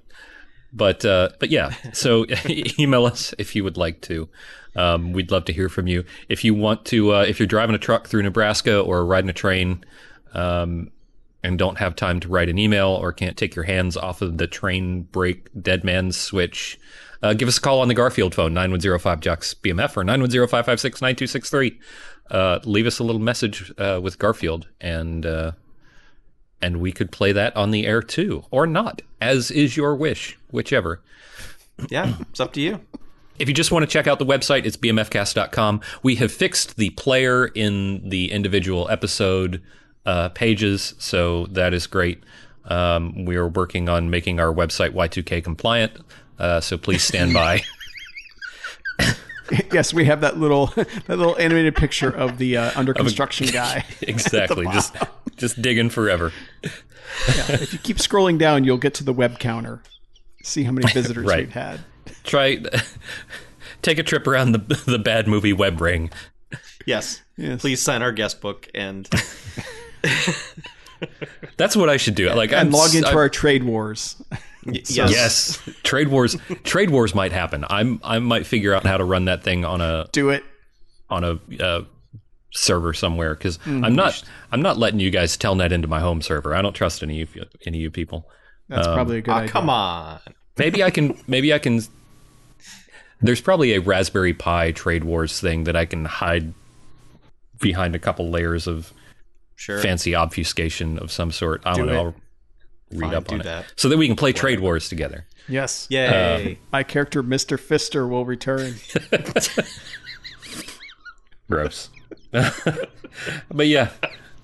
[0.73, 2.25] But uh, but yeah, so
[2.79, 4.27] email us if you would like to.
[4.75, 6.03] Um, we'd love to hear from you.
[6.29, 9.33] If you want to, uh, if you're driving a truck through Nebraska or riding a
[9.33, 9.85] train,
[10.33, 10.89] um,
[11.43, 14.37] and don't have time to write an email or can't take your hands off of
[14.37, 16.79] the train brake dead man's switch,
[17.21, 21.77] uh, give us a call on the Garfield phone, 9105 Jocks BMF or 910-556-9263.
[22.31, 25.51] Uh, leave us a little message uh, with Garfield and uh,
[26.63, 30.39] and we could play that on the air too, or not, as is your wish,
[30.49, 31.01] whichever.
[31.89, 32.15] Yeah.
[32.29, 32.79] It's up to you.
[33.37, 35.81] If you just want to check out the website, it's bmfcast.com.
[36.03, 39.61] We have fixed the player in the individual episode
[40.05, 42.23] uh, pages, so that is great.
[42.65, 45.97] Um, we are working on making our website Y2K compliant,
[46.39, 47.61] uh, so please stand by.
[49.71, 53.85] yes, we have that little that little animated picture of the uh, under construction guy.
[54.01, 54.95] exactly, just
[55.37, 56.31] just digging forever.
[57.27, 59.81] if you keep scrolling down, you'll get to the web counter.
[60.43, 61.39] See how many visitors Right.
[61.45, 61.79] we've had.
[62.23, 62.61] Try
[63.81, 66.09] take a trip around the the bad movie web ring.
[66.85, 67.21] Yes.
[67.37, 67.61] Yes.
[67.61, 69.09] Please sign our guest book and
[71.57, 72.29] That's what I should do.
[72.33, 74.21] Like And I'm, log into I'm- our trade wars.
[74.65, 74.89] Yes.
[74.95, 76.35] Yes, trade wars.
[76.63, 77.65] Trade wars might happen.
[77.69, 77.99] I'm.
[78.03, 80.43] I might figure out how to run that thing on a Do it.
[81.09, 81.83] on a uh,
[82.53, 83.83] server somewhere because Hmm.
[83.83, 84.23] I'm not.
[84.51, 86.53] I'm not letting you guys telnet into my home server.
[86.55, 88.29] I don't trust any of you, any of you people.
[88.69, 89.49] That's probably a good Ah, idea.
[89.51, 90.19] come on.
[90.57, 91.17] Maybe I can.
[91.27, 91.81] Maybe I can.
[93.21, 96.53] There's probably a Raspberry Pi trade wars thing that I can hide
[97.61, 98.91] behind a couple layers of
[99.55, 99.79] Sure.
[99.79, 101.61] fancy obfuscation of some sort.
[101.65, 101.99] I don't Do know.
[101.99, 102.03] it.
[102.05, 102.15] I'll
[102.93, 103.65] read Fine, up do on it that.
[103.75, 105.25] so that we can play trade wars together.
[105.47, 105.87] Yes.
[105.89, 106.57] Yay.
[106.71, 107.57] My character, Mr.
[107.57, 108.75] Fister, will return.
[111.49, 111.89] Gross.
[112.31, 113.89] but yeah.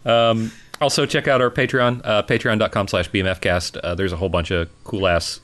[0.05, 0.51] Um,
[0.81, 3.79] also, check out our Patreon, uh, patreon.com slash bmfcast.
[3.83, 5.39] Uh, there's a whole bunch of cool ass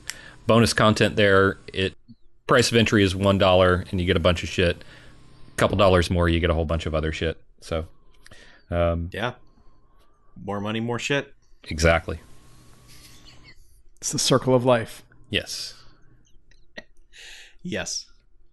[0.46, 1.58] bonus content there.
[1.72, 1.94] It
[2.46, 4.76] Price of entry is $1 and you get a bunch of shit.
[4.76, 7.42] A couple dollars more, you get a whole bunch of other shit.
[7.60, 7.86] So,
[8.70, 9.32] um, yeah.
[10.40, 11.34] More money, more shit.
[11.64, 12.20] exactly.
[14.06, 15.02] It's the circle of life.
[15.30, 15.74] Yes.
[17.64, 18.06] Yes.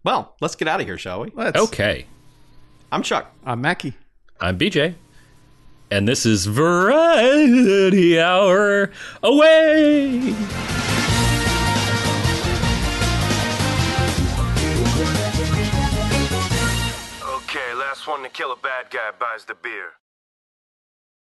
[0.03, 1.31] Well, let's get out of here, shall we?
[1.35, 1.61] Let's.
[1.61, 2.07] Okay.
[2.91, 3.31] I'm Chuck.
[3.45, 3.93] I'm Mackie.
[4.41, 4.95] I'm BJ.
[5.91, 8.89] And this is Variety Hour
[9.21, 10.34] Away.
[17.35, 19.91] Okay, last one to kill a bad guy buys the beer.